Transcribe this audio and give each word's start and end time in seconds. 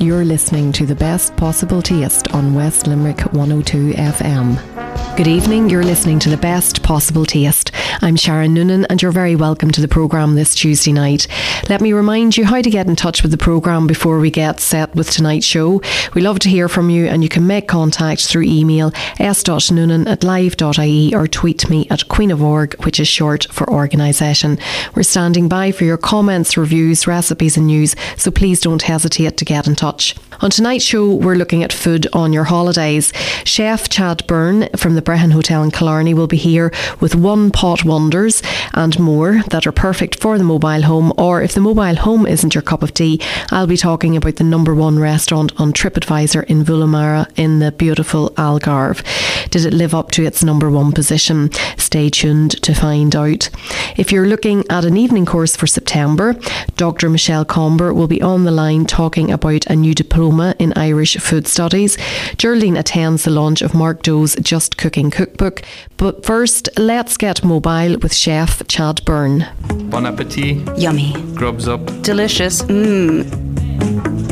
You're 0.00 0.24
listening 0.24 0.70
to 0.74 0.86
the 0.86 0.94
best 0.94 1.36
possible 1.36 1.82
taste 1.82 2.32
on 2.32 2.54
West 2.54 2.86
Limerick 2.86 3.20
102 3.32 3.94
FM. 3.94 5.16
Good 5.16 5.26
evening, 5.26 5.68
you're 5.68 5.82
listening 5.82 6.20
to 6.20 6.30
the 6.30 6.36
best 6.36 6.84
possible 6.84 7.26
taste. 7.26 7.72
I'm 8.00 8.14
Sharon 8.14 8.54
Noonan, 8.54 8.84
and 8.84 9.02
you're 9.02 9.10
very 9.10 9.34
welcome 9.34 9.72
to 9.72 9.80
the 9.80 9.88
programme 9.88 10.36
this 10.36 10.54
Tuesday 10.54 10.92
night. 10.92 11.26
Let 11.68 11.82
me 11.82 11.92
remind 11.92 12.34
you 12.34 12.46
how 12.46 12.62
to 12.62 12.70
get 12.70 12.86
in 12.86 12.96
touch 12.96 13.22
with 13.22 13.30
the 13.30 13.36
programme 13.36 13.86
before 13.86 14.20
we 14.20 14.30
get 14.30 14.58
set 14.58 14.94
with 14.94 15.10
tonight's 15.10 15.44
show. 15.44 15.82
We 16.14 16.22
love 16.22 16.38
to 16.38 16.48
hear 16.48 16.66
from 16.66 16.88
you, 16.88 17.04
and 17.04 17.22
you 17.22 17.28
can 17.28 17.46
make 17.46 17.68
contact 17.68 18.26
through 18.26 18.44
email 18.44 18.90
s.noonan 19.18 20.08
at 20.08 20.24
live.ie 20.24 21.14
or 21.14 21.28
tweet 21.28 21.68
me 21.68 21.86
at 21.90 22.08
Queen 22.08 22.30
of 22.30 22.42
Org, 22.42 22.74
which 22.86 22.98
is 22.98 23.06
short 23.06 23.46
for 23.52 23.68
organisation. 23.68 24.58
We're 24.94 25.02
standing 25.02 25.46
by 25.46 25.72
for 25.72 25.84
your 25.84 25.98
comments, 25.98 26.56
reviews, 26.56 27.06
recipes, 27.06 27.58
and 27.58 27.66
news, 27.66 27.94
so 28.16 28.30
please 28.30 28.60
don't 28.60 28.80
hesitate 28.80 29.36
to 29.36 29.44
get 29.44 29.66
in 29.66 29.76
touch. 29.76 30.16
On 30.40 30.50
tonight's 30.50 30.84
show, 30.84 31.12
we're 31.12 31.34
looking 31.34 31.64
at 31.64 31.72
food 31.72 32.06
on 32.14 32.32
your 32.32 32.44
holidays. 32.44 33.12
Chef 33.44 33.90
Chad 33.90 34.26
Byrne 34.26 34.68
from 34.76 34.94
the 34.94 35.02
Brehon 35.02 35.32
Hotel 35.32 35.62
in 35.64 35.70
Killarney 35.70 36.14
will 36.14 36.28
be 36.28 36.36
here 36.36 36.72
with 37.00 37.14
one 37.14 37.50
pot 37.50 37.84
wonders 37.84 38.40
and 38.72 38.98
more 38.98 39.42
that 39.50 39.66
are 39.66 39.72
perfect 39.72 40.20
for 40.20 40.38
the 40.38 40.44
mobile 40.44 40.82
home. 40.82 41.12
Or 41.18 41.42
if 41.42 41.57
the 41.58 41.62
mobile 41.62 41.96
home 41.96 42.24
isn't 42.24 42.54
your 42.54 42.62
cup 42.62 42.84
of 42.84 42.94
tea, 42.94 43.20
I'll 43.50 43.66
be 43.66 43.76
talking 43.76 44.16
about 44.16 44.36
the 44.36 44.44
number 44.44 44.76
one 44.76 45.00
restaurant 45.00 45.52
on 45.60 45.72
TripAdvisor 45.72 46.44
in 46.44 46.64
Vilamoura 46.64 47.28
in 47.36 47.58
the 47.58 47.72
beautiful 47.72 48.30
Algarve. 48.36 49.02
Did 49.50 49.64
it 49.64 49.72
live 49.72 49.92
up 49.92 50.12
to 50.12 50.24
its 50.24 50.44
number 50.44 50.70
one 50.70 50.92
position? 50.92 51.50
Stay 51.76 52.10
tuned 52.10 52.62
to 52.62 52.74
find 52.74 53.16
out. 53.16 53.50
If 53.96 54.12
you're 54.12 54.28
looking 54.28 54.62
at 54.70 54.84
an 54.84 54.96
evening 54.96 55.26
course 55.26 55.56
for 55.56 55.66
September, 55.66 56.36
Dr. 56.76 57.10
Michelle 57.10 57.44
Comber 57.44 57.92
will 57.92 58.06
be 58.06 58.22
on 58.22 58.44
the 58.44 58.52
line 58.52 58.86
talking 58.86 59.32
about 59.32 59.66
a 59.66 59.74
new 59.74 59.94
diploma 59.94 60.54
in 60.60 60.72
Irish 60.74 61.16
food 61.16 61.48
studies. 61.48 61.98
Geraldine 62.36 62.76
attends 62.76 63.24
the 63.24 63.32
launch 63.32 63.62
of 63.62 63.74
Mark 63.74 64.02
Doe's 64.02 64.36
Just 64.36 64.76
Cooking 64.76 65.10
Cookbook. 65.10 65.62
But 65.96 66.24
first, 66.24 66.68
let's 66.78 67.16
get 67.16 67.42
mobile 67.42 67.98
with 67.98 68.14
chef 68.14 68.64
Chad 68.68 69.04
Byrne. 69.04 69.48
Bon 69.90 70.06
appetit. 70.06 70.58
Yummy. 70.78 71.14
Grubs 71.48 71.66
up. 71.66 71.80
Delicious. 72.02 72.60
Mmm. 72.64 74.27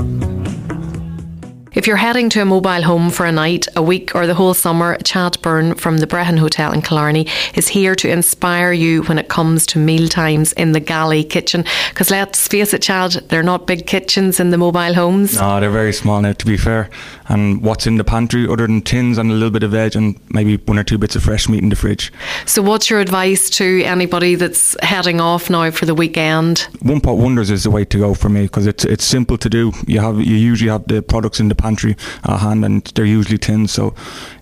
If 1.76 1.86
you're 1.86 1.96
heading 1.96 2.30
to 2.30 2.40
a 2.40 2.46
mobile 2.46 2.80
home 2.80 3.10
for 3.10 3.26
a 3.26 3.32
night, 3.32 3.68
a 3.76 3.82
week, 3.82 4.14
or 4.14 4.26
the 4.26 4.32
whole 4.32 4.54
summer, 4.54 4.96
Chad 5.04 5.36
Byrne 5.42 5.74
from 5.74 5.98
the 5.98 6.06
Brehon 6.06 6.38
Hotel 6.38 6.72
in 6.72 6.80
Killarney 6.80 7.26
is 7.54 7.68
here 7.68 7.94
to 7.96 8.08
inspire 8.08 8.72
you 8.72 9.02
when 9.02 9.18
it 9.18 9.28
comes 9.28 9.66
to 9.66 9.78
meal 9.78 10.08
times 10.08 10.54
in 10.54 10.72
the 10.72 10.80
galley 10.80 11.22
kitchen. 11.22 11.66
Because 11.90 12.10
let's 12.10 12.48
face 12.48 12.72
it, 12.72 12.80
Chad, 12.80 13.12
they're 13.28 13.42
not 13.42 13.66
big 13.66 13.86
kitchens 13.86 14.40
in 14.40 14.48
the 14.48 14.56
mobile 14.56 14.94
homes. 14.94 15.36
No, 15.36 15.60
they're 15.60 15.68
very 15.68 15.92
small 15.92 16.18
now, 16.22 16.32
to 16.32 16.46
be 16.46 16.56
fair. 16.56 16.88
And 17.28 17.60
what's 17.60 17.86
in 17.86 17.98
the 17.98 18.04
pantry, 18.04 18.48
other 18.48 18.66
than 18.66 18.80
tins 18.80 19.18
and 19.18 19.30
a 19.30 19.34
little 19.34 19.50
bit 19.50 19.62
of 19.62 19.72
veg 19.72 19.96
and 19.96 20.18
maybe 20.30 20.56
one 20.56 20.78
or 20.78 20.84
two 20.84 20.96
bits 20.96 21.14
of 21.14 21.24
fresh 21.24 21.46
meat 21.46 21.62
in 21.62 21.68
the 21.68 21.76
fridge. 21.76 22.10
So, 22.46 22.62
what's 22.62 22.88
your 22.88 23.00
advice 23.00 23.50
to 23.50 23.82
anybody 23.82 24.34
that's 24.34 24.78
heading 24.82 25.20
off 25.20 25.50
now 25.50 25.70
for 25.70 25.84
the 25.84 25.94
weekend? 25.94 26.60
One 26.80 27.02
pot 27.02 27.18
wonders 27.18 27.50
is 27.50 27.64
the 27.64 27.70
way 27.70 27.84
to 27.84 27.98
go 27.98 28.14
for 28.14 28.30
me 28.30 28.44
because 28.44 28.66
it's 28.66 28.86
it's 28.86 29.04
simple 29.04 29.36
to 29.36 29.50
do. 29.50 29.72
You 29.86 30.00
have 30.00 30.18
you 30.18 30.36
usually 30.36 30.70
have 30.70 30.86
the 30.86 31.02
products 31.02 31.38
in 31.38 31.48
the 31.48 31.54
pantry 31.54 31.65
at 31.66 31.84
uh, 32.24 32.38
hand, 32.38 32.64
and 32.64 32.84
they're 32.94 33.04
usually 33.04 33.38
tins, 33.38 33.72
so 33.72 33.94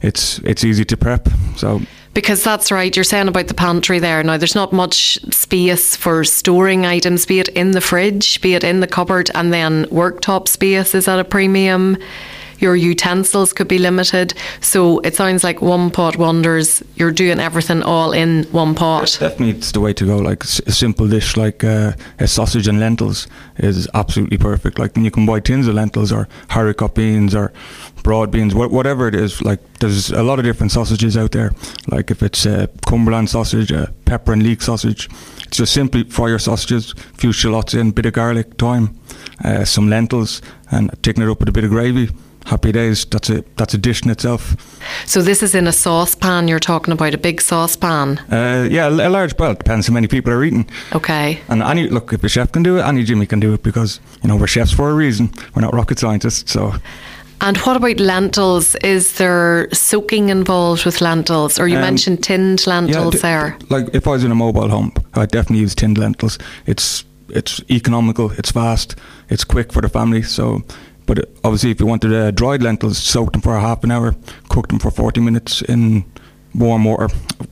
it's 0.02 0.38
it's 0.40 0.64
easy 0.64 0.84
to 0.84 0.96
prep. 0.96 1.28
So 1.56 1.80
because 2.14 2.44
that's 2.44 2.70
right, 2.70 2.94
you're 2.94 3.04
saying 3.04 3.26
about 3.26 3.48
the 3.48 3.54
pantry 3.54 3.98
there. 3.98 4.22
Now, 4.22 4.36
there's 4.36 4.54
not 4.54 4.72
much 4.72 5.18
space 5.34 5.96
for 5.96 6.22
storing 6.22 6.86
items, 6.86 7.26
be 7.26 7.40
it 7.40 7.48
in 7.48 7.72
the 7.72 7.80
fridge, 7.80 8.40
be 8.40 8.54
it 8.54 8.62
in 8.62 8.78
the 8.78 8.86
cupboard, 8.86 9.30
and 9.34 9.52
then 9.52 9.86
worktop 9.86 10.46
space 10.46 10.94
is 10.94 11.08
at 11.08 11.18
a 11.18 11.24
premium. 11.24 11.98
Your 12.64 12.76
utensils 12.76 13.52
could 13.52 13.68
be 13.68 13.76
limited. 13.76 14.32
So 14.62 15.00
it 15.00 15.14
sounds 15.14 15.44
like 15.44 15.60
one 15.60 15.90
pot 15.90 16.16
wonders. 16.16 16.82
You're 16.96 17.12
doing 17.12 17.38
everything 17.38 17.82
all 17.82 18.12
in 18.12 18.44
one 18.52 18.74
pot. 18.74 19.18
Definitely, 19.20 19.50
it's 19.50 19.72
the 19.72 19.80
way 19.80 19.92
to 19.92 20.06
go. 20.06 20.16
Like 20.16 20.44
a 20.44 20.72
simple 20.72 21.06
dish 21.06 21.36
like 21.36 21.62
uh, 21.62 21.92
a 22.18 22.26
sausage 22.26 22.66
and 22.66 22.80
lentils 22.80 23.28
is 23.58 23.86
absolutely 23.92 24.38
perfect. 24.38 24.78
Like 24.78 24.96
you 24.96 25.10
can 25.10 25.26
buy 25.26 25.40
tins 25.40 25.68
of 25.68 25.74
lentils 25.74 26.10
or 26.10 26.26
haricot 26.48 26.94
beans 26.94 27.34
or 27.34 27.52
broad 28.02 28.30
beans, 28.30 28.54
whatever 28.54 29.08
it 29.08 29.14
is. 29.14 29.42
Like 29.42 29.60
there's 29.80 30.10
a 30.10 30.22
lot 30.22 30.38
of 30.38 30.46
different 30.46 30.72
sausages 30.72 31.18
out 31.18 31.32
there. 31.32 31.52
Like 31.88 32.10
if 32.10 32.22
it's 32.22 32.46
a 32.46 32.70
Cumberland 32.86 33.28
sausage, 33.28 33.72
a 33.72 33.92
pepper 34.06 34.32
and 34.32 34.42
leek 34.42 34.62
sausage, 34.62 35.10
it's 35.46 35.58
just 35.58 35.74
simply 35.74 36.04
fry 36.04 36.28
your 36.28 36.38
sausages, 36.38 36.92
a 36.92 37.18
few 37.18 37.30
shallots 37.32 37.74
in, 37.74 37.90
bit 37.90 38.06
of 38.06 38.14
garlic, 38.14 38.54
thyme, 38.56 38.98
uh, 39.44 39.66
some 39.66 39.90
lentils, 39.90 40.40
and 40.70 40.90
taking 41.02 41.22
it 41.22 41.28
up 41.28 41.40
with 41.40 41.50
a 41.50 41.52
bit 41.52 41.64
of 41.64 41.70
gravy 41.70 42.08
happy 42.44 42.72
days. 42.72 43.04
That's 43.06 43.30
a 43.30 43.44
that's 43.56 43.74
a 43.74 43.78
dish 43.78 44.02
in 44.02 44.10
itself. 44.10 44.56
So 45.06 45.22
this 45.22 45.42
is 45.42 45.54
in 45.54 45.66
a 45.66 45.72
saucepan. 45.72 46.48
You're 46.48 46.60
talking 46.60 46.92
about 46.92 47.14
a 47.14 47.18
big 47.18 47.40
saucepan. 47.40 48.18
Uh, 48.30 48.68
yeah, 48.70 48.88
a 48.88 49.08
large. 49.08 49.36
Well, 49.38 49.52
it 49.52 49.58
depends 49.58 49.86
how 49.88 49.94
many 49.94 50.06
people 50.06 50.32
are 50.32 50.44
eating. 50.44 50.68
Okay. 50.92 51.40
And 51.48 51.62
any 51.62 51.88
look, 51.88 52.12
if 52.12 52.24
a 52.24 52.28
chef 52.28 52.52
can 52.52 52.62
do 52.62 52.78
it, 52.78 52.82
any 52.82 53.04
Jimmy 53.04 53.26
can 53.26 53.40
do 53.40 53.54
it 53.54 53.62
because 53.62 54.00
you 54.22 54.28
know 54.28 54.36
we're 54.36 54.46
chefs 54.46 54.72
for 54.72 54.90
a 54.90 54.94
reason. 54.94 55.32
We're 55.54 55.62
not 55.62 55.74
rocket 55.74 55.98
scientists, 55.98 56.52
so. 56.52 56.74
And 57.40 57.58
what 57.58 57.76
about 57.76 57.98
lentils? 57.98 58.74
Is 58.76 59.18
there 59.18 59.68
soaking 59.72 60.30
involved 60.30 60.86
with 60.86 61.00
lentils? 61.00 61.58
Or 61.58 61.68
you 61.68 61.76
um, 61.76 61.82
mentioned 61.82 62.22
tinned 62.22 62.66
lentils 62.66 63.16
yeah, 63.16 63.20
there? 63.20 63.58
Like 63.68 63.94
if 63.94 64.06
I 64.06 64.10
was 64.10 64.24
in 64.24 64.30
a 64.30 64.34
mobile 64.34 64.68
home, 64.68 64.92
I'd 65.14 65.30
definitely 65.30 65.58
use 65.58 65.74
tinned 65.74 65.98
lentils. 65.98 66.38
It's 66.66 67.04
it's 67.28 67.60
economical, 67.70 68.30
it's 68.32 68.52
fast, 68.52 68.96
it's 69.28 69.44
quick 69.44 69.72
for 69.72 69.82
the 69.82 69.88
family. 69.88 70.22
So 70.22 70.62
but 71.06 71.28
obviously, 71.42 71.70
if 71.70 71.80
you 71.80 71.86
wanted 71.86 72.12
uh, 72.12 72.30
dried 72.30 72.62
lentils, 72.62 72.98
soak 72.98 73.32
them 73.32 73.40
for 73.40 73.56
a 73.56 73.60
half 73.60 73.84
an 73.84 73.90
hour, 73.90 74.14
cook 74.48 74.68
them 74.68 74.78
for 74.78 74.90
40 74.90 75.20
minutes 75.20 75.62
in 75.62 76.04
warm 76.54 76.84
water, 76.84 77.08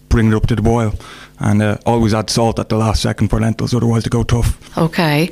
bring 0.08 0.28
it 0.28 0.34
up 0.34 0.46
to 0.46 0.56
the 0.56 0.62
boil, 0.62 0.94
and 1.42 1.60
uh, 1.60 1.76
always 1.84 2.14
add 2.14 2.30
salt 2.30 2.58
at 2.60 2.68
the 2.68 2.76
last 2.76 3.02
second 3.02 3.28
for 3.28 3.40
lentils, 3.40 3.74
otherwise 3.74 4.04
they 4.04 4.08
go 4.08 4.22
tough. 4.22 4.56
Okay, 4.78 5.30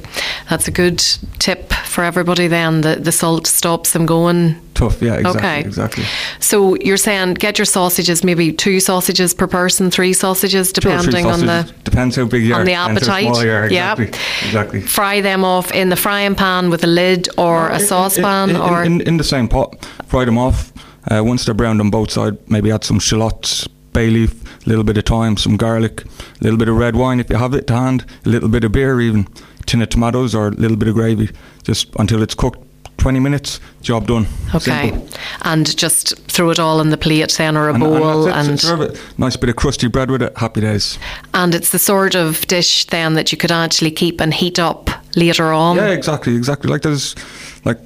that's 0.48 0.66
a 0.66 0.70
good 0.72 0.98
tip 1.38 1.72
for 1.72 2.02
everybody. 2.02 2.48
Then 2.48 2.80
the 2.80 2.96
the 2.96 3.12
salt 3.12 3.46
stops 3.46 3.92
them 3.92 4.06
going 4.06 4.60
tough. 4.74 5.00
Yeah, 5.00 5.14
exactly. 5.14 5.40
Okay. 5.40 5.60
exactly. 5.60 6.04
So 6.40 6.74
you're 6.76 6.96
saying 6.96 7.34
get 7.34 7.58
your 7.58 7.64
sausages, 7.64 8.24
maybe 8.24 8.52
two 8.52 8.80
sausages 8.80 9.32
per 9.34 9.46
person, 9.46 9.90
three 9.90 10.12
sausages, 10.12 10.72
depending 10.72 11.24
sausages. 11.24 11.40
on 11.42 11.46
the 11.46 11.72
depends 11.84 12.16
how 12.16 12.24
big 12.24 12.42
you 12.42 12.54
on 12.54 12.62
are, 12.62 12.64
the 12.64 12.74
appetite. 12.74 13.28
Exactly. 13.28 13.76
Yeah, 13.76 13.92
exactly. 14.46 14.80
Fry 14.80 15.20
them 15.20 15.44
off 15.44 15.70
in 15.70 15.90
the 15.90 15.96
frying 15.96 16.34
pan 16.34 16.70
with 16.70 16.82
a 16.82 16.88
lid 16.88 17.28
or 17.38 17.68
no, 17.68 17.74
a 17.76 17.80
saucepan, 17.80 18.56
or 18.56 18.82
in, 18.82 19.00
in, 19.02 19.16
the 19.16 19.24
same 19.24 19.46
pot. 19.46 19.84
Fry 20.06 20.24
them 20.24 20.38
off. 20.38 20.72
Uh, 21.08 21.22
once 21.24 21.44
they're 21.44 21.54
browned 21.54 21.80
on 21.80 21.88
both 21.90 22.10
sides, 22.10 22.36
maybe 22.48 22.70
add 22.70 22.84
some 22.84 22.98
shallots, 22.98 23.66
bay 23.92 24.10
leaf, 24.10 24.39
a 24.64 24.68
little 24.68 24.84
bit 24.84 24.96
of 24.96 25.04
thyme, 25.04 25.36
some 25.36 25.56
garlic, 25.56 26.04
a 26.04 26.08
little 26.40 26.58
bit 26.58 26.68
of 26.68 26.76
red 26.76 26.96
wine 26.96 27.20
if 27.20 27.30
you 27.30 27.36
have 27.36 27.54
it 27.54 27.66
to 27.68 27.74
hand, 27.74 28.04
a 28.24 28.28
little 28.28 28.48
bit 28.48 28.64
of 28.64 28.72
beer 28.72 29.00
even, 29.00 29.26
tin 29.66 29.82
of 29.82 29.88
tomatoes 29.88 30.34
or 30.34 30.48
a 30.48 30.50
little 30.50 30.76
bit 30.76 30.88
of 30.88 30.94
gravy, 30.94 31.30
just 31.62 31.88
until 31.98 32.22
it's 32.22 32.34
cooked 32.34 32.60
20 33.00 33.18
minutes, 33.18 33.60
job 33.80 34.06
done. 34.06 34.26
Okay. 34.54 34.90
Simple. 34.90 35.08
And 35.42 35.76
just 35.76 36.18
throw 36.28 36.50
it 36.50 36.58
all 36.58 36.80
in 36.80 36.90
the 36.90 36.98
plate 36.98 37.34
then 37.38 37.56
or 37.56 37.70
a 37.70 37.74
and, 37.74 37.82
bowl 37.82 38.28
and, 38.28 38.50
and 38.50 38.60
serve 38.60 38.82
it. 38.82 39.02
Nice 39.16 39.36
bit 39.36 39.48
of 39.48 39.56
crusty 39.56 39.88
bread 39.88 40.10
with 40.10 40.22
it. 40.22 40.36
Happy 40.36 40.60
days. 40.60 40.98
And 41.32 41.54
it's 41.54 41.70
the 41.70 41.78
sort 41.78 42.14
of 42.14 42.46
dish 42.46 42.84
then 42.86 43.14
that 43.14 43.32
you 43.32 43.38
could 43.38 43.50
actually 43.50 43.90
keep 43.90 44.20
and 44.20 44.34
heat 44.34 44.58
up 44.58 44.90
later 45.16 45.50
on. 45.50 45.76
Yeah, 45.76 45.88
exactly, 45.88 46.36
exactly. 46.36 46.70
Like 46.70 46.82
there's 46.82 47.16
like 47.64 47.78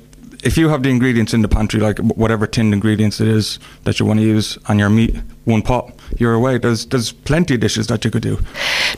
if 0.42 0.58
you 0.58 0.68
have 0.68 0.82
the 0.82 0.90
ingredients 0.90 1.32
in 1.32 1.42
the 1.42 1.48
pantry, 1.48 1.80
like 1.80 1.98
whatever 1.98 2.46
tinned 2.46 2.74
ingredients 2.74 3.20
it 3.20 3.28
is 3.28 3.58
that 3.84 4.00
you 4.00 4.06
want 4.06 4.18
to 4.18 4.26
use, 4.26 4.58
and 4.68 4.80
your 4.80 4.90
meat 4.90 5.16
one 5.44 5.62
pot, 5.62 5.92
you're 6.18 6.34
away. 6.34 6.58
There's 6.58 6.86
there's 6.86 7.12
plenty 7.12 7.54
of 7.54 7.60
dishes 7.60 7.86
that 7.88 8.04
you 8.04 8.10
could 8.10 8.22
do. 8.22 8.38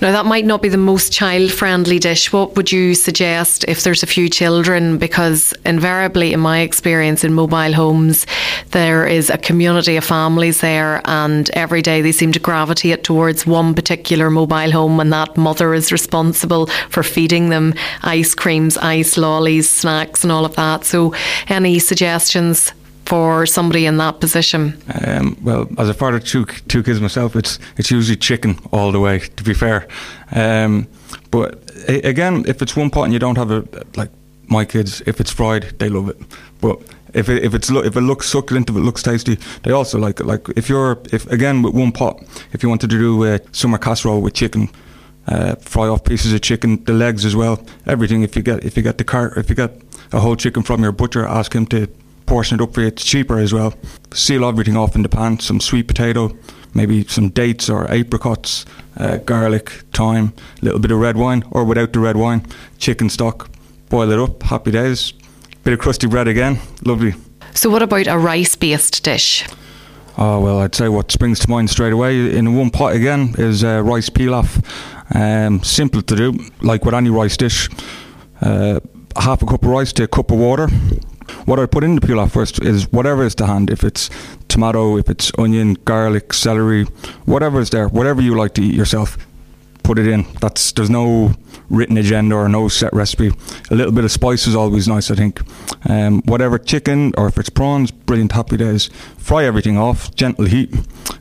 Now 0.01 0.13
that 0.13 0.27
might 0.27 0.45
not 0.45 0.63
be 0.63 0.69
the 0.69 0.77
most 0.77 1.13
child 1.13 1.51
friendly 1.51 1.99
dish. 1.99 2.33
What 2.33 2.57
would 2.57 2.71
you 2.71 2.95
suggest 2.95 3.65
if 3.69 3.83
there's 3.83 4.03
a 4.03 4.07
few 4.07 4.29
children? 4.29 4.99
Because 4.99 5.55
invariably, 5.65 6.33
in 6.33 6.41
my 6.41 6.61
experience 6.61 7.25
in 7.25 7.35
mobile 7.35 7.73
homes, 7.73 8.27
there 8.71 9.07
is 9.07 9.31
a 9.31 9.39
community 9.39 9.97
of 9.97 10.05
families 10.05 10.61
there, 10.61 11.01
and 11.05 11.51
every 11.51 11.83
day 11.83 12.03
they 12.03 12.13
seem 12.13 12.33
to 12.33 12.41
gravitate 12.41 13.05
towards 13.05 13.47
one 13.47 13.75
particular 13.75 14.31
mobile 14.31 14.71
home, 14.71 15.01
and 15.01 15.13
that 15.13 15.37
mother 15.37 15.75
is 15.75 15.93
responsible 15.93 16.67
for 16.91 17.03
feeding 17.03 17.49
them 17.49 17.75
ice 18.03 18.35
creams, 18.35 18.77
ice 18.79 19.17
lollies, 19.17 19.71
snacks, 19.71 20.23
and 20.23 20.33
all 20.33 20.45
of 20.45 20.57
that. 20.57 20.85
So, 20.85 21.15
any 21.49 21.79
suggestions 21.79 22.73
for 23.07 23.47
somebody 23.47 23.87
in 23.87 23.97
that 23.99 24.21
position? 24.21 24.75
Um, 25.07 25.37
well, 25.43 25.69
as 25.79 25.89
a 25.89 25.95
father 25.95 26.17
of 26.17 26.25
two, 26.25 26.45
two 26.69 26.83
kids 26.83 27.01
myself, 27.01 27.37
it's 27.37 27.59
it's 27.77 27.91
usually 27.91 28.17
chicken 28.17 28.59
all 28.73 28.93
the 28.93 29.01
way. 29.01 29.21
To 29.21 29.45
be 29.45 29.55
fair, 29.55 29.87
um, 30.33 30.87
but 31.31 31.59
again, 31.89 32.45
if 32.47 32.63
it's 32.63 32.77
one 32.77 32.91
pot 32.91 33.05
and 33.05 33.13
you 33.13 33.19
don't 33.19 33.39
have 33.39 33.51
a 33.51 33.65
like 33.97 34.11
my 34.49 34.65
kids, 34.65 35.03
if 35.07 35.21
it's 35.21 35.33
fried, 35.33 35.63
they 35.79 35.89
love 35.89 36.09
it. 36.11 36.17
But 36.61 36.79
if 37.15 37.29
it, 37.29 37.45
if 37.45 37.55
it's 37.55 37.71
if 37.71 37.97
it 37.97 38.01
looks 38.03 38.29
succulent, 38.29 38.71
if 38.71 38.77
it 38.77 38.81
looks 38.81 39.03
tasty, 39.03 39.39
they 39.63 39.73
also 39.73 39.99
like 39.99 40.21
it. 40.21 40.27
Like 40.27 40.49
if 40.57 40.69
you're 40.69 40.99
if 41.13 41.27
again 41.33 41.63
with 41.63 41.75
one 41.75 41.93
pot, 41.93 42.23
if 42.53 42.63
you 42.63 42.69
wanted 42.69 42.91
to 42.91 42.99
do 42.99 43.25
a 43.25 43.41
summer 43.53 43.79
casserole 43.79 44.21
with 44.23 44.35
chicken, 44.35 44.69
Uh, 45.29 45.57
fry 45.61 45.89
off 45.89 46.03
pieces 46.05 46.33
of 46.33 46.41
chicken, 46.41 46.85
the 46.85 46.93
legs 46.93 47.25
as 47.25 47.35
well, 47.35 47.59
everything. 47.85 48.23
If 48.23 48.37
you 48.37 48.45
get 48.45 48.65
if 48.65 48.77
you 48.77 48.83
get 48.85 48.97
the 48.97 49.05
car, 49.05 49.33
if 49.37 49.49
you 49.49 49.57
get 49.57 49.71
a 50.13 50.19
whole 50.21 50.37
chicken 50.37 50.63
from 50.63 50.83
your 50.83 50.93
butcher, 50.93 51.27
ask 51.27 51.53
him 51.53 51.67
to 51.67 51.89
portion 52.27 52.61
it 52.61 52.63
up 52.63 52.75
for 52.75 52.81
you. 52.81 52.89
It's 52.89 53.05
cheaper 53.05 53.39
as 53.39 53.53
well. 53.53 53.75
Seal 54.13 54.45
everything 54.45 54.77
off 54.77 54.95
in 54.95 55.03
the 55.03 55.09
pan. 55.09 55.39
Some 55.41 55.61
sweet 55.61 55.89
potato, 55.89 56.37
maybe 56.75 57.05
some 57.05 57.31
dates 57.31 57.71
or 57.71 57.91
apricots, 57.91 58.65
uh, 58.97 59.19
garlic, 59.19 59.71
thyme, 59.93 60.33
a 60.61 60.65
little 60.65 60.81
bit 60.81 60.91
of 60.91 60.99
red 60.99 61.17
wine, 61.17 61.45
or 61.51 61.65
without 61.65 61.93
the 61.93 62.01
red 62.01 62.17
wine, 62.17 62.45
chicken 62.79 63.09
stock. 63.09 63.49
Boil 63.89 64.11
it 64.11 64.19
up. 64.19 64.43
Happy 64.43 64.71
days. 64.71 65.13
Bit 65.65 65.75
of 65.75 65.79
crusty 65.79 66.07
bread 66.07 66.29
again. 66.29 66.59
Lovely. 66.85 67.15
So, 67.55 67.71
what 67.71 67.83
about 67.83 68.07
a 68.07 68.19
rice-based 68.19 69.03
dish? 69.03 69.47
Oh 70.19 70.41
well, 70.41 70.61
I'd 70.61 70.75
say 70.75 70.89
what 70.89 71.13
springs 71.13 71.41
to 71.41 71.51
mind 71.51 71.69
straight 71.69 71.93
away 71.93 72.35
in 72.35 72.57
one 72.57 72.71
pot 72.71 72.95
again 72.95 73.35
is 73.37 73.63
uh, 73.63 73.83
rice 73.83 74.09
pilaf. 74.09 74.65
Um, 75.15 75.63
simple 75.63 76.01
to 76.03 76.17
do, 76.17 76.39
like 76.63 76.85
with 76.85 76.95
any 76.95 77.11
rice 77.11 77.37
dish. 77.37 77.69
Uh, 78.41 78.81
half 79.15 79.43
a 79.43 79.47
cup 79.47 79.63
of 79.63 79.69
rice 79.69 79.93
to 79.95 80.05
a 80.05 80.09
cup 80.09 80.31
of 80.31 80.39
water. 80.39 80.69
What 81.45 81.59
I 81.59 81.67
put 81.67 81.85
in 81.85 81.95
the 81.97 82.01
pilaf 82.01 82.33
first 82.33 82.63
is 82.63 82.91
whatever 82.93 83.25
is 83.25 83.35
to 83.37 83.47
hand. 83.47 83.71
If 83.71 83.85
it's 83.85 84.11
tomato, 84.49 84.97
if 84.97 85.09
it's 85.09 85.33
onion, 85.39 85.75
garlic, 85.85 86.33
celery, 86.33 86.85
whatever 87.25 87.61
is 87.61 87.71
there, 87.71 87.89
whatever 87.89 88.21
you 88.23 88.37
like 88.37 88.55
to 88.55 88.63
eat 88.63 88.75
yourself, 88.75 89.17
put 89.87 89.99
it 89.99 90.09
in. 90.09 90.27
That's 90.41 90.73
there's 90.73 90.91
no 90.91 91.35
written 91.71 91.97
agenda 91.97 92.35
or 92.35 92.49
no 92.49 92.69
set 92.69 92.93
recipe. 92.93 93.31
A 93.71 93.75
little 93.75 93.93
bit 93.93 94.05
of 94.05 94.11
spice 94.11 94.47
is 94.47 94.55
always 94.55 94.89
nice, 94.89 95.11
I 95.11 95.15
think. 95.15 95.41
Um, 95.89 96.23
whatever 96.23 96.59
chicken 96.59 97.13
or 97.17 97.29
if 97.29 97.39
it's 97.39 97.51
prawns, 97.51 97.91
brilliant. 97.91 98.33
Happy 98.33 98.57
days. 98.57 98.91
Fry 99.17 99.45
everything 99.45 99.79
off, 99.79 100.15
gentle 100.15 100.47
heat. 100.47 100.75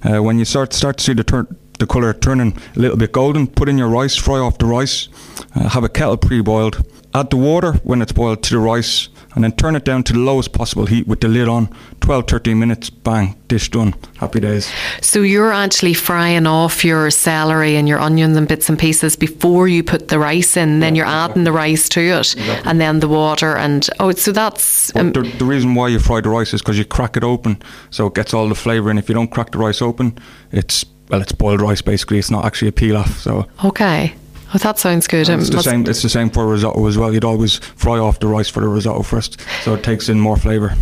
Uh, 0.03 0.21
when 0.23 0.39
you 0.39 0.45
start 0.45 0.73
start 0.73 0.97
to 0.97 1.03
see 1.03 1.13
the 1.13 1.23
turn 1.23 1.47
the 1.77 1.85
colour 1.85 2.13
turning 2.13 2.57
a 2.75 2.79
little 2.79 2.97
bit 2.97 3.11
golden, 3.11 3.47
put 3.47 3.67
in 3.67 3.77
your 3.77 3.89
rice, 3.89 4.15
fry 4.15 4.39
off 4.39 4.57
the 4.57 4.65
rice. 4.65 5.09
Uh, 5.55 5.69
have 5.69 5.83
a 5.83 5.89
kettle 5.89 6.17
pre-boiled. 6.17 6.83
Add 7.13 7.29
the 7.29 7.37
water 7.37 7.73
when 7.83 8.01
it's 8.01 8.13
boiled 8.13 8.43
to 8.43 8.51
the 8.51 8.59
rice 8.59 9.09
and 9.35 9.43
then 9.43 9.51
turn 9.51 9.75
it 9.75 9.83
down 9.83 10.03
to 10.03 10.13
the 10.13 10.19
lowest 10.19 10.53
possible 10.53 10.85
heat 10.85 11.07
with 11.07 11.19
the 11.19 11.27
lid 11.27 11.47
on. 11.47 11.69
12 12.01 12.27
13 12.27 12.57
minutes 12.57 12.89
bang 12.89 13.35
dish 13.47 13.69
done. 13.69 13.93
Happy 14.17 14.39
days. 14.39 14.71
So 15.01 15.21
you're 15.21 15.51
actually 15.51 15.93
frying 15.93 16.47
off 16.47 16.83
your 16.83 17.11
celery 17.11 17.75
and 17.75 17.87
your 17.87 17.99
onions 17.99 18.37
and 18.37 18.47
bits 18.47 18.69
and 18.69 18.79
pieces 18.79 19.15
before 19.15 19.67
you 19.67 19.83
put 19.83 20.07
the 20.07 20.19
rice 20.19 20.57
in 20.57 20.79
then 20.79 20.95
yeah, 20.95 20.99
you're 20.99 21.07
adding 21.07 21.43
the 21.43 21.51
rice 21.51 21.89
to 21.89 22.01
it 22.01 22.33
exactly. 22.33 22.69
and 22.69 22.81
then 22.81 22.99
the 22.99 23.07
water 23.07 23.55
and 23.57 23.89
oh 23.99 24.11
so 24.11 24.31
that's 24.31 24.95
um, 24.95 25.11
the, 25.11 25.21
the, 25.21 25.45
reason 25.45 25.75
why 25.75 25.87
you 25.87 25.99
fry 25.99 26.21
the 26.21 26.29
rice 26.29 26.53
is 26.53 26.61
because 26.61 26.77
you 26.77 26.85
crack 26.85 27.17
it 27.17 27.23
open 27.23 27.61
so 27.89 28.07
it 28.07 28.15
gets 28.15 28.33
all 28.33 28.47
the 28.47 28.55
flavour 28.55 28.89
in 28.89 28.97
if 28.97 29.09
you 29.09 29.15
don't 29.15 29.31
crack 29.31 29.51
the 29.51 29.57
rice 29.57 29.81
open 29.81 30.17
it's 30.51 30.85
well 31.09 31.21
it's 31.21 31.31
boiled 31.31 31.61
rice 31.61 31.81
basically. 31.81 32.17
It's 32.17 32.31
not 32.31 32.45
actually 32.45 32.69
a 32.69 32.73
pilaf 32.73 33.09
so 33.19 33.47
okay 33.63 34.15
Oh, 34.55 34.57
that 34.59 34.79
sounds 34.79 35.05
good. 35.05 35.27
It's 35.27 35.49
the 35.49 35.61
same. 35.61 35.85
It's 35.85 36.01
the 36.01 36.07
same 36.07 36.29
for 36.29 36.47
risotto 36.47 36.85
as 36.87 36.97
well. 36.97 37.13
You'd 37.13 37.25
always 37.25 37.57
fry 37.57 37.99
off 37.99 38.19
the 38.19 38.27
rice 38.27 38.47
for 38.47 38.61
the 38.61 38.69
risotto 38.69 39.01
first, 39.01 39.41
so 39.63 39.73
it 39.73 39.83
takes 39.83 40.07
in 40.07 40.17
more 40.17 40.37
flavour. 40.37 40.73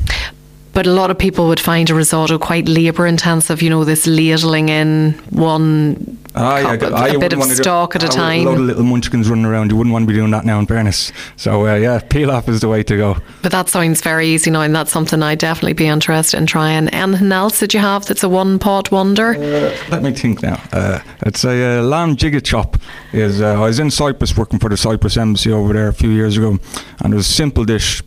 But 0.73 0.87
a 0.87 0.91
lot 0.91 1.11
of 1.11 1.19
people 1.19 1.47
would 1.47 1.59
find 1.59 1.87
a 1.89 1.93
risotto 1.93 2.39
quite 2.39 2.67
labour 2.67 3.05
intensive. 3.05 3.61
You 3.61 3.69
know, 3.69 3.83
this 3.83 4.07
ladling 4.07 4.69
in 4.69 5.11
one 5.29 6.17
cup, 6.33 6.81
a 6.81 7.19
bit 7.19 7.33
of 7.33 7.43
stock 7.43 7.95
at 7.95 8.03
a 8.03 8.07
time. 8.07 8.47
A 8.47 8.49
lot 8.49 8.59
of 8.59 8.65
little 8.65 8.83
munchkins 8.83 9.29
running 9.29 9.45
around. 9.45 9.69
You 9.69 9.77
wouldn't 9.77 9.93
want 9.93 10.03
to 10.03 10.07
be 10.07 10.13
doing 10.13 10.31
that 10.31 10.45
now, 10.45 10.59
in 10.59 10.65
fairness. 10.65 11.11
So 11.35 11.67
uh, 11.67 11.75
yeah, 11.75 11.99
pilaf 11.99 12.49
is 12.49 12.61
the 12.61 12.69
way 12.69 12.81
to 12.83 12.97
go. 12.97 13.17
But 13.43 13.51
that 13.51 13.69
sounds 13.69 14.01
very 14.01 14.27
easy 14.27 14.49
now, 14.49 14.61
and 14.61 14.75
that's 14.75 14.91
something 14.91 15.21
I'd 15.21 15.39
definitely 15.39 15.73
be 15.73 15.85
interested 15.85 16.37
in 16.37 16.47
trying. 16.47 16.89
Anything 16.89 17.31
else 17.31 17.59
that 17.59 17.73
you 17.73 17.79
have 17.79 18.07
that's 18.07 18.23
a 18.23 18.29
one 18.29 18.57
pot 18.57 18.91
wonder? 18.91 19.35
Uh, 19.35 19.77
let 19.89 20.01
me 20.01 20.11
think 20.11 20.41
now. 20.41 20.61
Uh, 20.71 20.99
it's 21.25 21.43
a 21.43 21.79
uh, 21.79 21.83
lamb 21.83 22.15
gigot 22.15 22.43
chop. 22.43 22.77
Is 23.11 23.41
uh, 23.41 23.61
I 23.61 23.67
was 23.67 23.79
in 23.79 23.91
Cyprus 23.91 24.35
working 24.35 24.57
for 24.57 24.69
the 24.69 24.77
Cyprus 24.77 25.17
embassy 25.17 25.51
over 25.51 25.73
there 25.73 25.87
a 25.87 25.93
few 25.93 26.09
years 26.09 26.35
ago, 26.35 26.57
and 27.01 27.13
it 27.13 27.15
was 27.15 27.29
a 27.29 27.33
simple 27.33 27.63
dish 27.63 28.01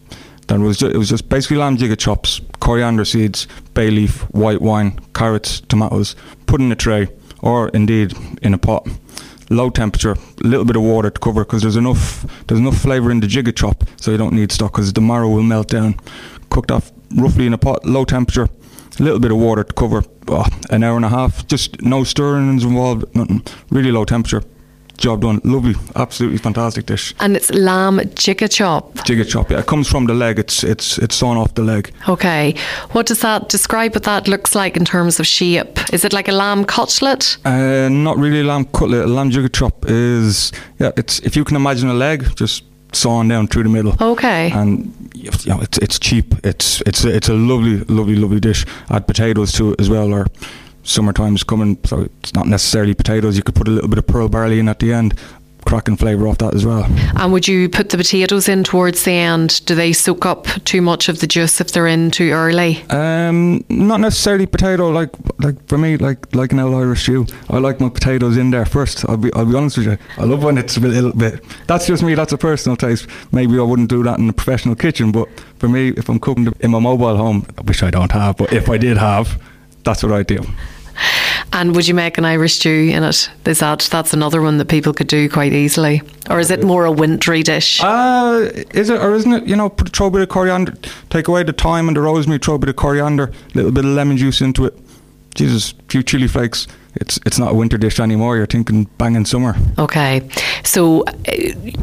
then 0.48 0.62
it 0.62 0.64
was 0.64 0.78
just, 0.78 0.94
it 0.94 0.98
was 0.98 1.08
just 1.08 1.28
basically 1.28 1.56
lamb 1.56 1.76
gigot 1.76 1.98
chops, 1.98 2.40
coriander 2.60 3.04
seeds, 3.04 3.48
bay 3.74 3.90
leaf, 3.90 4.22
white 4.32 4.62
wine, 4.62 4.98
carrots, 5.12 5.60
tomatoes, 5.60 6.14
put 6.46 6.60
in 6.60 6.70
a 6.70 6.76
tray 6.76 7.08
or 7.40 7.68
indeed 7.70 8.14
in 8.42 8.54
a 8.54 8.58
pot. 8.58 8.86
Low 9.48 9.70
temperature, 9.70 10.12
a 10.12 10.46
little 10.46 10.64
bit 10.64 10.74
of 10.74 10.82
water 10.82 11.10
to 11.10 11.20
cover 11.20 11.44
because 11.44 11.62
there's 11.62 11.76
enough 11.76 12.26
there's 12.46 12.60
enough 12.60 12.78
flavour 12.78 13.10
in 13.10 13.20
the 13.20 13.28
gigot 13.28 13.56
chop, 13.56 13.84
so 13.96 14.10
you 14.10 14.16
don't 14.16 14.34
need 14.34 14.50
stock 14.50 14.72
because 14.72 14.92
the 14.92 15.00
marrow 15.00 15.28
will 15.28 15.42
melt 15.42 15.68
down. 15.68 15.94
Cooked 16.50 16.70
off 16.70 16.90
roughly 17.16 17.46
in 17.46 17.52
a 17.52 17.58
pot, 17.58 17.84
low 17.84 18.04
temperature, 18.04 18.48
a 18.98 19.02
little 19.02 19.20
bit 19.20 19.30
of 19.30 19.36
water 19.36 19.62
to 19.62 19.72
cover 19.72 20.02
oh, 20.28 20.46
an 20.70 20.82
hour 20.82 20.96
and 20.96 21.04
a 21.04 21.08
half. 21.08 21.46
Just 21.46 21.80
no 21.80 22.02
stirrings 22.02 22.64
involved, 22.64 23.04
nothing. 23.14 23.42
Really 23.70 23.92
low 23.92 24.04
temperature 24.04 24.42
job 24.96 25.22
done. 25.22 25.40
Lovely, 25.44 25.74
absolutely 25.94 26.38
fantastic 26.38 26.86
dish. 26.86 27.14
And 27.20 27.36
it's 27.36 27.50
lamb 27.52 28.00
gigot 28.14 28.50
chop. 28.50 28.94
Gigot 29.04 29.28
chop, 29.28 29.50
yeah. 29.50 29.60
It 29.60 29.66
comes 29.66 29.88
from 29.88 30.06
the 30.06 30.14
leg. 30.14 30.38
It's 30.38 30.64
it's 30.64 30.98
it's 30.98 31.14
sawn 31.14 31.36
off 31.36 31.54
the 31.54 31.62
leg. 31.62 31.92
Okay. 32.08 32.54
What 32.92 33.06
does 33.06 33.20
that 33.20 33.48
describe? 33.48 33.94
What 33.94 34.04
that 34.04 34.28
looks 34.28 34.54
like 34.54 34.76
in 34.76 34.84
terms 34.84 35.20
of 35.20 35.26
shape? 35.26 35.78
Is 35.92 36.04
it 36.04 36.12
like 36.12 36.28
a 36.28 36.32
lamb 36.32 36.64
cutlet? 36.64 37.36
Uh, 37.44 37.88
not 37.90 38.16
really 38.16 38.40
a 38.40 38.44
lamb 38.44 38.64
cutlet. 38.66 39.04
A 39.04 39.08
lamb 39.08 39.30
gigot 39.30 39.52
chop 39.52 39.84
is 39.88 40.52
yeah. 40.78 40.92
It's 40.96 41.20
if 41.20 41.36
you 41.36 41.44
can 41.44 41.56
imagine 41.56 41.88
a 41.88 41.94
leg, 41.94 42.34
just 42.36 42.64
sawn 42.92 43.28
down 43.28 43.46
through 43.46 43.64
the 43.64 43.68
middle. 43.68 43.94
Okay. 44.00 44.50
And 44.52 45.10
you 45.14 45.30
know, 45.46 45.60
it's 45.60 45.78
it's 45.78 45.98
cheap. 45.98 46.34
It's 46.44 46.80
it's 46.82 47.04
it's 47.04 47.28
a 47.28 47.34
lovely, 47.34 47.78
lovely, 47.84 48.16
lovely 48.16 48.40
dish. 48.40 48.64
Add 48.90 49.06
potatoes 49.06 49.52
to 49.52 49.72
it 49.72 49.80
as 49.80 49.90
well, 49.90 50.12
or 50.12 50.26
summertime's 50.86 51.44
coming, 51.44 51.78
so 51.84 52.08
it's 52.20 52.34
not 52.34 52.46
necessarily 52.46 52.94
potatoes. 52.94 53.36
You 53.36 53.42
could 53.42 53.54
put 53.54 53.68
a 53.68 53.70
little 53.70 53.88
bit 53.88 53.98
of 53.98 54.06
pearl 54.06 54.28
barley 54.28 54.58
in 54.58 54.68
at 54.68 54.78
the 54.78 54.92
end, 54.92 55.14
cracking 55.66 55.96
flavour 55.96 56.28
off 56.28 56.38
that 56.38 56.54
as 56.54 56.64
well. 56.64 56.84
And 57.16 57.32
would 57.32 57.48
you 57.48 57.68
put 57.68 57.90
the 57.90 57.96
potatoes 57.96 58.48
in 58.48 58.62
towards 58.62 59.04
the 59.04 59.10
end? 59.12 59.64
Do 59.66 59.74
they 59.74 59.92
soak 59.92 60.24
up 60.24 60.46
too 60.64 60.80
much 60.80 61.08
of 61.08 61.18
the 61.18 61.26
juice 61.26 61.60
if 61.60 61.72
they're 61.72 61.88
in 61.88 62.10
too 62.12 62.30
early? 62.30 62.82
Um, 62.90 63.64
not 63.68 64.00
necessarily 64.00 64.46
potato. 64.46 64.90
Like 64.90 65.10
like 65.38 65.66
for 65.68 65.76
me, 65.76 65.96
like 65.96 66.34
like 66.34 66.52
an 66.52 66.60
old 66.60 66.74
Irish 66.74 67.02
stew, 67.02 67.26
I 67.50 67.58
like 67.58 67.80
my 67.80 67.88
potatoes 67.88 68.36
in 68.36 68.50
there 68.50 68.64
first. 68.64 69.08
I'll 69.08 69.16
be 69.16 69.32
I'll 69.34 69.44
be 69.44 69.56
honest 69.56 69.78
with 69.78 69.86
you. 69.88 69.98
I 70.18 70.24
love 70.24 70.44
when 70.44 70.56
it's 70.56 70.76
a 70.76 70.80
little 70.80 71.12
bit. 71.12 71.44
That's 71.66 71.86
just 71.86 72.02
me. 72.02 72.14
That's 72.14 72.32
a 72.32 72.38
personal 72.38 72.76
taste. 72.76 73.08
Maybe 73.32 73.58
I 73.58 73.62
wouldn't 73.62 73.90
do 73.90 74.02
that 74.04 74.18
in 74.18 74.28
a 74.28 74.32
professional 74.32 74.76
kitchen, 74.76 75.10
but 75.10 75.28
for 75.58 75.68
me, 75.68 75.88
if 75.88 76.08
I'm 76.08 76.20
cooking 76.20 76.52
in 76.60 76.70
my 76.70 76.78
mobile 76.78 77.16
home, 77.16 77.42
which 77.64 77.82
I 77.82 77.90
don't 77.90 78.12
have, 78.12 78.36
but 78.36 78.52
if 78.52 78.70
I 78.70 78.78
did 78.78 78.96
have, 78.98 79.42
that's 79.82 80.02
what 80.02 80.12
I 80.12 80.22
do. 80.22 80.44
And 81.52 81.74
would 81.74 81.88
you 81.88 81.94
make 81.94 82.18
an 82.18 82.24
Irish 82.24 82.56
stew 82.56 82.90
in 82.92 83.02
it? 83.02 83.30
Is 83.46 83.60
that 83.60 83.88
that's 83.90 84.12
another 84.12 84.42
one 84.42 84.58
that 84.58 84.68
people 84.68 84.92
could 84.92 85.06
do 85.06 85.28
quite 85.28 85.52
easily, 85.52 86.02
or 86.28 86.38
is 86.38 86.50
it 86.50 86.62
more 86.62 86.84
a 86.84 86.92
wintry 86.92 87.42
dish? 87.42 87.80
Uh, 87.82 88.50
is 88.74 88.90
it 88.90 89.00
or 89.00 89.14
isn't 89.14 89.32
it? 89.32 89.46
You 89.46 89.56
know, 89.56 89.68
put, 89.68 89.90
throw 89.90 90.08
a 90.08 90.10
bit 90.10 90.22
of 90.22 90.28
coriander, 90.28 90.74
take 91.08 91.28
away 91.28 91.44
the 91.44 91.52
thyme 91.52 91.88
and 91.88 91.96
the 91.96 92.02
rosemary, 92.02 92.38
throw 92.38 92.54
a 92.54 92.58
bit 92.58 92.68
of 92.68 92.76
coriander, 92.76 93.24
a 93.24 93.54
little 93.54 93.72
bit 93.72 93.84
of 93.84 93.90
lemon 93.92 94.16
juice 94.16 94.40
into 94.40 94.66
it. 94.66 94.74
Jesus, 95.34 95.72
a 95.72 95.82
few 95.88 96.02
chili 96.02 96.28
flakes. 96.28 96.66
It's 96.96 97.18
it's 97.26 97.38
not 97.38 97.52
a 97.52 97.54
winter 97.54 97.78
dish 97.78 98.00
anymore. 98.00 98.36
You're 98.36 98.46
thinking 98.46 98.84
banging 98.98 99.26
summer. 99.26 99.54
Okay, 99.78 100.26
so 100.64 101.02
uh, 101.04 101.12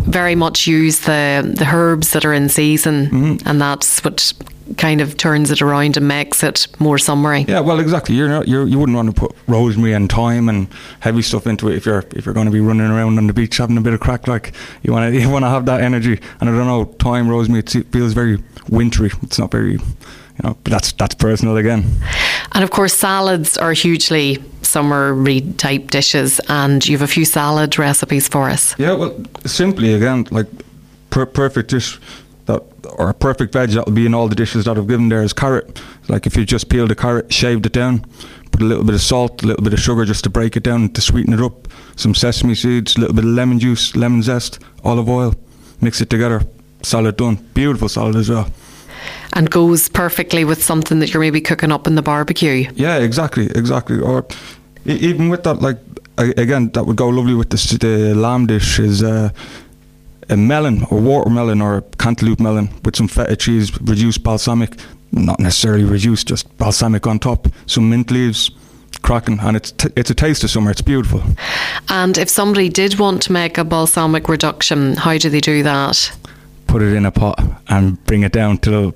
very 0.08 0.36
much 0.36 0.68
use 0.68 1.00
the 1.00 1.54
the 1.56 1.66
herbs 1.66 2.12
that 2.14 2.26
are 2.26 2.34
in 2.34 2.50
season, 2.50 3.06
mm-hmm. 3.06 3.48
and 3.48 3.62
that's 3.62 4.04
what 4.04 4.34
kind 4.78 5.02
of 5.02 5.18
turns 5.18 5.52
it 5.52 5.62
around 5.62 5.98
and 5.98 6.08
makes 6.08 6.44
it 6.44 6.68
more 6.80 6.98
summery. 6.98 7.46
Yeah, 7.48 7.60
well, 7.60 7.80
exactly. 7.80 8.16
You're 8.16 8.30
not 8.30 8.48
you're, 8.48 8.68
you 8.68 8.80
wouldn't 8.80 8.96
want 8.96 9.14
to 9.14 9.20
put 9.20 9.36
rosemary 9.48 9.94
and 9.94 10.12
thyme 10.12 10.50
and 10.50 10.68
heavy 11.00 11.22
stuff 11.22 11.48
into 11.48 11.70
it 11.70 11.76
if 11.76 11.86
you're 11.86 12.04
if 12.16 12.26
you're 12.26 12.34
going 12.34 12.46
to 12.46 12.52
be 12.52 12.62
running 12.62 12.88
around 12.88 13.18
on 13.18 13.28
the 13.28 13.34
beach 13.34 13.58
having 13.58 13.78
a 13.78 13.82
bit 13.82 13.94
of 13.94 14.00
crack. 14.00 14.28
Like 14.28 14.54
you 14.82 14.94
want 14.94 15.14
to 15.14 15.20
you 15.22 15.30
want 15.30 15.44
to 15.44 15.50
have 15.50 15.66
that 15.66 15.82
energy. 15.82 16.20
And 16.40 16.50
I 16.50 16.54
don't 16.54 16.68
know, 16.68 16.86
thyme, 16.86 17.30
rosemary, 17.30 17.60
it 17.60 17.92
feels 17.92 18.14
very 18.14 18.42
wintry. 18.70 19.12
It's 19.22 19.40
not 19.40 19.52
very 19.52 19.74
you 19.74 20.50
know, 20.50 20.58
that's 20.64 20.92
that's 20.94 21.16
personal 21.16 21.58
again. 21.58 21.86
And 22.54 22.64
of 22.64 22.72
course, 22.72 22.94
salads 22.94 23.58
are 23.58 23.74
hugely 23.74 24.44
summery 24.62 25.42
type 25.58 25.92
dishes, 25.92 26.40
and 26.50 26.86
you 26.88 26.98
have 26.98 27.08
a 27.08 27.12
few 27.12 27.26
salad 27.26 27.78
recipes 27.78 28.28
for 28.28 28.50
us. 28.50 28.78
Yeah, 28.80 28.94
well, 28.94 29.16
simply 29.46 29.94
again, 29.94 30.26
like 30.32 30.48
per- 31.12 31.28
perfect 31.28 31.70
dish 31.70 32.00
that 32.46 32.64
or 32.98 33.10
a 33.10 33.14
perfect 33.14 33.54
veg 33.54 33.70
that 33.72 33.86
will 33.86 33.94
be 33.94 34.06
in 34.06 34.14
all 34.14 34.28
the 34.28 34.36
dishes 34.36 34.66
that 34.66 34.78
I've 34.78 34.88
given 34.88 35.10
there 35.10 35.24
is 35.24 35.34
carrot. 35.34 35.82
Like 36.08 36.26
if 36.28 36.36
you 36.36 36.46
just 36.46 36.70
peeled 36.70 36.92
a 36.92 36.96
carrot, 36.96 37.32
shaved 37.32 37.66
it 37.66 37.74
down, 37.74 38.06
put 38.52 38.62
a 38.62 38.66
little 38.66 38.84
bit 38.84 38.96
of 38.96 39.02
salt, 39.02 39.44
a 39.44 39.48
little 39.48 39.64
bit 39.64 39.74
of 39.74 39.80
sugar 39.80 40.06
just 40.06 40.24
to 40.26 40.30
break 40.30 40.58
it 40.58 40.64
down 40.64 40.90
to 40.90 41.02
sweeten 41.02 41.34
it 41.34 41.40
up, 41.40 41.68
some 41.96 42.14
sesame 42.14 42.56
seeds, 42.56 42.96
a 42.96 43.00
little 43.00 43.16
bit 43.16 43.24
of 43.24 43.32
lemon 43.32 43.60
juice, 43.60 43.96
lemon 43.96 44.22
zest, 44.22 44.60
olive 44.84 45.10
oil, 45.10 45.34
mix 45.82 46.02
it 46.02 46.10
together, 46.10 46.42
salad 46.82 47.18
done. 47.18 47.36
Beautiful 47.54 47.90
salad 47.90 48.16
as 48.16 48.30
well 48.30 48.50
and 49.34 49.50
goes 49.50 49.90
perfectly 49.90 50.46
with 50.46 50.64
something 50.64 51.00
that 51.00 51.14
you're 51.14 51.22
maybe 51.22 51.42
cooking 51.42 51.72
up 51.72 51.88
in 51.88 51.96
the 51.96 52.02
barbecue. 52.02 52.70
Yeah, 52.76 52.98
exactly, 52.98 53.48
exactly. 53.48 54.00
Or 54.00 54.26
even 54.86 55.30
with 55.30 55.44
that, 55.44 55.62
like 55.62 55.80
again, 56.18 56.70
that 56.74 56.86
would 56.86 56.96
go 56.96 57.10
lovely 57.10 57.34
with 57.34 57.50
the, 57.50 57.78
the 57.78 58.14
lamb 58.16 58.48
dish 58.48 58.80
is 58.80 59.04
uh, 59.04 59.30
a 60.30 60.38
melon 60.38 60.84
or 60.90 61.00
watermelon 61.00 61.62
or 61.62 61.82
cantaloupe 61.98 62.40
melon 62.40 62.70
with 62.84 62.96
some 62.96 63.08
feta 63.08 63.36
cheese, 63.36 63.80
reduced 63.82 64.24
balsamic, 64.24 64.76
not 65.12 65.40
necessarily 65.40 65.84
reduced, 65.84 66.28
just 66.28 66.56
balsamic 66.58 67.08
on 67.08 67.20
top, 67.20 67.48
some 67.66 67.90
mint 67.90 68.12
leaves, 68.12 68.52
cracking, 69.02 69.40
and 69.40 69.58
it's 69.58 69.72
t- 69.72 69.90
it's 69.96 70.10
a 70.10 70.16
taste 70.16 70.44
of 70.44 70.50
summer. 70.50 70.72
It's 70.72 70.82
beautiful. 70.82 71.22
And 71.90 72.18
if 72.18 72.30
somebody 72.30 72.70
did 72.70 73.00
want 73.00 73.22
to 73.24 73.32
make 73.32 73.58
a 73.58 73.64
balsamic 73.64 74.30
reduction, 74.30 74.96
how 74.96 75.18
do 75.18 75.30
they 75.30 75.42
do 75.42 75.64
that? 75.64 76.12
Put 76.68 76.82
it 76.82 76.94
in 76.94 77.06
a 77.06 77.12
pot 77.12 77.40
and 77.68 78.04
bring 78.06 78.24
it 78.24 78.32
down 78.32 78.58
till 78.58 78.96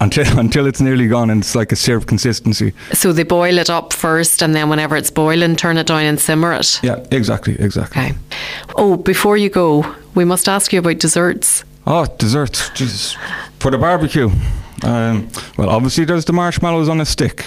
until 0.00 0.38
until 0.38 0.66
it's 0.66 0.80
nearly 0.80 1.08
gone 1.08 1.30
and 1.30 1.42
it's 1.42 1.54
like 1.54 1.72
a 1.72 1.76
syrup 1.76 2.06
consistency. 2.06 2.72
So 2.92 3.12
they 3.12 3.24
boil 3.24 3.58
it 3.58 3.70
up 3.70 3.92
first, 3.92 4.42
and 4.42 4.54
then 4.54 4.68
whenever 4.68 4.96
it's 4.96 5.10
boiling, 5.10 5.56
turn 5.56 5.78
it 5.78 5.86
down 5.86 6.02
and 6.02 6.20
simmer 6.20 6.52
it. 6.52 6.80
Yeah, 6.82 7.04
exactly, 7.10 7.56
exactly. 7.58 8.02
Okay. 8.02 8.14
Oh, 8.76 8.96
before 8.96 9.36
you 9.36 9.50
go, 9.50 9.84
we 10.14 10.24
must 10.24 10.48
ask 10.48 10.72
you 10.72 10.78
about 10.80 10.98
desserts. 10.98 11.64
Oh, 11.86 12.06
desserts, 12.18 12.70
Jesus, 12.70 13.16
for 13.58 13.70
the 13.70 13.78
barbecue. 13.78 14.30
Um, 14.82 15.28
well, 15.56 15.68
obviously 15.70 16.04
there's 16.04 16.24
the 16.24 16.32
marshmallows 16.32 16.88
on 16.88 17.00
a 17.00 17.04
stick, 17.06 17.46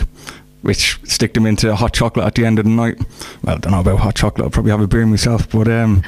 which 0.61 0.99
stick 1.03 1.33
them 1.33 1.45
into 1.45 1.75
hot 1.75 1.93
chocolate 1.93 2.25
at 2.25 2.35
the 2.35 2.45
end 2.45 2.59
of 2.59 2.65
the 2.65 2.71
night. 2.71 2.97
Well, 3.43 3.55
I 3.55 3.59
don't 3.59 3.71
know 3.71 3.79
about 3.79 3.99
hot 3.99 4.15
chocolate. 4.15 4.45
I'll 4.45 4.51
probably 4.51 4.71
have 4.71 4.81
a 4.81 4.87
beer 4.87 5.05
myself, 5.05 5.49
but 5.49 5.67
um, 5.67 6.03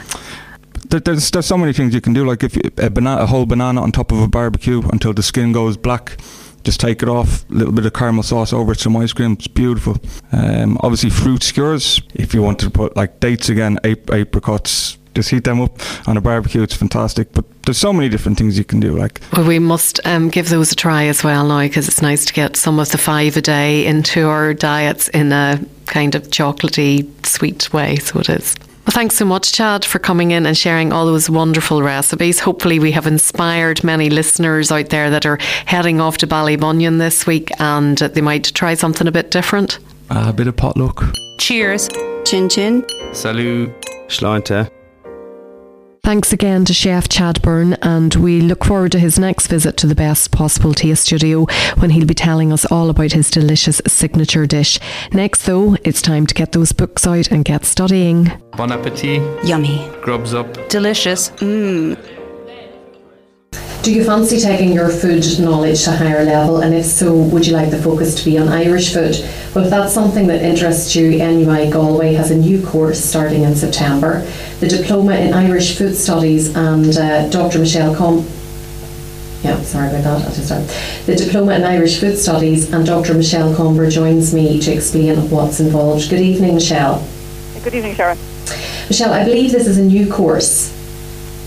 there's 0.89 1.31
there's 1.31 1.45
so 1.45 1.57
many 1.57 1.73
things 1.73 1.93
you 1.93 2.01
can 2.01 2.13
do. 2.13 2.25
Like 2.25 2.43
if 2.43 2.55
you, 2.55 2.61
a 2.77 2.89
banana, 2.89 3.21
a 3.23 3.25
whole 3.25 3.45
banana 3.45 3.81
on 3.81 3.91
top 3.91 4.11
of 4.11 4.21
a 4.21 4.27
barbecue 4.27 4.81
until 4.91 5.13
the 5.13 5.23
skin 5.23 5.51
goes 5.51 5.77
black. 5.77 6.17
Just 6.63 6.79
take 6.79 7.03
it 7.03 7.09
off, 7.09 7.47
a 7.51 7.53
little 7.53 7.71
bit 7.73 7.85
of 7.85 7.93
caramel 7.93 8.23
sauce 8.23 8.51
over 8.51 8.71
it, 8.71 8.79
some 8.79 8.97
ice 8.97 9.13
cream. 9.13 9.33
It's 9.33 9.47
beautiful. 9.47 9.97
Um, 10.31 10.79
obviously, 10.81 11.11
fruit 11.11 11.43
skewers. 11.43 12.01
If 12.15 12.33
you 12.33 12.41
wanted 12.41 12.65
to 12.65 12.71
put 12.71 12.95
like 12.95 13.19
dates 13.19 13.49
again, 13.49 13.77
ap- 13.83 14.09
apricots, 14.09 14.97
just 15.15 15.29
heat 15.29 15.43
them 15.45 15.61
up 15.61 15.79
on 16.07 16.17
a 16.17 16.21
barbecue. 16.21 16.61
It's 16.61 16.75
fantastic. 16.75 17.31
But 17.33 17.45
there's 17.65 17.77
so 17.77 17.93
many 17.93 18.09
different 18.09 18.37
things 18.37 18.57
you 18.57 18.63
can 18.63 18.79
do. 18.79 18.95
Like 18.97 19.21
well, 19.33 19.47
we 19.47 19.59
must 19.59 19.99
um, 20.05 20.29
give 20.29 20.49
those 20.49 20.71
a 20.71 20.75
try 20.75 21.05
as 21.05 21.23
well 21.23 21.45
now 21.47 21.61
because 21.61 21.87
it's 21.87 22.01
nice 22.01 22.25
to 22.25 22.33
get 22.33 22.55
some 22.55 22.79
of 22.79 22.91
the 22.91 22.97
five 22.97 23.35
a 23.37 23.41
day 23.41 23.85
into 23.85 24.27
our 24.27 24.53
diets 24.53 25.07
in 25.09 25.31
a 25.31 25.59
kind 25.87 26.15
of 26.15 26.23
chocolatey, 26.27 27.07
sweet 27.25 27.73
way. 27.73 27.95
So 27.97 28.19
it 28.19 28.29
is. 28.29 28.55
Well, 28.85 28.93
thanks 28.93 29.15
so 29.15 29.25
much, 29.25 29.51
Chad, 29.53 29.83
for 29.83 29.97
coming 29.97 30.29
in 30.29 30.45
and 30.45 30.55
sharing 30.55 30.93
all 30.93 31.07
those 31.07 31.27
wonderful 31.27 31.81
recipes. 31.81 32.39
Hopefully, 32.39 32.77
we 32.77 32.91
have 32.91 33.07
inspired 33.07 33.83
many 33.83 34.11
listeners 34.11 34.71
out 34.71 34.89
there 34.89 35.09
that 35.09 35.25
are 35.25 35.39
heading 35.65 35.99
off 35.99 36.17
to 36.19 36.27
Ballybunion 36.27 36.99
this 36.99 37.25
week 37.25 37.49
and 37.59 37.97
they 37.97 38.21
might 38.21 38.53
try 38.53 38.75
something 38.75 39.07
a 39.07 39.11
bit 39.11 39.31
different. 39.31 39.79
a 40.11 40.31
bit 40.31 40.45
of 40.47 40.55
potluck. 40.55 41.03
Cheers. 41.39 41.89
Chin 42.25 42.47
chin. 42.47 42.85
Salut. 43.11 43.71
Sláinte. 44.07 44.69
Thanks 46.05 46.31
again 46.31 46.65
to 46.65 46.73
Chef 46.73 47.09
Chad 47.09 47.41
Byrne, 47.41 47.73
and 47.81 48.13
we 48.13 48.39
look 48.39 48.63
forward 48.63 48.91
to 48.91 48.99
his 48.99 49.17
next 49.17 49.47
visit 49.47 49.75
to 49.77 49.87
the 49.87 49.95
Best 49.95 50.29
Possible 50.29 50.71
Taste 50.71 51.01
Studio 51.05 51.47
when 51.79 51.89
he'll 51.89 52.05
be 52.05 52.13
telling 52.13 52.53
us 52.53 52.63
all 52.65 52.91
about 52.91 53.11
his 53.13 53.31
delicious 53.31 53.81
signature 53.87 54.45
dish. 54.45 54.79
Next, 55.13 55.47
though, 55.47 55.77
it's 55.83 56.03
time 56.03 56.27
to 56.27 56.35
get 56.35 56.51
those 56.51 56.73
books 56.73 57.07
out 57.07 57.31
and 57.31 57.43
get 57.43 57.65
studying. 57.65 58.31
Bon 58.55 58.71
appetit. 58.71 59.19
Yummy. 59.43 59.89
Grubs 60.03 60.35
up. 60.35 60.69
Delicious. 60.69 61.31
Mmm. 61.31 61.97
Do 63.85 63.93
you 63.93 64.03
fancy 64.03 64.39
taking 64.39 64.73
your 64.73 64.89
food 64.89 65.23
knowledge 65.39 65.83
to 65.83 65.91
a 65.91 65.95
higher 65.95 66.23
level? 66.23 66.61
And 66.61 66.73
if 66.73 66.87
so, 66.87 67.15
would 67.15 67.45
you 67.45 67.53
like 67.53 67.69
the 67.69 67.77
focus 67.77 68.15
to 68.15 68.25
be 68.25 68.35
on 68.35 68.47
Irish 68.47 68.91
food? 68.91 69.15
Well, 69.53 69.65
if 69.65 69.69
that's 69.69 69.93
something 69.93 70.25
that 70.25 70.41
interests 70.41 70.95
you, 70.95 71.11
NUI 71.11 71.69
Galway 71.69 72.15
has 72.15 72.31
a 72.31 72.35
new 72.35 72.65
course 72.65 72.99
starting 72.99 73.43
in 73.43 73.55
September. 73.55 74.27
The 74.59 74.69
Diploma 74.69 75.17
in 75.17 75.35
Irish 75.35 75.77
Food 75.77 75.95
Studies 75.95 76.55
and 76.55 76.97
uh, 76.97 77.29
Dr. 77.29 77.59
Michelle 77.59 77.95
Com. 77.95 78.25
Yeah, 79.43 79.61
sorry 79.61 79.89
about 79.89 80.03
that. 80.03 80.27
I'll 80.29 80.33
just 80.33 80.47
start. 80.47 80.65
The 81.05 81.15
Diploma 81.15 81.53
in 81.53 81.63
Irish 81.63 81.99
Food 81.99 82.17
Studies 82.17 82.73
and 82.73 82.87
Dr. 82.87 83.13
Michelle 83.13 83.53
Comber 83.53 83.91
joins 83.91 84.33
me 84.33 84.59
to 84.61 84.71
explain 84.71 85.29
what's 85.29 85.59
involved. 85.59 86.09
Good 86.09 86.21
evening, 86.21 86.55
Michelle. 86.55 87.07
Good 87.63 87.75
evening, 87.75 87.93
Sharon. 87.93 88.17
Michelle, 88.89 89.13
I 89.13 89.23
believe 89.23 89.51
this 89.51 89.67
is 89.67 89.77
a 89.77 89.83
new 89.83 90.11
course. 90.11 90.71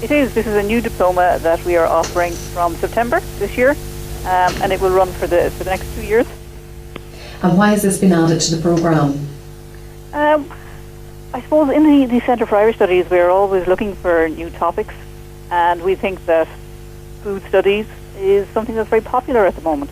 It 0.00 0.12
is. 0.12 0.32
This 0.32 0.46
is 0.46 0.54
a 0.54 0.62
new 0.62 0.80
diploma 0.80 1.40
that 1.42 1.64
we 1.64 1.76
are 1.76 1.84
offering 1.84 2.32
from 2.32 2.76
September 2.76 3.18
this 3.40 3.56
year, 3.56 3.70
um, 3.70 4.54
and 4.62 4.72
it 4.72 4.80
will 4.80 4.92
run 4.92 5.10
for 5.14 5.26
the 5.26 5.50
for 5.50 5.64
the 5.64 5.70
next 5.70 5.92
two 5.96 6.02
years. 6.02 6.26
And 7.42 7.58
why 7.58 7.70
has 7.70 7.82
this 7.82 7.98
been 7.98 8.12
added 8.12 8.40
to 8.42 8.54
the 8.54 8.62
programme? 8.62 9.26
Um, 10.12 10.52
I 11.34 11.40
suppose 11.42 11.70
in 11.70 11.82
the, 11.82 12.06
the 12.06 12.20
Centre 12.20 12.46
for 12.46 12.54
Irish 12.54 12.76
Studies, 12.76 13.10
we're 13.10 13.28
always 13.28 13.66
looking 13.66 13.96
for 13.96 14.28
new 14.28 14.50
topics, 14.50 14.94
and 15.50 15.82
we 15.82 15.96
think 15.96 16.24
that 16.26 16.46
food 17.24 17.42
studies 17.48 17.86
is 18.18 18.46
something 18.50 18.76
that's 18.76 18.88
very 18.88 19.02
popular 19.02 19.46
at 19.46 19.56
the 19.56 19.62
moment. 19.62 19.90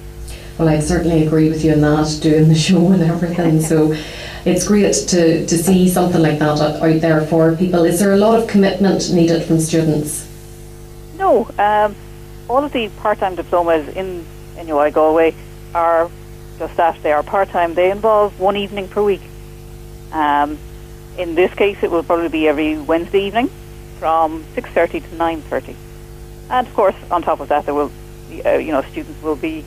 Well, 0.58 0.68
I 0.68 0.80
certainly 0.80 1.26
agree 1.26 1.50
with 1.50 1.64
you 1.64 1.72
on 1.72 1.80
that, 1.82 2.18
doing 2.22 2.48
the 2.48 2.54
show 2.66 2.90
and 2.92 3.02
everything. 3.02 3.60
so 3.60 3.94
it's 4.46 4.66
great 4.66 4.94
to, 4.94 5.44
to 5.44 5.58
see 5.58 5.88
something 5.88 6.22
like 6.22 6.38
that 6.38 6.60
out 6.60 6.80
there 7.00 7.20
for 7.26 7.54
people. 7.56 7.84
Is 7.84 7.98
there 7.98 8.12
a 8.12 8.16
lot 8.16 8.40
of 8.40 8.48
commitment 8.48 9.12
needed 9.12 9.42
from 9.44 9.58
students? 9.58 10.26
No. 11.18 11.50
Um, 11.58 11.96
all 12.48 12.64
of 12.64 12.72
the 12.72 12.88
part-time 13.00 13.34
diplomas 13.34 13.88
in 13.96 14.24
NUI 14.56 14.92
Galway 14.92 15.34
are 15.74 16.10
just 16.58 16.76
that. 16.76 17.02
They 17.02 17.12
are 17.12 17.22
part-time. 17.22 17.74
They 17.74 17.90
involve 17.90 18.38
one 18.38 18.56
evening 18.56 18.88
per 18.88 19.02
week. 19.02 19.22
Um, 20.12 20.58
in 21.18 21.34
this 21.34 21.52
case, 21.54 21.82
it 21.82 21.90
will 21.90 22.04
probably 22.04 22.28
be 22.28 22.48
every 22.48 22.78
Wednesday 22.78 23.26
evening 23.26 23.50
from 23.98 24.44
6.30 24.54 24.92
to 24.92 25.16
9.30. 25.16 25.74
And 26.50 26.66
of 26.66 26.74
course, 26.74 26.96
on 27.10 27.22
top 27.22 27.40
of 27.40 27.48
that, 27.48 27.64
there 27.66 27.74
will, 27.74 27.90
uh, 28.44 28.52
you 28.52 28.72
know, 28.72 28.82
students 28.82 29.20
will 29.22 29.36
be 29.36 29.64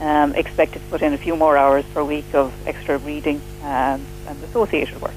um, 0.00 0.34
expected 0.34 0.82
to 0.82 0.88
put 0.88 1.02
in 1.02 1.12
a 1.12 1.18
few 1.18 1.36
more 1.36 1.56
hours 1.56 1.84
per 1.92 2.02
week 2.02 2.34
of 2.34 2.52
extra 2.66 2.98
reading 2.98 3.40
and, 3.62 4.04
and 4.26 4.42
associated 4.44 5.00
work. 5.00 5.14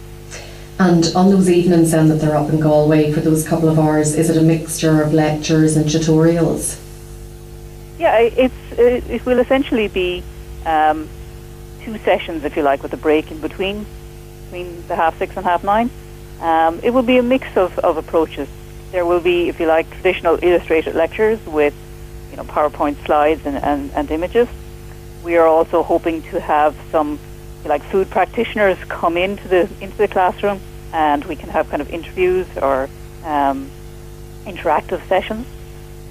And 0.80 1.06
on 1.16 1.30
those 1.30 1.50
evenings 1.50 1.92
then 1.92 2.10
that 2.10 2.16
they're 2.16 2.36
up 2.36 2.50
in 2.50 2.60
Galway 2.60 3.12
for 3.12 3.22
those 3.22 3.48
couple 3.48 3.70
of 3.70 3.80
hours, 3.80 4.16
is 4.16 4.30
it 4.30 4.38
a 4.38 4.42
mixture 4.42 5.02
of 5.02 5.14
lectures 5.14 5.78
and 5.78 5.86
tutorials? 5.86 6.80
Yeah, 8.00 8.18
it's 8.18 8.54
it, 8.72 9.10
it 9.10 9.26
will 9.26 9.40
essentially 9.40 9.88
be 9.88 10.24
um, 10.66 11.08
two 11.82 11.98
sessions, 12.00 12.44
if 12.44 12.58
you 12.58 12.64
like, 12.64 12.82
with 12.82 12.92
a 12.94 12.98
break 12.98 13.32
in 13.32 13.40
between, 13.40 13.86
between 14.46 14.86
the 14.88 14.96
half 14.96 15.18
six 15.20 15.38
and 15.38 15.46
half 15.46 15.64
nine. 15.64 15.90
Um, 16.42 16.80
it 16.84 16.90
will 16.90 17.04
be 17.04 17.18
a 17.18 17.24
mix 17.24 17.56
of, 17.56 17.78
of 17.80 17.98
approaches. 17.98 18.50
There 18.92 19.06
will 19.06 19.22
be, 19.22 19.48
if 19.48 19.60
you 19.60 19.68
like, 19.68 19.90
traditional 19.92 20.38
illustrated 20.44 20.96
lectures 20.96 21.40
with, 21.46 21.74
you 22.32 22.38
know, 22.38 22.44
PowerPoint 22.44 23.04
slides 23.06 23.46
and, 23.46 23.58
and, 23.58 23.92
and 23.94 24.12
images. 24.12 24.50
We 25.24 25.38
are 25.38 25.48
also 25.48 25.84
hoping 25.84 26.22
to 26.24 26.40
have 26.42 26.76
some, 26.92 27.18
like, 27.64 27.82
food 27.84 28.10
practitioners 28.10 28.78
come 28.90 29.16
into 29.16 29.48
the 29.48 29.70
into 29.80 29.98
the 29.98 30.08
classroom, 30.08 30.60
and 30.92 31.24
we 31.26 31.36
can 31.36 31.50
have 31.50 31.70
kind 31.70 31.82
of 31.82 31.90
interviews 31.90 32.46
or 32.62 32.90
um, 33.24 33.72
interactive 34.46 35.08
sessions. 35.08 35.48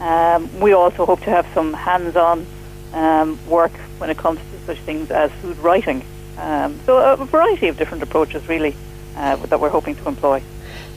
Um, 0.01 0.61
we 0.61 0.73
also 0.73 1.05
hope 1.05 1.21
to 1.21 1.31
have 1.31 1.47
some 1.53 1.75
hands-on 1.75 2.47
um, 2.95 3.39
work 3.47 3.73
when 3.99 4.09
it 4.11 4.17
comes 4.17 4.41
to 4.41 4.67
such 4.67 4.79
things 4.79 5.11
as 5.11 5.31
food 5.43 5.59
writing. 5.59 6.05
Um, 6.39 6.81
so 6.87 6.99
a 6.99 7.17
variety 7.27 7.69
of 7.69 7.77
different 7.77 8.03
approaches, 8.03 8.49
really, 8.49 8.75
uh, 9.17 9.37
that 9.37 9.61
we're 9.61 9.69
hoping 9.69 9.95
to 9.97 10.09
employ. 10.09 10.43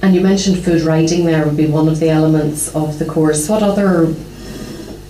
And 0.02 0.16
you 0.16 0.22
mentioned 0.22 0.64
food 0.64 0.82
writing 0.82 1.26
there 1.26 1.46
would 1.46 1.58
be 1.58 1.68
one 1.68 1.90
of 1.90 2.00
the 2.00 2.10
elements 2.10 2.74
of 2.74 2.98
the 2.98 3.06
course. 3.06 3.50
What 3.50 3.62
other 3.62 4.16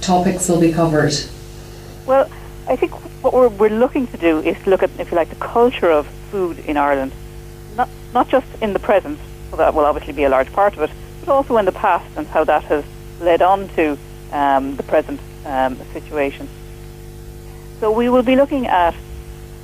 topics 0.02 0.50
will 0.50 0.60
be 0.60 0.72
covered? 0.72 1.14
Well, 2.06 2.30
I 2.68 2.76
think 2.76 2.92
what 3.24 3.34
we're, 3.34 3.48
we're 3.48 3.70
looking 3.70 4.08
to 4.08 4.18
do 4.18 4.40
is 4.40 4.58
to 4.64 4.70
look 4.70 4.82
at, 4.82 4.90
if 5.00 5.12
you 5.12 5.18
like, 5.18 5.30
the 5.30 5.36
culture 5.36 5.92
of 5.92 6.08
food 6.32 6.60
in 6.60 6.78
Ireland, 6.78 7.14
not 7.76 7.90
not 8.14 8.28
just 8.30 8.48
in 8.62 8.74
the 8.74 8.80
present, 8.80 9.20
well, 9.52 9.58
that 9.58 9.74
will 9.74 9.86
obviously 9.86 10.14
be 10.14 10.24
a 10.24 10.30
large 10.30 10.52
part 10.52 10.74
of 10.76 10.82
it, 10.82 10.92
but 11.20 11.30
also 11.30 11.58
in 11.58 11.66
the 11.66 11.72
past 11.72 12.06
and 12.18 12.26
how 12.28 12.44
that 12.46 12.64
has 12.64 12.84
led 13.20 13.42
on 13.42 13.70
to 13.70 13.98
um, 14.32 14.76
the 14.76 14.84
present 14.84 15.20
um, 15.46 15.78
situation. 15.94 16.50
So 17.80 17.92
we 17.92 18.10
will 18.10 18.24
be 18.24 18.36
looking 18.36 18.68
at, 18.68 18.96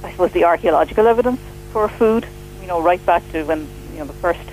I 0.03 0.11
suppose, 0.11 0.31
the 0.33 0.43
archaeological 0.43 1.07
evidence 1.07 1.39
for 1.71 1.87
food. 1.87 2.27
You 2.61 2.67
know, 2.67 2.81
right 2.81 3.03
back 3.05 3.23
to 3.31 3.43
when 3.43 3.67
you 3.93 3.99
know 3.99 4.05
the 4.05 4.13
first 4.13 4.47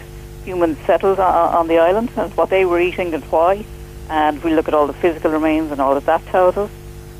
humans 0.44 0.78
settled 0.86 1.20
on, 1.20 1.54
on 1.54 1.68
the 1.68 1.78
island 1.78 2.10
and 2.16 2.34
what 2.34 2.48
they 2.48 2.64
were 2.64 2.80
eating 2.80 3.12
and 3.12 3.24
why. 3.24 3.66
And 4.08 4.42
we 4.42 4.54
look 4.54 4.68
at 4.68 4.74
all 4.74 4.86
the 4.86 4.94
physical 4.94 5.30
remains 5.30 5.70
and 5.70 5.80
all 5.80 5.94
that 5.94 6.06
that 6.06 6.24
tells 6.26 6.56
us. 6.56 6.70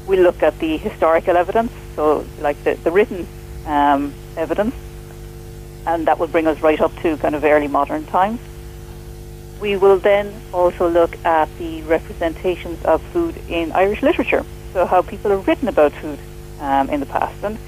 We 0.08 0.16
look 0.16 0.42
at 0.42 0.58
the 0.58 0.76
historical 0.78 1.36
evidence, 1.36 1.70
so 1.94 2.26
like 2.40 2.62
the, 2.64 2.74
the 2.74 2.90
written 2.90 3.28
um, 3.66 4.12
evidence, 4.36 4.74
and 5.86 6.06
that 6.08 6.18
will 6.18 6.26
bring 6.26 6.46
us 6.46 6.60
right 6.60 6.80
up 6.80 6.94
to 7.02 7.16
kind 7.18 7.34
of 7.34 7.44
early 7.44 7.68
modern 7.68 8.06
times. 8.06 8.40
We 9.60 9.76
will 9.76 9.98
then 9.98 10.32
also 10.52 10.88
look 10.88 11.16
at 11.24 11.48
the 11.58 11.82
representations 11.82 12.84
of 12.84 13.02
food 13.12 13.36
in 13.48 13.70
Irish 13.72 14.02
literature, 14.02 14.44
so 14.72 14.86
how 14.86 15.02
people 15.02 15.30
have 15.30 15.46
written 15.46 15.68
about 15.68 15.92
food 15.92 16.18
um, 16.60 16.88
in 16.90 17.00
the 17.00 17.06
past. 17.06 17.44
And 17.44 17.58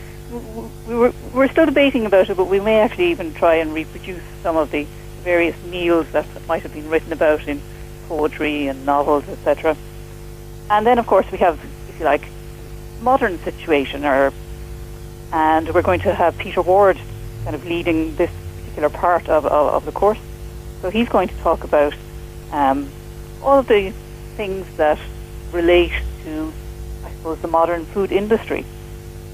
we 0.86 0.94
were, 0.94 1.12
we're 1.34 1.48
still 1.48 1.66
debating 1.66 2.06
about 2.06 2.30
it, 2.30 2.36
but 2.36 2.46
we 2.46 2.60
may 2.60 2.80
actually 2.80 3.10
even 3.10 3.34
try 3.34 3.56
and 3.56 3.74
reproduce 3.74 4.22
some 4.42 4.56
of 4.56 4.70
the 4.70 4.86
various 5.24 5.56
meals 5.64 6.06
that 6.12 6.26
might 6.46 6.62
have 6.62 6.72
been 6.72 6.88
written 6.88 7.12
about 7.12 7.46
in 7.46 7.60
poetry 8.08 8.68
and 8.68 8.86
novels, 8.86 9.28
etc. 9.28 9.76
And 10.70 10.86
then, 10.86 10.98
of 10.98 11.06
course, 11.06 11.30
we 11.32 11.38
have, 11.38 11.58
you 12.00 12.06
like, 12.06 12.26
modern 13.00 13.38
situation, 13.40 14.04
or 14.04 14.32
and 15.32 15.72
we're 15.72 15.82
going 15.82 16.00
to 16.00 16.12
have 16.12 16.36
Peter 16.38 16.60
Ward 16.60 16.98
kind 17.44 17.54
of 17.54 17.64
leading 17.64 18.16
this 18.16 18.30
particular 18.56 18.88
part 18.88 19.28
of, 19.28 19.46
of, 19.46 19.74
of 19.74 19.84
the 19.84 19.92
course. 19.92 20.18
So 20.82 20.90
he's 20.90 21.08
going 21.08 21.28
to 21.28 21.36
talk 21.36 21.62
about 21.62 21.94
um, 22.50 22.90
all 23.42 23.62
the 23.62 23.92
things 24.36 24.66
that 24.76 24.98
relate 25.52 25.92
to, 26.24 26.52
I 27.04 27.10
suppose, 27.12 27.38
the 27.40 27.48
modern 27.48 27.84
food 27.86 28.10
industry. 28.10 28.64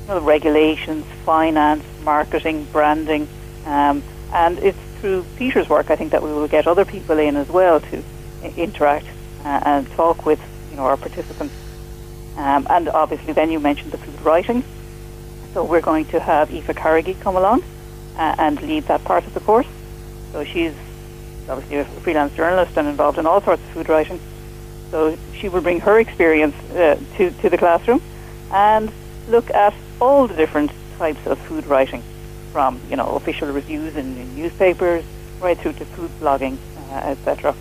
You 0.03 0.09
know, 0.09 0.21
regulations, 0.21 1.07
finance, 1.25 1.85
marketing, 2.05 2.67
branding, 2.73 3.27
um, 3.65 4.03
and 4.33 4.59
it's 4.59 4.79
through 5.01 5.25
Peter's 5.37 5.69
work, 5.69 5.91
I 5.91 5.97
think, 5.97 6.13
that 6.13 6.23
we 6.23 6.33
will 6.33 6.49
get 6.49 6.67
other 6.67 6.85
people 6.85 7.19
in 7.19 7.37
as 7.37 7.49
well 7.49 7.81
to 7.81 8.05
interact 8.57 9.07
uh, 9.45 9.61
and 9.65 9.91
talk 9.93 10.27
with, 10.27 10.41
you 10.71 10.77
know, 10.77 10.85
our 10.85 10.97
participants. 10.97 11.55
Um, 12.37 12.67
and 12.69 12.89
obviously, 12.91 13.33
then 13.33 13.51
you 13.51 13.61
mentioned 13.61 13.93
the 13.93 13.99
food 13.99 14.21
writing. 14.23 14.65
So 15.55 15.65
we're 15.65 15.81
going 15.81 16.05
to 16.07 16.21
have 16.21 16.51
Aoife 16.51 16.67
Carrigy 16.77 17.19
come 17.19 17.37
along 17.37 17.63
uh, 18.17 18.35
and 18.39 18.61
lead 18.63 18.87
that 18.89 19.05
part 19.05 19.27
of 19.27 19.33
the 19.35 19.41
course. 19.41 19.67
So 20.33 20.45
she's 20.45 20.75
obviously 21.49 21.79
a 21.79 21.85
freelance 22.03 22.35
journalist 22.35 22.73
and 22.77 22.87
involved 22.87 23.19
in 23.19 23.27
all 23.27 23.43
sorts 23.43 23.63
of 23.63 23.71
food 23.71 23.89
writing. 23.89 24.21
So 24.91 25.17
she 25.41 25.49
will 25.49 25.63
bring 25.63 25.81
her 25.81 25.99
experience 25.99 26.55
uh, 26.71 26.97
to, 27.17 27.31
to 27.31 27.51
the 27.51 27.59
classroom 27.59 28.01
and 28.51 28.93
look 29.29 29.51
at 29.55 29.75
all 30.01 30.29
the 30.29 30.35
different 30.35 30.73
types 30.99 31.21
of 31.27 31.39
food 31.39 31.67
writing, 31.67 32.05
from 32.53 32.81
you 32.89 32.97
know 32.97 33.17
official 33.17 33.49
reviews 33.49 33.95
in, 33.97 34.17
in 34.19 34.35
newspapers 34.37 35.05
right 35.41 35.59
through 35.61 35.75
to 35.75 35.85
food 35.85 36.11
blogging, 36.21 36.59
uh, 36.77 37.13
etc. 37.13 37.57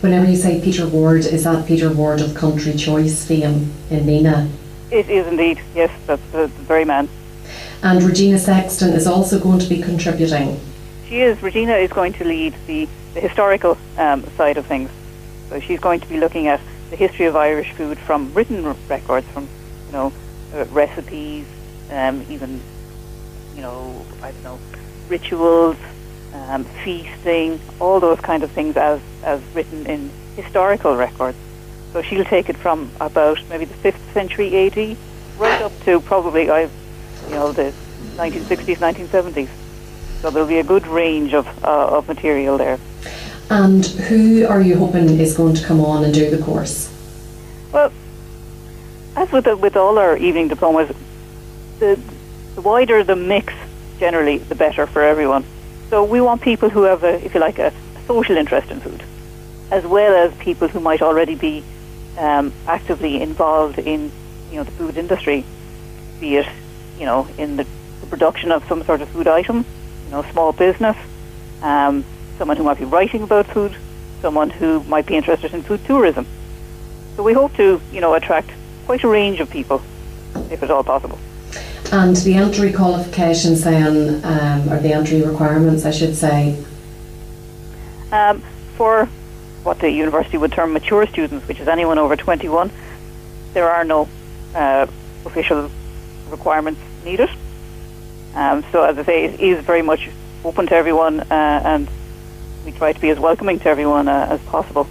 Whenever 0.00 0.24
you 0.30 0.36
say 0.36 0.58
Peter 0.62 0.88
Ward, 0.88 1.26
is 1.26 1.44
that 1.44 1.66
Peter 1.66 1.92
Ward 1.92 2.22
of 2.22 2.34
Country 2.34 2.72
Choice 2.74 3.22
fame 3.26 3.70
in 3.90 4.04
Nenagh? 4.06 4.50
It 4.90 5.10
is 5.10 5.26
indeed, 5.26 5.60
yes, 5.74 5.90
that's 6.06 6.22
the, 6.32 6.38
the 6.38 6.48
very 6.48 6.86
man. 6.86 7.06
And 7.82 8.02
Regina 8.02 8.38
Sexton 8.38 8.94
is 8.94 9.06
also 9.06 9.38
going 9.38 9.58
to 9.58 9.68
be 9.68 9.82
contributing. 9.82 10.58
She 11.06 11.20
is. 11.20 11.42
Regina 11.42 11.74
is 11.74 11.92
going 11.92 12.14
to 12.14 12.24
lead 12.24 12.54
the, 12.66 12.88
the 13.12 13.20
historical 13.20 13.76
um, 13.98 14.24
side 14.36 14.56
of 14.56 14.64
things. 14.64 14.90
So 15.50 15.60
she's 15.60 15.80
going 15.80 16.00
to 16.00 16.06
be 16.06 16.18
looking 16.18 16.46
at 16.46 16.60
the 16.88 16.96
history 16.96 17.26
of 17.26 17.36
Irish 17.36 17.72
food 17.72 17.98
from 17.98 18.32
written 18.32 18.74
records, 18.88 19.26
from 19.28 19.48
you 19.86 19.92
know 19.92 20.12
uh, 20.54 20.64
recipes, 20.66 21.46
um, 21.90 22.24
even 22.30 22.60
you 23.54 23.60
know 23.60 24.04
I 24.22 24.32
don't 24.32 24.44
know 24.44 24.58
rituals, 25.08 25.76
um, 26.50 26.64
feasting, 26.84 27.60
all 27.78 28.00
those 28.00 28.20
kind 28.20 28.42
of 28.42 28.50
things 28.50 28.76
as 28.76 29.00
as 29.22 29.40
written 29.54 29.86
in 29.86 30.10
historical 30.36 30.96
records. 30.96 31.38
So 31.92 32.02
she'll 32.02 32.24
take 32.24 32.48
it 32.48 32.56
from 32.56 32.90
about 33.00 33.38
maybe 33.48 33.64
the 33.64 33.74
fifth 33.74 34.12
century 34.12 34.66
AD 34.66 34.96
right 35.38 35.62
up 35.62 35.72
to 35.84 36.00
probably 36.00 36.50
I, 36.50 36.62
you 36.62 37.30
know 37.30 37.52
the 37.52 37.72
1960s, 38.16 38.76
1970s. 38.76 39.48
So 40.20 40.30
there'll 40.30 40.48
be 40.48 40.58
a 40.58 40.64
good 40.64 40.86
range 40.86 41.34
of 41.34 41.46
uh, 41.64 41.96
of 41.96 42.08
material 42.08 42.58
there. 42.58 42.78
And 43.48 43.84
who 43.84 44.46
are 44.46 44.60
you 44.60 44.76
hoping 44.76 45.18
is 45.18 45.36
going 45.36 45.54
to 45.54 45.64
come 45.64 45.80
on 45.80 46.04
and 46.04 46.14
do 46.14 46.30
the 46.30 46.42
course? 46.42 46.88
Well, 47.72 47.92
as 49.16 49.30
with 49.32 49.44
the, 49.44 49.56
with 49.56 49.76
all 49.76 49.98
our 49.98 50.16
evening 50.16 50.48
diplomas, 50.48 50.94
the, 51.80 51.98
the 52.54 52.60
wider 52.60 53.02
the 53.02 53.16
mix, 53.16 53.52
generally, 53.98 54.38
the 54.38 54.54
better 54.54 54.86
for 54.86 55.02
everyone. 55.02 55.44
So 55.90 56.04
we 56.04 56.20
want 56.20 56.40
people 56.40 56.70
who 56.70 56.84
have, 56.84 57.02
a, 57.02 57.24
if 57.24 57.34
you 57.34 57.40
like, 57.40 57.58
a, 57.58 57.72
social 58.06 58.36
interest 58.36 58.70
in 58.70 58.80
food, 58.80 59.02
as 59.70 59.84
well 59.84 60.14
as 60.14 60.36
people 60.38 60.68
who 60.68 60.80
might 60.80 61.02
already 61.02 61.34
be 61.34 61.64
um, 62.16 62.52
actively 62.66 63.20
involved 63.20 63.78
in, 63.78 64.10
you 64.50 64.56
know, 64.56 64.64
the 64.64 64.70
food 64.72 64.96
industry, 64.96 65.44
be 66.20 66.36
it, 66.36 66.46
you 66.98 67.06
know, 67.06 67.28
in 67.38 67.56
the, 67.56 67.66
the 68.00 68.06
production 68.06 68.52
of 68.52 68.64
some 68.66 68.84
sort 68.84 69.00
of 69.00 69.08
food 69.08 69.26
item, 69.26 69.64
you 70.06 70.10
know, 70.10 70.22
small 70.30 70.52
business, 70.52 70.96
um, 71.62 72.04
someone 72.38 72.56
who 72.56 72.64
might 72.64 72.78
be 72.78 72.84
writing 72.84 73.22
about 73.22 73.46
food, 73.46 73.76
someone 74.20 74.50
who 74.50 74.82
might 74.84 75.06
be 75.06 75.16
interested 75.16 75.52
in 75.54 75.62
food 75.62 75.84
tourism. 75.84 76.26
So 77.16 77.22
we 77.22 77.32
hope 77.32 77.54
to, 77.54 77.80
you 77.92 78.00
know, 78.00 78.14
attract 78.14 78.50
quite 78.86 79.02
a 79.02 79.08
range 79.08 79.40
of 79.40 79.50
people, 79.50 79.82
if 80.50 80.62
at 80.62 80.70
all 80.70 80.84
possible. 80.84 81.18
And 81.92 82.14
the 82.16 82.34
entry 82.34 82.72
qualifications 82.72 83.64
then, 83.64 84.24
um, 84.24 84.72
or 84.72 84.78
the 84.78 84.92
entry 84.92 85.22
requirements, 85.22 85.84
I 85.84 85.90
should 85.90 86.14
say. 86.14 86.56
Um, 88.12 88.42
for 88.76 89.06
what 89.64 89.80
the 89.80 89.90
university 89.90 90.38
would 90.38 90.52
term 90.52 90.72
mature 90.72 91.06
students, 91.06 91.48
which 91.48 91.58
is 91.58 91.66
anyone 91.66 91.98
over 91.98 92.14
21, 92.14 92.70
there 93.54 93.68
are 93.68 93.84
no 93.84 94.08
uh, 94.54 94.86
official 95.26 95.68
requirements 96.30 96.80
needed. 97.04 97.28
Um, 98.34 98.64
so, 98.70 98.84
as 98.84 98.96
I 98.96 99.04
say, 99.04 99.24
it 99.24 99.40
is 99.40 99.64
very 99.64 99.82
much 99.82 100.08
open 100.44 100.66
to 100.68 100.74
everyone, 100.74 101.20
uh, 101.20 101.62
and 101.64 101.88
we 102.64 102.70
try 102.70 102.92
to 102.92 103.00
be 103.00 103.10
as 103.10 103.18
welcoming 103.18 103.58
to 103.60 103.68
everyone 103.68 104.06
uh, 104.06 104.28
as 104.30 104.40
possible. 104.42 104.86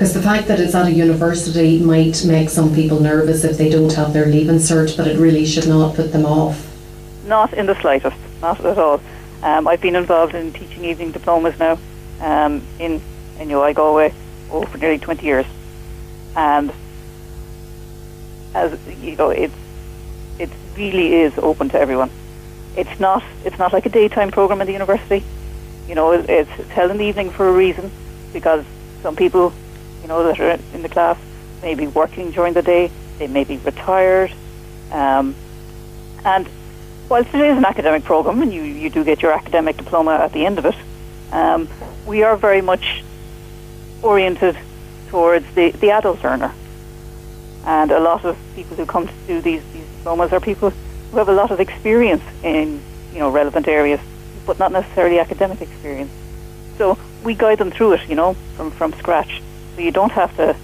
Because 0.00 0.14
the 0.14 0.22
fact 0.22 0.48
that 0.48 0.58
it's 0.58 0.74
at 0.74 0.86
a 0.86 0.90
university 0.90 1.78
might 1.78 2.24
make 2.24 2.48
some 2.48 2.74
people 2.74 3.00
nervous 3.00 3.44
if 3.44 3.58
they 3.58 3.68
don't 3.68 3.92
have 3.92 4.14
their 4.14 4.24
leaving 4.24 4.56
cert, 4.56 4.96
but 4.96 5.06
it 5.06 5.18
really 5.18 5.44
should 5.44 5.68
not 5.68 5.94
put 5.94 6.10
them 6.10 6.24
off. 6.24 6.74
Not 7.26 7.52
in 7.52 7.66
the 7.66 7.78
slightest, 7.82 8.16
not 8.40 8.64
at 8.64 8.78
all. 8.78 9.02
Um, 9.42 9.68
I've 9.68 9.82
been 9.82 9.96
involved 9.96 10.34
in 10.34 10.54
teaching 10.54 10.86
evening 10.86 11.12
diplomas 11.12 11.58
now 11.58 11.78
um, 12.22 12.66
in 12.78 13.02
in 13.38 13.50
UI 13.50 13.74
Galway 13.74 14.14
oh, 14.50 14.62
for 14.62 14.78
nearly 14.78 14.98
20 14.98 15.22
years, 15.22 15.44
and 16.34 16.72
as 18.54 18.78
you 19.02 19.16
know, 19.16 19.28
it's 19.28 19.52
it 20.38 20.48
really 20.78 21.12
is 21.12 21.36
open 21.36 21.68
to 21.68 21.78
everyone. 21.78 22.10
It's 22.74 22.98
not 22.98 23.22
it's 23.44 23.58
not 23.58 23.74
like 23.74 23.84
a 23.84 23.90
daytime 23.90 24.30
program 24.30 24.62
at 24.62 24.66
the 24.66 24.72
university. 24.72 25.22
You 25.86 25.94
know, 25.94 26.12
it's, 26.12 26.48
held 26.70 26.90
in 26.90 26.96
the 26.96 27.04
evening 27.04 27.28
for 27.28 27.50
a 27.50 27.52
reason 27.52 27.90
because 28.32 28.64
some 29.02 29.14
people, 29.14 29.52
know, 30.10 30.24
that 30.24 30.38
are 30.38 30.58
in 30.74 30.82
the 30.82 30.88
class 30.88 31.16
may 31.62 31.74
be 31.74 31.86
working 31.86 32.30
during 32.32 32.52
the 32.52 32.62
day. 32.62 32.90
They 33.18 33.26
may 33.26 33.44
be 33.44 33.56
retired, 33.58 34.32
um, 34.90 35.34
and 36.24 36.48
whilst 37.08 37.34
it 37.34 37.40
is 37.40 37.56
an 37.56 37.64
academic 37.64 38.04
program 38.04 38.40
and 38.42 38.52
you, 38.52 38.62
you 38.62 38.90
do 38.90 39.04
get 39.04 39.20
your 39.22 39.32
academic 39.32 39.76
diploma 39.76 40.12
at 40.12 40.32
the 40.32 40.46
end 40.46 40.58
of 40.58 40.66
it, 40.66 40.74
um, 41.32 41.68
we 42.06 42.22
are 42.22 42.36
very 42.36 42.60
much 42.60 43.04
oriented 44.02 44.56
towards 45.08 45.46
the, 45.54 45.70
the 45.72 45.90
adult 45.90 46.22
learner. 46.22 46.52
And 47.64 47.90
a 47.90 48.00
lot 48.00 48.24
of 48.24 48.38
people 48.54 48.76
who 48.76 48.86
come 48.86 49.06
to 49.06 49.12
do 49.26 49.40
these, 49.42 49.62
these 49.72 49.86
diplomas 49.98 50.32
are 50.32 50.40
people 50.40 50.70
who 50.70 51.18
have 51.18 51.28
a 51.28 51.32
lot 51.32 51.50
of 51.50 51.60
experience 51.60 52.22
in 52.42 52.80
you 53.12 53.18
know 53.18 53.30
relevant 53.30 53.68
areas, 53.68 54.00
but 54.46 54.58
not 54.58 54.72
necessarily 54.72 55.18
academic 55.18 55.60
experience. 55.60 56.12
So 56.78 56.98
we 57.22 57.34
guide 57.34 57.58
them 57.58 57.70
through 57.70 57.94
it, 57.94 58.08
you 58.08 58.14
know, 58.14 58.34
from, 58.56 58.70
from 58.70 58.94
scratch. 58.94 59.42
So 59.80 59.84
you 59.84 59.92
don't 59.92 60.12
have 60.12 60.36
to 60.36 60.54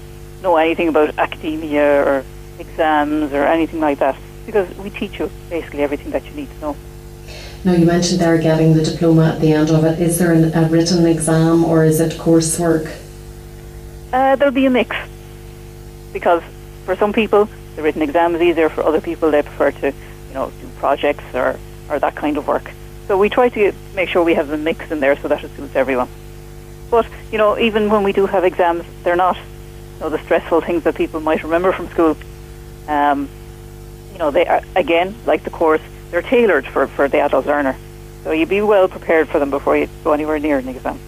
know 0.42 0.59
anything 0.59 0.88
about 0.88 1.16
academia 1.16 2.05
or 2.07 2.22
exams 2.59 3.33
or 3.33 3.46
anything 3.46 3.81
like 3.81 3.98
that, 4.00 4.14
because 4.44 4.68
we 4.76 4.90
teach 4.90 5.18
you 5.18 5.31
basically 5.48 5.83
everything 5.83 6.11
that 6.11 6.22
you 6.26 6.33
need 6.33 6.50
to 6.50 6.61
know. 6.61 6.76
Now, 7.64 7.72
you 7.72 7.87
mentioned 7.87 8.20
there 8.20 8.37
getting 8.37 8.74
the 8.74 8.83
diploma 8.83 9.29
at 9.29 9.40
the 9.40 9.55
end 9.55 9.70
of 9.70 9.87
it. 9.87 9.98
Is 10.02 10.18
there 10.18 10.35
an, 10.35 10.52
a 10.52 10.68
written 10.68 11.07
exam 11.07 11.64
or 11.64 11.83
is 11.83 11.98
it 11.98 12.12
coursework? 12.18 12.94
Uh, 14.12 14.37
there'll 14.37 14.52
be 14.52 14.66
a 14.66 14.70
mix 14.70 14.94
because 16.12 16.42
for 16.85 16.94
some 16.94 17.14
people 17.14 17.48
the 17.76 17.83
written 17.83 18.02
exam 18.02 18.35
is 18.35 18.42
easier. 18.42 18.68
For 18.68 18.83
other 18.83 19.00
people, 19.00 19.31
they 19.31 19.40
prefer 19.40 19.70
to, 19.70 19.87
you 19.87 20.35
know, 20.35 20.52
do 20.61 20.68
projects 20.79 21.24
or, 21.33 21.59
or 21.88 21.98
that 21.98 22.14
kind 22.16 22.37
of 22.37 22.46
work. 22.46 22.70
So 23.07 23.16
we 23.16 23.31
try 23.31 23.48
to 23.48 23.72
make 23.94 24.11
sure 24.11 24.22
we 24.22 24.35
have 24.35 24.48
the 24.48 24.59
mix 24.59 24.90
in 24.90 25.00
there 25.00 25.16
so 25.16 25.29
that 25.29 25.42
it 25.42 25.57
suits 25.57 25.74
everyone. 25.74 26.11
But 26.90 27.07
you 27.33 27.38
know, 27.38 27.59
even 27.59 27.90
when 27.90 28.03
we 28.03 28.12
do 28.12 28.27
have 28.27 28.44
exams, 28.44 28.85
they're 29.03 29.16
not, 29.16 29.37
you 29.37 30.01
know, 30.01 30.09
the 30.09 30.22
stressful 30.25 30.61
things 30.62 30.85
that 30.85 30.94
people 30.94 31.20
might 31.20 31.42
remember 31.42 31.72
from 31.72 31.88
school. 31.88 32.16
Um, 32.88 33.29
you 34.12 34.18
know, 34.18 34.31
they 34.31 34.46
are 34.46 34.62
again 34.75 35.14
like 35.27 35.44
the 35.44 35.51
course, 35.51 35.83
they're 36.11 36.22
tailored 36.22 36.66
for, 36.66 36.87
for 36.87 37.09
the 37.09 37.20
adult 37.20 37.46
learner. 37.46 37.77
So 38.25 38.33
you 38.33 38.46
be 38.46 38.61
well 38.61 38.88
prepared 38.88 39.29
for 39.29 39.38
them 39.38 39.51
before 39.51 39.77
you 39.77 39.88
go 40.03 40.12
anywhere 40.12 40.38
near 40.38 40.59
an 40.59 40.68
exam. 40.68 40.99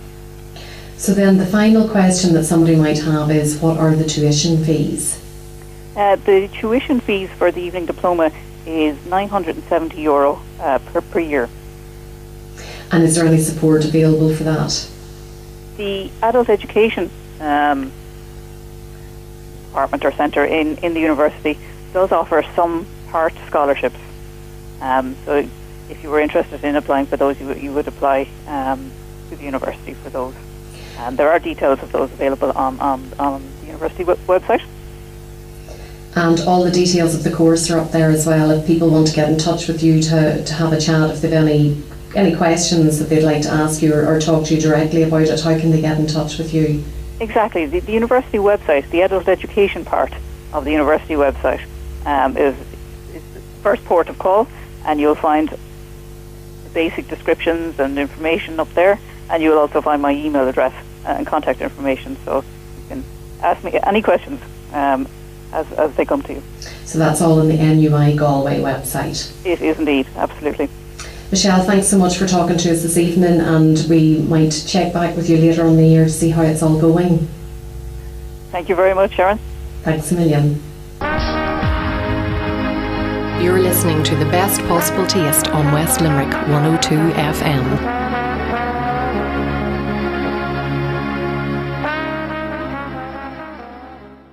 So 0.99 1.15
then 1.15 1.39
the 1.39 1.47
final 1.47 1.89
question 1.89 2.35
that 2.35 2.45
somebody 2.45 2.77
might 2.77 2.99
have 2.99 3.31
is 3.31 3.59
what 3.61 3.79
are 3.79 3.95
the 3.95 4.05
tuition 4.05 4.65
fees? 4.65 5.23
Uh, 5.97 6.17
the 6.17 6.49
tuition 6.49 7.01
fees 7.01 7.31
for 7.31 7.51
the 7.51 7.61
evening 7.61 7.87
diploma 7.87 8.33
is 8.67 8.97
970 9.07 10.01
euro 10.01 10.41
uh, 10.61 10.79
per, 10.79 11.01
per 11.01 11.21
year. 11.21 11.49
And 12.91 13.03
is 13.05 13.15
there 13.17 13.27
any 13.27 13.39
support 13.39 13.85
available 13.85 14.35
for 14.35 14.45
that? 14.45 14.89
The 15.79 16.11
adult 16.23 16.49
education 16.49 17.09
um, 17.41 17.93
department 19.69 20.05
or 20.05 20.13
centre 20.13 20.45
in, 20.45 20.77
in 20.79 20.93
the 20.93 21.01
university 21.01 21.57
does 21.93 22.11
offer 22.11 22.45
some 22.57 22.85
part 23.11 23.33
scholarships. 23.47 23.97
Um, 24.81 25.17
so 25.25 25.49
if 25.89 26.03
you 26.03 26.11
were 26.11 26.19
interested 26.21 26.65
in 26.65 26.75
applying 26.75 27.07
for 27.07 27.17
those, 27.17 27.39
you, 27.41 27.47
would- 27.47 27.63
you 27.63 27.73
would 27.73 27.87
apply 27.89 28.29
um, 28.49 28.91
to 29.31 29.37
the 29.37 29.45
university 29.45 29.95
for 29.95 30.11
those. 30.11 30.35
And 30.99 31.17
there 31.17 31.31
are 31.31 31.39
details 31.39 31.81
of 31.81 31.93
those 31.93 32.13
available 32.13 32.51
on, 32.57 32.81
on, 32.81 33.13
on 33.21 33.49
the 33.61 33.67
university 33.69 34.03
web- 34.03 34.19
website. 34.27 34.63
And 36.17 36.41
all 36.41 36.65
the 36.65 36.73
details 36.73 37.15
of 37.15 37.23
the 37.23 37.31
course 37.31 37.71
are 37.71 37.79
up 37.79 37.93
there 37.93 38.11
as 38.11 38.27
well. 38.27 38.51
If 38.51 38.67
people 38.67 38.91
want 38.91 39.07
to 39.07 39.15
get 39.15 39.29
in 39.31 39.39
touch 39.39 39.69
with 39.69 39.81
you 39.81 40.03
to, 40.03 40.45
to 40.45 40.55
have 40.55 40.73
a 40.73 40.81
chat, 40.81 41.11
if 41.11 41.21
they've 41.23 41.33
any 41.33 41.81
any 42.15 42.35
questions 42.35 42.99
that 42.99 43.09
they'd 43.09 43.25
like 43.25 43.43
to 43.43 43.51
ask 43.51 43.83
you 43.83 43.95
or, 43.95 44.07
or 44.07 44.21
talk 44.21 44.47
to 44.47 44.55
you 44.55 44.61
directly 44.61 45.03
about 45.03 45.23
it, 45.23 45.41
how 45.41 45.59
can 45.59 45.71
they 45.71 45.81
get 45.81 45.99
in 45.99 46.07
touch 46.07 46.39
with 46.39 46.55
you? 46.55 46.85
Exactly. 47.21 47.67
The, 47.67 47.81
the 47.81 47.93
university 47.93 48.39
website, 48.39 48.89
the 48.91 49.03
adult 49.03 49.29
education 49.29 49.85
part 49.85 50.13
of 50.53 50.65
the 50.65 50.71
university 50.71 51.15
website, 51.15 51.61
um, 52.07 52.37
is, 52.37 52.55
is 53.15 53.23
the 53.35 53.41
first 53.63 53.85
port 53.85 54.09
of 54.09 54.19
call, 54.19 54.49
and 54.85 55.01
you'll 55.01 55.15
find 55.15 55.57
basic 56.73 57.09
descriptions 57.09 57.79
and 57.81 57.99
information 57.99 58.61
up 58.61 58.73
there, 58.75 58.99
and 59.31 59.43
you'll 59.43 59.59
also 59.59 59.81
find 59.81 60.01
my 60.01 60.13
email 60.13 60.47
address 60.49 60.75
and 61.05 61.27
contact 61.27 61.61
information. 61.61 62.17
So 62.25 62.45
you 62.77 62.89
can 62.89 63.05
ask 63.43 63.63
me 63.65 63.79
any 63.83 64.03
questions 64.03 64.41
um, 64.73 65.09
as, 65.53 65.71
as 65.73 65.95
they 65.97 66.05
come 66.05 66.23
to 66.23 66.35
you. 66.35 66.43
So 66.85 66.99
that's 66.99 67.21
all 67.21 67.41
on 67.41 67.49
the 67.49 67.57
NUI 67.57 68.17
Galway 68.17 68.61
website. 68.61 69.35
It 69.45 69.61
is 69.61 69.79
indeed, 69.79 70.07
absolutely. 70.17 70.71
Michelle, 71.31 71.63
thanks 71.63 71.89
so 71.89 71.99
much 71.99 72.17
for 72.17 72.27
talking 72.27 72.57
to 72.57 72.73
us 72.73 72.83
this 72.83 72.97
evening, 72.97 73.41
and 73.41 73.85
we 73.91 74.19
might 74.19 74.65
check 74.67 74.95
back 74.95 75.15
with 75.15 75.29
you 75.29 75.37
later 75.37 75.67
on 75.67 75.77
the 75.77 75.87
year 75.87 76.05
to 76.05 76.11
see 76.11 76.31
how 76.31 76.41
it's 76.41 76.63
all 76.63 76.81
going. 76.81 77.29
Thank 78.51 78.71
you 78.71 78.75
very 78.75 78.95
much, 78.95 79.15
Sharon. 79.15 79.39
Thanks 79.83 80.11
a 80.11 80.15
million. 80.15 80.63
You're 83.43 83.61
listening 83.61 84.03
to 84.05 84.17
the 84.17 84.25
best 84.25 84.63
possible 84.63 85.07
taste 85.07 85.49
on 85.49 85.71
West 85.73 86.01
Limerick 86.01 86.33
102 86.33 86.95
FM. 86.95 87.98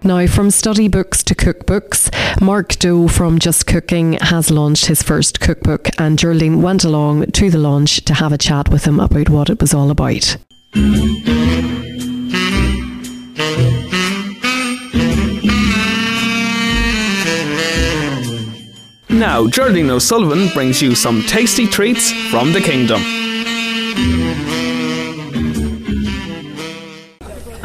Now, 0.06 0.28
from 0.28 0.52
study 0.52 0.88
books 0.88 1.24
to 1.24 1.34
cookbooks, 1.34 2.12
Mark 2.40 2.78
Doe 2.78 3.08
from 3.08 3.40
Just 3.40 3.66
Cooking 3.66 4.14
has 4.22 4.52
launched 4.52 4.86
his 4.86 5.02
first 5.02 5.40
cookbook, 5.40 5.90
and 5.98 6.20
Geraldine 6.20 6.62
went 6.62 6.84
along 6.84 7.32
to 7.32 7.50
the 7.50 7.58
launch 7.58 8.06
to 8.06 8.14
have 8.14 8.32
a 8.32 8.38
chat 8.38 8.70
with 8.70 8.86
him 8.86 9.00
about 9.00 9.30
what 9.30 9.50
it 9.50 9.60
was 9.60 9.74
all 9.74 9.90
about. 9.90 10.38
Now, 19.10 19.48
Geraldine 19.48 19.90
O'Sullivan 19.90 20.50
brings 20.54 20.84
you 20.84 20.94
some 20.94 21.24
tasty 21.24 21.66
treats 21.66 22.12
from 22.30 22.54
the 22.54 22.62
kingdom. 22.62 23.25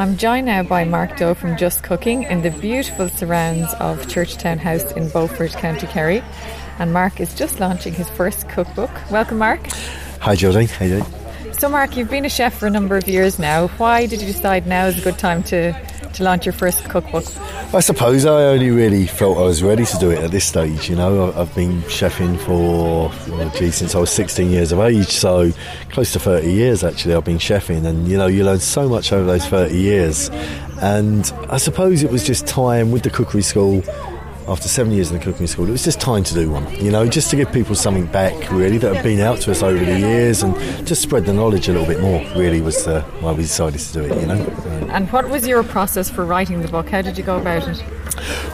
I'm 0.01 0.17
joined 0.17 0.47
now 0.47 0.63
by 0.63 0.83
Mark 0.83 1.15
Doe 1.17 1.35
from 1.35 1.55
Just 1.57 1.83
Cooking 1.83 2.23
in 2.23 2.41
the 2.41 2.49
beautiful 2.49 3.07
surrounds 3.07 3.71
of 3.75 4.07
Churchtown 4.07 4.57
House 4.57 4.91
in 4.93 5.09
Beaufort, 5.09 5.51
County 5.51 5.85
Kerry. 5.85 6.23
And 6.79 6.91
Mark 6.91 7.19
is 7.19 7.35
just 7.35 7.59
launching 7.59 7.93
his 7.93 8.09
first 8.09 8.49
cookbook. 8.49 8.89
Welcome, 9.11 9.37
Mark. 9.37 9.63
Hi, 10.21 10.33
Geraldine. 10.33 10.69
How 10.69 10.85
you 10.85 10.97
doing? 11.01 11.53
So, 11.53 11.69
Mark, 11.69 11.95
you've 11.95 12.09
been 12.09 12.25
a 12.25 12.29
chef 12.29 12.57
for 12.57 12.65
a 12.65 12.71
number 12.71 12.97
of 12.97 13.07
years 13.07 13.37
now. 13.37 13.67
Why 13.67 14.07
did 14.07 14.21
you 14.21 14.25
decide 14.25 14.65
now 14.65 14.87
is 14.87 14.97
a 14.97 15.03
good 15.03 15.19
time 15.19 15.43
to, 15.43 15.79
to 16.13 16.23
launch 16.23 16.45
your 16.45 16.53
first 16.53 16.83
cookbook? 16.89 17.25
I 17.73 17.79
suppose 17.79 18.25
I 18.25 18.45
only 18.45 18.69
really 18.69 19.07
felt 19.07 19.37
I 19.37 19.43
was 19.43 19.63
ready 19.63 19.85
to 19.85 19.97
do 19.97 20.11
it 20.11 20.19
at 20.19 20.31
this 20.31 20.45
stage. 20.45 20.89
You 20.89 20.95
know, 20.95 21.31
I've 21.33 21.53
been 21.55 21.81
chefing 21.83 22.39
for, 22.39 23.11
oh, 23.11 23.51
gee, 23.57 23.71
since 23.71 23.95
I 23.95 23.99
was 23.99 24.09
16 24.11 24.49
years 24.49 24.71
of 24.71 24.79
age, 24.79 25.09
so 25.09 25.51
close 25.89 26.13
to 26.13 26.19
30 26.19 26.51
years 26.51 26.83
actually 26.83 27.15
I've 27.15 27.25
been 27.25 27.37
chefing. 27.37 27.85
And, 27.85 28.07
you 28.07 28.17
know, 28.17 28.27
you 28.27 28.43
learn 28.43 28.59
so 28.59 28.89
much 28.89 29.13
over 29.13 29.25
those 29.25 29.45
30 29.45 29.77
years. 29.77 30.29
And 30.81 31.31
I 31.49 31.57
suppose 31.57 32.03
it 32.03 32.11
was 32.11 32.25
just 32.25 32.47
time 32.47 32.91
with 32.91 33.03
the 33.03 33.09
cookery 33.09 33.43
school 33.43 33.83
after 34.51 34.67
seven 34.67 34.91
years 34.91 35.09
in 35.09 35.17
the 35.17 35.23
cooking 35.23 35.47
school, 35.47 35.65
it 35.67 35.71
was 35.71 35.83
just 35.83 36.01
time 36.01 36.23
to 36.25 36.33
do 36.33 36.51
one. 36.51 36.69
You 36.83 36.91
know, 36.91 37.07
just 37.07 37.29
to 37.29 37.37
give 37.37 37.51
people 37.53 37.73
something 37.73 38.05
back, 38.05 38.51
really, 38.51 38.77
that 38.79 38.95
have 38.95 39.03
been 39.03 39.21
out 39.21 39.39
to 39.41 39.51
us 39.51 39.63
over 39.63 39.83
the 39.83 39.99
years, 39.99 40.43
and 40.43 40.55
just 40.85 41.01
spread 41.01 41.25
the 41.25 41.33
knowledge 41.33 41.69
a 41.69 41.71
little 41.71 41.87
bit 41.87 42.01
more. 42.01 42.19
Really, 42.35 42.59
was 42.59 42.85
uh, 42.85 43.01
why 43.21 43.31
we 43.31 43.43
decided 43.43 43.79
to 43.79 43.93
do 43.93 44.01
it. 44.01 44.19
You 44.19 44.27
know. 44.27 44.35
And 44.91 45.09
what 45.11 45.29
was 45.29 45.47
your 45.47 45.63
process 45.63 46.09
for 46.09 46.25
writing 46.25 46.61
the 46.61 46.67
book? 46.67 46.89
How 46.89 47.01
did 47.01 47.17
you 47.17 47.23
go 47.23 47.37
about 47.37 47.65
it? 47.67 47.81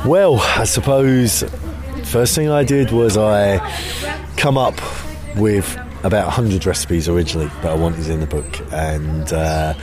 Well, 0.05 0.39
I 0.39 0.65
suppose 0.65 1.43
first 2.03 2.36
thing 2.36 2.49
I 2.49 2.63
did 2.63 2.91
was 2.91 3.17
I 3.17 3.57
come 4.38 4.57
up 4.57 4.79
with 5.36 5.77
about 6.03 6.25
100 6.25 6.65
recipes 6.65 7.10
originally 7.10 7.47
that 7.47 7.65
I 7.65 7.75
wanted 7.75 8.07
in 8.07 8.19
the 8.19 8.27
book 8.27 8.62
and 8.71 9.33
uh, 9.33 9.73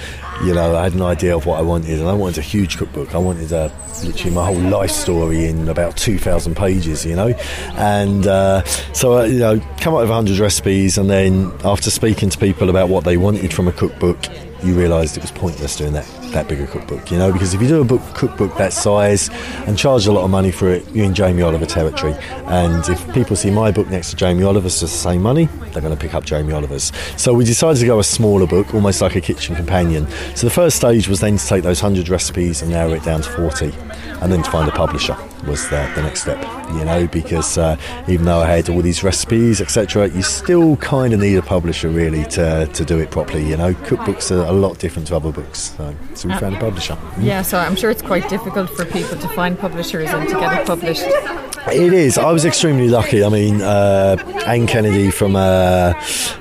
you 0.42 0.54
know 0.54 0.76
I 0.76 0.84
had 0.84 0.94
an 0.94 1.02
idea 1.02 1.36
of 1.36 1.46
what 1.46 1.58
I 1.58 1.62
wanted 1.62 1.98
and 2.00 2.08
I 2.08 2.12
wanted 2.12 2.38
a 2.38 2.42
huge 2.42 2.76
cookbook. 2.76 3.14
I 3.14 3.18
wanted 3.18 3.52
a, 3.52 3.72
literally 4.02 4.34
my 4.34 4.46
whole 4.46 4.58
life 4.58 4.90
story 4.90 5.44
in 5.46 5.68
about 5.68 5.96
2,000 5.96 6.56
pages 6.56 7.04
you 7.06 7.14
know? 7.14 7.28
And 7.76 8.26
uh, 8.26 8.64
so 8.92 9.18
uh, 9.18 9.24
you 9.24 9.38
know 9.38 9.60
come 9.78 9.94
up 9.94 10.00
with 10.00 10.10
100 10.10 10.38
recipes 10.38 10.98
and 10.98 11.08
then 11.08 11.52
after 11.64 11.90
speaking 11.90 12.30
to 12.30 12.38
people 12.38 12.70
about 12.70 12.88
what 12.88 13.04
they 13.04 13.16
wanted 13.16 13.52
from 13.52 13.68
a 13.68 13.72
cookbook 13.72 14.26
you 14.62 14.74
realised 14.74 15.16
it 15.16 15.22
was 15.22 15.30
pointless 15.30 15.76
doing 15.76 15.92
that 15.92 16.23
that 16.34 16.48
big 16.48 16.60
a 16.60 16.66
cookbook, 16.66 17.10
you 17.10 17.18
know, 17.18 17.32
because 17.32 17.54
if 17.54 17.62
you 17.62 17.68
do 17.68 17.80
a 17.80 17.84
book 17.84 18.02
cookbook 18.14 18.56
that 18.58 18.72
size 18.72 19.30
and 19.66 19.78
charge 19.78 20.06
a 20.06 20.12
lot 20.12 20.24
of 20.24 20.30
money 20.30 20.52
for 20.52 20.68
it, 20.68 20.88
you're 20.90 21.06
in 21.06 21.14
Jamie 21.14 21.42
Oliver 21.42 21.66
territory. 21.66 22.14
And 22.46 22.86
if 22.88 23.14
people 23.14 23.36
see 23.36 23.50
my 23.50 23.70
book 23.70 23.88
next 23.88 24.10
to 24.10 24.16
Jamie 24.16 24.42
Oliver's 24.42 24.78
for 24.78 24.84
the 24.84 24.90
same 24.90 25.22
money, 25.22 25.46
they're 25.72 25.82
going 25.82 25.96
to 25.96 26.00
pick 26.00 26.14
up 26.14 26.24
Jamie 26.24 26.52
Oliver's. 26.52 26.92
So 27.16 27.32
we 27.32 27.44
decided 27.44 27.80
to 27.80 27.86
go 27.86 27.98
a 27.98 28.04
smaller 28.04 28.46
book, 28.46 28.74
almost 28.74 29.00
like 29.00 29.16
a 29.16 29.20
kitchen 29.20 29.56
companion. 29.56 30.06
So 30.34 30.46
the 30.46 30.54
first 30.54 30.76
stage 30.76 31.08
was 31.08 31.20
then 31.20 31.38
to 31.38 31.46
take 31.46 31.62
those 31.62 31.82
100 31.82 32.08
recipes 32.08 32.62
and 32.62 32.70
narrow 32.70 32.92
it 32.92 33.02
down 33.02 33.22
to 33.22 33.30
40, 33.30 33.72
and 34.20 34.30
then 34.30 34.42
to 34.42 34.50
find 34.50 34.68
a 34.68 34.72
publisher 34.72 35.16
was 35.46 35.68
the, 35.68 35.90
the 35.94 36.02
next 36.02 36.22
step, 36.22 36.42
you 36.72 36.84
know, 36.84 37.06
because 37.06 37.58
uh, 37.58 37.76
even 38.08 38.24
though 38.24 38.40
I 38.40 38.46
had 38.56 38.68
all 38.68 38.82
these 38.82 39.02
recipes, 39.02 39.60
etc., 39.60 40.08
you 40.08 40.22
still 40.22 40.76
kind 40.76 41.12
of 41.12 41.20
need 41.20 41.36
a 41.36 41.42
publisher 41.42 41.88
really 41.88 42.24
to, 42.26 42.66
to 42.66 42.84
do 42.84 42.98
it 42.98 43.10
properly, 43.10 43.46
you 43.46 43.56
know. 43.56 43.74
Cookbooks 43.74 44.30
are 44.30 44.46
a 44.46 44.52
lot 44.52 44.78
different 44.78 45.08
to 45.08 45.16
other 45.16 45.32
books, 45.32 45.74
so, 45.76 45.94
so 46.14 46.28
we 46.28 46.34
uh, 46.34 46.40
found 46.40 46.56
a 46.56 46.60
publisher. 46.60 46.96
Yeah, 47.18 47.42
so 47.42 47.58
I'm 47.58 47.76
sure 47.76 47.90
it's 47.90 48.02
quite 48.02 48.28
difficult 48.28 48.70
for 48.70 48.84
people 48.84 49.18
to 49.18 49.28
find 49.28 49.58
publishers 49.58 50.10
and 50.10 50.28
to 50.28 50.34
get 50.34 50.60
it 50.60 50.66
published. 50.66 51.04
It 51.66 51.94
is. 51.94 52.18
I 52.18 52.30
was 52.30 52.44
extremely 52.44 52.88
lucky. 52.88 53.24
I 53.24 53.30
mean, 53.30 53.62
uh, 53.62 54.16
Anne 54.46 54.66
Kennedy 54.66 55.10
from 55.10 55.34
uh, 55.34 55.94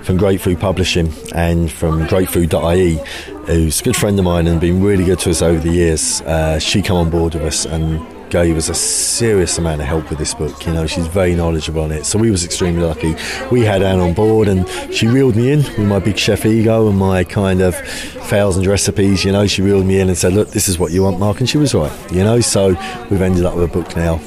from 0.03 0.17
Great 0.17 0.41
Food 0.41 0.60
Publishing 0.60 1.13
and 1.34 1.71
from 1.71 2.06
GreatFood.ie, 2.08 2.99
who's 3.45 3.79
a 3.79 3.84
good 3.84 3.95
friend 3.95 4.19
of 4.19 4.25
mine 4.25 4.47
and 4.47 4.60
been 4.60 4.84
really 4.84 5.06
good 5.06 5.19
to 5.19 5.29
us 5.29 5.41
over 5.41 5.60
the 5.60 5.71
years. 5.71 6.21
Uh, 6.21 6.60
she 6.60 6.82
come 6.82 6.97
on 6.97 7.10
board 7.10 7.36
with 7.36 7.43
us 7.43 7.65
and 7.65 8.06
gave 8.34 8.58
us 8.58 8.67
a 8.67 8.74
serious 8.74 9.60
amount 9.60 9.80
of 9.80 9.86
help 9.86 10.10
with 10.10 10.17
this 10.17 10.34
book. 10.34 10.65
You 10.65 10.74
know, 10.74 10.88
she's 10.88 11.06
very 11.06 11.36
knowledgeable 11.36 11.82
on 11.82 11.91
it. 11.91 12.04
So 12.04 12.17
we 12.17 12.32
was 12.32 12.43
extremely 12.43 12.82
lucky. 12.82 13.15
We 13.52 13.62
had 13.62 13.84
Anne 13.84 14.00
on 14.00 14.15
board 14.15 14.48
and 14.48 14.67
she 14.91 15.06
reeled 15.06 15.36
me 15.36 15.52
in 15.52 15.60
with 15.60 15.88
my 15.88 16.00
big 16.00 16.17
chef 16.17 16.43
ego 16.43 16.89
and 16.89 16.98
my 16.98 17.24
kind 17.26 17.62
of 17.62 17.76
thousand 17.76 18.65
recipes. 18.65 19.24
You 19.24 19.34
know, 19.34 19.46
she 19.46 19.62
reeled 19.62 19.86
me 19.86 20.00
in 20.00 20.08
and 20.08 20.17
said, 20.17 20.34
look, 20.34 20.50
this 20.50 20.67
is 20.67 20.80
what 20.80 20.91
you 20.91 21.04
want, 21.04 21.19
Mark. 21.19 21.41
And 21.41 21.48
she 21.48 21.60
was 21.60 21.76
right, 21.76 22.12
you 22.12 22.24
know. 22.24 22.39
So 22.39 22.69
we've 23.12 23.22
ended 23.22 23.46
up 23.46 23.54
with 23.54 23.65
a 23.65 23.67
book 23.72 23.96
now, 23.96 24.17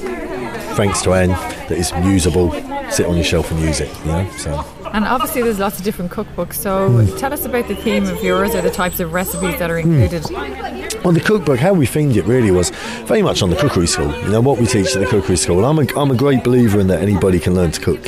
thanks 0.77 1.01
to 1.01 1.11
Anne, 1.11 1.31
that 1.67 1.71
is 1.71 1.91
usable. 2.05 2.53
Sit 2.89 3.07
on 3.07 3.15
your 3.15 3.25
shelf 3.25 3.51
and 3.51 3.59
use 3.59 3.81
it, 3.81 3.93
you 4.05 4.11
know. 4.13 4.31
So. 4.37 4.76
And 4.97 5.05
obviously, 5.05 5.43
there's 5.43 5.59
lots 5.59 5.77
of 5.77 5.85
different 5.85 6.09
cookbooks. 6.09 6.55
So, 6.55 6.89
mm. 6.89 7.19
tell 7.19 7.31
us 7.31 7.45
about 7.45 7.67
the 7.67 7.75
theme 7.75 8.07
of 8.07 8.23
yours 8.23 8.55
or 8.55 8.63
the 8.63 8.71
types 8.71 8.99
of 8.99 9.13
recipes 9.13 9.59
that 9.59 9.69
are 9.69 9.77
included. 9.77 10.23
Mm. 10.23 11.03
Well, 11.03 11.13
the 11.13 11.21
cookbook, 11.21 11.59
how 11.59 11.73
we 11.73 11.85
themed 11.85 12.15
it 12.15 12.25
really 12.25 12.49
was 12.49 12.71
very 13.05 13.21
much 13.21 13.43
on 13.43 13.51
the 13.51 13.55
cookery 13.57 13.85
school. 13.85 14.11
You 14.23 14.29
know, 14.29 14.41
what 14.41 14.57
we 14.57 14.65
teach 14.65 14.95
at 14.95 14.99
the 14.99 15.05
cookery 15.05 15.37
school. 15.37 15.63
I'm 15.65 15.77
a, 15.77 15.85
I'm 15.95 16.09
a 16.09 16.15
great 16.15 16.43
believer 16.43 16.79
in 16.79 16.87
that 16.87 17.01
anybody 17.01 17.39
can 17.39 17.53
learn 17.53 17.71
to 17.71 17.79
cook. 17.79 18.07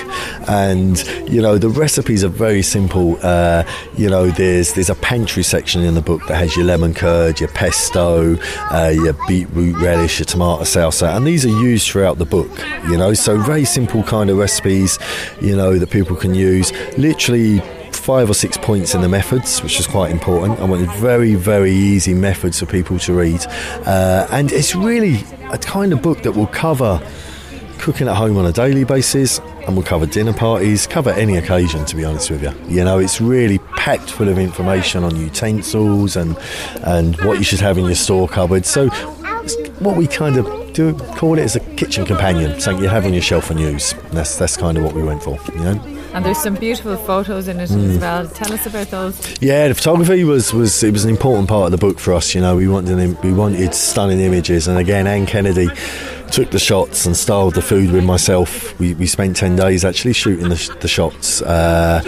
And, 0.49 0.97
you 1.29 1.43
know, 1.43 1.59
the 1.59 1.69
recipes 1.69 2.23
are 2.23 2.29
very 2.29 2.63
simple. 2.63 3.19
Uh, 3.21 3.63
you 3.95 4.09
know, 4.09 4.31
there's 4.31 4.73
there's 4.73 4.89
a 4.89 4.95
pantry 4.95 5.43
section 5.43 5.83
in 5.83 5.93
the 5.93 6.01
book 6.01 6.25
that 6.27 6.37
has 6.37 6.55
your 6.55 6.65
lemon 6.65 6.95
curd, 6.95 7.39
your 7.39 7.49
pesto, 7.49 8.35
uh, 8.71 8.91
your 8.93 9.13
beetroot 9.27 9.77
relish, 9.77 10.17
your 10.17 10.25
tomato 10.25 10.63
salsa. 10.63 11.15
And 11.15 11.27
these 11.27 11.45
are 11.45 11.49
used 11.49 11.87
throughout 11.87 12.17
the 12.17 12.25
book, 12.25 12.49
you 12.89 12.97
know. 12.97 13.13
So, 13.13 13.37
very 13.37 13.65
simple 13.65 14.01
kind 14.01 14.31
of 14.31 14.37
recipes, 14.37 14.97
you 15.39 15.55
know, 15.55 15.77
that 15.77 15.91
people 15.91 16.15
can 16.15 16.33
use 16.33 16.73
literally 16.97 17.61
five 17.91 18.29
or 18.29 18.33
six 18.33 18.57
points 18.57 18.95
in 18.95 19.01
the 19.01 19.09
methods, 19.09 19.61
which 19.61 19.79
is 19.79 19.87
quite 19.87 20.11
important. 20.11 20.59
I 20.59 20.63
wanted 20.63 20.91
very, 20.93 21.35
very 21.35 21.71
easy 21.71 22.13
methods 22.13 22.59
for 22.59 22.65
people 22.65 22.97
to 22.99 23.13
read. 23.13 23.45
Uh, 23.85 24.27
and 24.31 24.51
it's 24.51 24.75
really 24.75 25.23
a 25.51 25.57
kind 25.57 25.93
of 25.93 26.01
book 26.01 26.23
that 26.23 26.31
will 26.31 26.47
cover 26.47 27.01
cooking 27.79 28.07
at 28.07 28.15
home 28.15 28.37
on 28.37 28.45
a 28.45 28.51
daily 28.51 28.83
basis 28.83 29.39
and 29.39 29.75
will 29.75 29.83
cover 29.83 30.05
dinner 30.05 30.33
parties, 30.33 30.85
cover 30.85 31.11
any 31.11 31.37
occasion, 31.37 31.85
to 31.85 31.95
be 31.95 32.03
honest 32.03 32.29
with 32.29 32.43
you. 32.43 32.51
You 32.67 32.83
know, 32.83 32.99
it's 32.99 33.21
really 33.21 33.59
packed 33.59 34.09
full 34.09 34.27
of 34.27 34.37
information 34.37 35.03
on 35.03 35.15
utensils 35.15 36.15
and, 36.15 36.37
and 36.83 37.15
what 37.21 37.37
you 37.37 37.43
should 37.43 37.61
have 37.61 37.77
in 37.77 37.85
your 37.85 37.95
store 37.95 38.27
cupboard. 38.27 38.65
So, 38.65 38.89
what 39.79 39.95
we 39.95 40.07
kind 40.07 40.37
of 40.37 40.73
do 40.73 40.93
call 41.15 41.37
it 41.37 41.43
as 41.43 41.55
a 41.55 41.59
kitchen 41.75 42.05
companion, 42.05 42.59
something 42.59 42.83
you 42.83 42.89
have 42.89 43.05
on 43.05 43.13
your 43.13 43.21
shelf 43.21 43.49
and 43.49 43.59
use. 43.59 43.93
That's, 44.11 44.35
that's 44.35 44.57
kind 44.57 44.77
of 44.77 44.83
what 44.83 44.93
we 44.93 45.03
went 45.03 45.23
for, 45.23 45.39
you 45.53 45.63
know. 45.63 45.98
And 46.13 46.25
there's 46.25 46.39
some 46.39 46.55
beautiful 46.55 46.97
photos 46.97 47.47
in 47.47 47.59
it 47.59 47.69
mm. 47.69 47.89
as 47.89 47.99
well. 47.99 48.27
Tell 48.27 48.51
us 48.51 48.65
about 48.65 48.87
those. 48.87 49.41
Yeah, 49.41 49.67
the 49.67 49.75
photography 49.75 50.23
was, 50.23 50.53
was 50.53 50.83
it 50.83 50.91
was 50.91 51.03
an 51.03 51.11
important 51.11 51.47
part 51.47 51.65
of 51.65 51.71
the 51.71 51.77
book 51.77 51.99
for 51.99 52.13
us. 52.13 52.33
You 52.33 52.41
know, 52.41 52.55
we 52.55 52.67
wanted 52.67 53.21
we 53.23 53.31
wanted 53.31 53.73
stunning 53.73 54.19
images, 54.19 54.67
and 54.67 54.77
again, 54.77 55.07
Anne 55.07 55.25
Kennedy 55.25 55.69
took 56.31 56.51
the 56.51 56.59
shots 56.59 57.05
and 57.05 57.15
styled 57.15 57.55
the 57.55 57.61
food 57.61 57.91
with 57.91 58.03
myself. 58.03 58.77
We, 58.79 58.93
we 58.93 59.07
spent 59.07 59.35
10 59.35 59.55
days 59.55 59.83
actually 59.83 60.13
shooting 60.13 60.49
the, 60.49 60.77
the 60.81 60.87
shots. 60.87 61.41
Uh, 61.41 62.03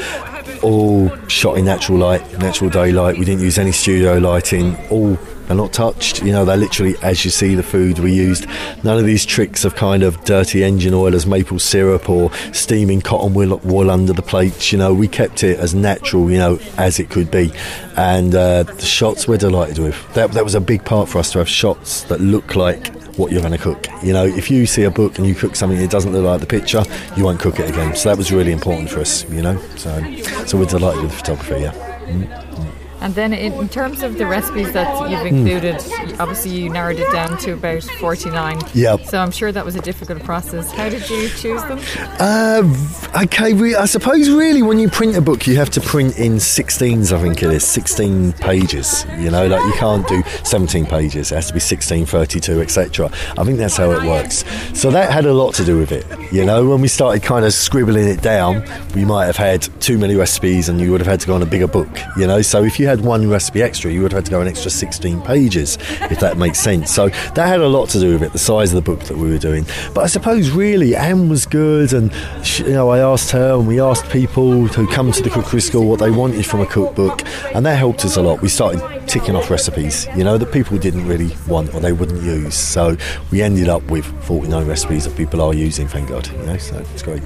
all 0.62 1.10
shot 1.28 1.58
in 1.58 1.66
natural 1.66 1.98
light, 1.98 2.38
natural 2.38 2.70
daylight. 2.70 3.18
We 3.18 3.26
didn't 3.26 3.42
use 3.42 3.58
any 3.58 3.72
studio 3.72 4.18
lighting. 4.18 4.78
All 4.90 5.18
they're 5.52 5.58
not 5.58 5.74
touched. 5.74 6.24
You 6.24 6.32
know, 6.32 6.46
they're 6.46 6.56
literally 6.56 6.96
as 7.02 7.26
you 7.26 7.32
see 7.32 7.56
the 7.56 7.64
food 7.64 8.00
we 8.00 8.14
used. 8.14 8.48
None 8.86 8.98
of 8.98 9.06
these 9.06 9.26
tricks 9.26 9.66
of 9.66 9.76
kind 9.76 10.02
of 10.02 10.24
dirty 10.24 10.64
engine 10.64 10.94
oil 10.94 11.14
as 11.14 11.28
maple 11.28 11.60
syrup 11.60 12.10
or 12.10 12.32
steaming 12.54 13.02
cotton 13.02 13.34
wool, 13.34 13.58
wool 13.58 13.92
under 13.92 14.14
the 14.14 14.22
plates. 14.22 14.72
You 14.72 14.78
know, 14.78 14.94
we 14.94 15.10
kept 15.10 15.44
it 15.44 15.60
as 15.60 15.76
natural, 15.76 16.32
you 16.32 16.38
know, 16.38 16.58
as 16.78 17.02
it 17.02 17.10
could 17.10 17.30
be. 17.30 17.52
And 17.98 18.34
uh, 18.34 18.64
the 18.64 18.86
shots 18.86 19.28
we're 19.28 19.36
delighted 19.36 19.80
with. 19.80 20.14
That, 20.14 20.32
that 20.32 20.46
was 20.46 20.56
a 20.56 20.62
big 20.62 20.86
part 20.86 21.10
for 21.10 21.18
us 21.18 21.34
to 21.34 21.40
have 21.40 21.50
shots 21.50 22.04
that 22.04 22.22
look 22.22 22.56
like 22.56 22.88
what 23.18 23.34
you're 23.34 23.42
going 23.42 23.52
to 23.52 23.58
cook. 23.58 23.88
You 24.02 24.14
know, 24.14 24.24
if 24.24 24.50
you 24.50 24.66
see 24.66 24.84
a 24.84 24.92
book 24.92 25.18
and 25.18 25.28
you 25.28 25.36
cook 25.36 25.58
something 25.58 25.80
that 25.80 25.92
doesn't 25.92 26.14
look 26.14 26.24
like 26.24 26.40
the 26.40 26.48
picture, 26.48 26.86
you 27.18 27.26
won't 27.26 27.42
cook 27.42 27.60
it 27.60 27.70
again. 27.70 27.94
So 27.98 28.08
that 28.08 28.18
was 28.18 28.32
really 28.32 28.54
important 28.54 28.90
for 28.90 29.02
us. 29.02 29.30
You 29.30 29.42
know, 29.42 29.60
so 29.76 30.02
so 30.46 30.58
we're 30.58 30.66
delighted 30.66 31.04
with 31.04 31.12
the 31.12 31.18
photography. 31.18 31.62
Yeah. 31.64 31.74
Mm. 32.06 32.81
And 33.02 33.16
then, 33.16 33.34
in, 33.34 33.68
terms 33.70 34.04
of 34.04 34.18
the 34.18 34.28
recipes 34.28 34.74
that 34.74 35.10
you've 35.10 35.26
included, 35.26 35.76
obviously 36.20 36.52
you 36.52 36.70
narrowed 36.70 37.00
it 37.00 37.12
down 37.12 37.36
to 37.40 37.54
about 37.54 37.84
49. 37.84 38.60
Yep. 38.74 39.06
So 39.06 39.18
I'm 39.18 39.32
sure 39.32 39.52
that 39.52 39.66
was 39.66 39.76
a 39.76 39.82
difficult 39.82 40.24
process. 40.24 40.72
How 40.72 40.88
did 40.88 41.10
you 41.10 41.30
choose 41.30 41.64
them? 41.64 41.80
Uh, 42.20 43.24
okay, 43.24 43.54
we, 43.54 43.76
I 43.76 43.86
suppose 43.86 44.30
really 44.30 44.62
when 44.62 44.78
you 44.78 44.88
print 44.88 45.16
a 45.16 45.22
book, 45.22 45.48
you 45.48 45.56
have 45.56 45.72
to 45.72 45.82
print 45.82 46.20
in 46.20 46.34
16s, 46.34 47.12
I 47.12 47.22
think 47.22 47.42
it 47.42 47.50
is, 47.50 47.66
16 47.66 48.34
pages. 48.34 49.06
You 49.18 49.32
know, 49.32 49.48
like 49.48 49.64
you 49.66 49.74
can't 49.80 50.08
do 50.08 50.22
17 50.44 50.86
pages, 50.86 51.32
it 51.32 51.36
has 51.36 51.48
to 51.48 51.54
be 51.54 51.60
16, 51.60 52.06
32, 52.06 52.62
etc. 52.62 53.10
I 53.38 53.44
think 53.44 53.58
that's 53.58 53.78
how 53.78 53.92
it 53.92 54.04
works. 54.04 54.46
So 54.80 54.92
that 54.92 55.12
had 55.12 55.26
a 55.26 55.34
lot 55.34 55.56
to 55.56 55.66
do 55.66 55.78
with 55.78 55.92
it. 55.92 56.06
You 56.32 56.46
know, 56.46 56.70
when 56.70 56.82
we 56.82 56.88
started 56.88 57.24
kind 57.24 57.46
of 57.46 57.54
scribbling 57.54 58.08
it 58.08 58.22
down, 58.22 58.64
we 58.94 59.06
might 59.06 59.26
have 59.26 59.38
had 59.38 59.68
too 59.82 59.98
many 59.98 60.16
recipes 60.16 60.70
and 60.70 60.80
you 60.80 60.92
would 60.92 61.02
have 61.02 61.08
had 61.08 61.20
to 61.22 61.28
go 61.28 61.34
on 61.34 61.42
a 61.42 61.48
bigger 61.48 61.68
book. 61.68 61.90
You 62.16 62.28
know, 62.28 62.42
so 62.42 62.64
if 62.64 62.80
you 62.80 62.91
had 62.92 63.06
one 63.06 63.30
recipe 63.30 63.62
extra, 63.62 63.92
you 63.92 64.02
would 64.04 64.12
have 64.12 64.20
had 64.20 64.26
to 64.26 64.32
go 64.32 64.42
an 64.42 64.48
extra 64.48 64.70
16 64.70 65.22
pages, 65.22 65.78
if 66.10 66.20
that 66.20 66.38
makes 66.38 66.60
sense. 66.60 66.94
So 66.94 67.10
that 67.10 67.48
had 67.48 67.62
a 67.62 67.68
lot 67.68 67.90
to 67.90 68.00
do 68.00 68.14
with 68.14 68.24
it, 68.24 68.34
the 68.34 68.40
size 68.40 68.74
of 68.74 68.84
the 68.84 68.92
book 68.92 69.06
that 69.06 69.18
we 69.18 69.30
were 69.30 69.38
doing. 69.38 69.66
But 69.94 70.02
I 70.02 70.08
suppose 70.08 70.52
really 70.52 70.96
Anne 70.96 71.30
was 71.30 71.46
good, 71.46 71.94
and 71.94 72.14
she, 72.46 72.64
you 72.64 72.74
know 72.74 72.90
I 72.90 73.00
asked 73.00 73.32
her, 73.32 73.56
and 73.56 73.68
we 73.68 73.80
asked 73.80 74.10
people 74.10 74.68
who 74.68 74.88
come 74.88 75.12
to 75.12 75.22
the 75.22 75.30
cookery 75.30 75.62
school 75.62 75.88
what 75.88 76.00
they 76.00 76.12
wanted 76.12 76.46
from 76.46 76.62
a 76.62 76.66
cookbook, 76.66 77.24
and 77.56 77.66
that 77.66 77.78
helped 77.78 78.06
us 78.06 78.18
a 78.18 78.22
lot. 78.22 78.42
We 78.42 78.50
started 78.50 78.82
ticking 79.08 79.36
off 79.36 79.50
recipes, 79.50 80.08
you 80.16 80.24
know, 80.24 80.38
that 80.38 80.52
people 80.52 80.78
didn't 80.78 81.06
really 81.08 81.36
want 81.48 81.74
or 81.74 81.80
they 81.80 81.92
wouldn't 81.92 82.22
use. 82.24 82.56
So 82.56 82.96
we 83.30 83.42
ended 83.42 83.68
up 83.68 83.84
with 83.92 84.06
49 84.24 84.66
recipes 84.66 85.04
that 85.06 85.18
people 85.18 85.42
are 85.42 85.54
using, 85.54 85.88
thank 85.88 86.10
God. 86.10 86.28
You 86.28 86.44
know, 86.44 86.58
so 86.58 86.78
it's 86.94 87.04
great. 87.04 87.24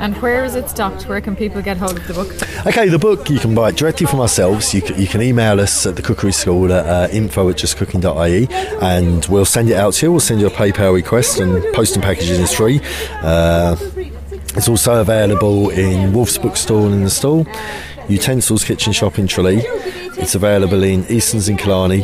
And 0.00 0.16
where 0.22 0.44
is 0.44 0.54
it 0.54 0.68
stocked? 0.68 1.08
Where 1.08 1.20
can 1.20 1.36
people 1.36 1.60
get 1.60 1.76
hold 1.76 1.98
of 1.98 2.06
the 2.06 2.14
book? 2.14 2.66
Okay, 2.66 2.88
the 2.88 2.98
book 2.98 3.28
you 3.28 3.38
can 3.38 3.54
buy 3.54 3.68
it 3.68 3.76
directly 3.76 4.06
from 4.06 4.20
ourselves. 4.20 4.72
You 4.72 4.80
you 4.98 5.06
can 5.06 5.22
email 5.22 5.60
us 5.60 5.86
at 5.86 5.96
the 5.96 6.02
cookery 6.02 6.32
school 6.32 6.72
at 6.72 6.86
uh, 6.86 7.12
info 7.12 7.48
at 7.48 7.56
justcooking.ie 7.56 8.48
and 8.80 9.24
we'll 9.26 9.44
send 9.44 9.70
it 9.70 9.76
out 9.76 9.94
to 9.94 10.06
you. 10.06 10.10
We'll 10.12 10.20
send 10.20 10.40
you 10.40 10.46
a 10.46 10.50
PayPal 10.50 10.94
request 10.94 11.40
and 11.40 11.62
post 11.74 11.94
and 11.94 12.02
packaging 12.02 12.40
is 12.40 12.52
free. 12.52 12.80
Uh, 13.22 13.76
it's 14.56 14.68
also 14.68 15.00
available 15.00 15.70
in 15.70 16.12
Wolf's 16.12 16.38
Bookstall 16.38 16.92
in 16.92 17.04
the 17.04 17.10
stall, 17.10 17.46
Utensils 18.08 18.64
Kitchen 18.64 18.92
Shop 18.92 19.18
in 19.18 19.26
Tralee. 19.26 19.62
It's 20.18 20.34
available 20.34 20.82
in 20.82 21.06
Eason's 21.10 21.48
in 21.48 21.56
Killarney, 21.56 22.02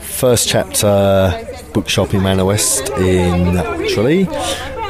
First 0.00 0.48
Chapter 0.48 1.32
Bookshop 1.72 2.12
in 2.14 2.22
Manor 2.22 2.44
West 2.44 2.90
in 2.90 3.54
Tralee, 3.88 4.26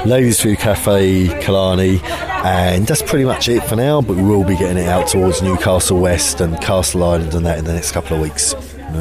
Ladies 0.06 0.40
View 0.40 0.56
Cafe 0.56 1.26
Killarney, 1.42 2.00
and 2.04 2.86
that's 2.86 3.02
pretty 3.02 3.24
much 3.24 3.48
it 3.48 3.62
for 3.64 3.76
now. 3.76 4.00
But 4.00 4.16
we 4.16 4.22
will 4.22 4.44
be 4.44 4.56
getting 4.56 4.78
it 4.78 4.88
out 4.88 5.08
towards 5.08 5.42
Newcastle 5.42 5.98
West 6.00 6.40
and 6.40 6.54
Castleisland 6.56 7.34
and 7.34 7.44
that 7.44 7.58
in 7.58 7.64
the 7.64 7.74
next 7.74 7.92
couple 7.92 8.16
of 8.16 8.22
weeks. 8.22 8.54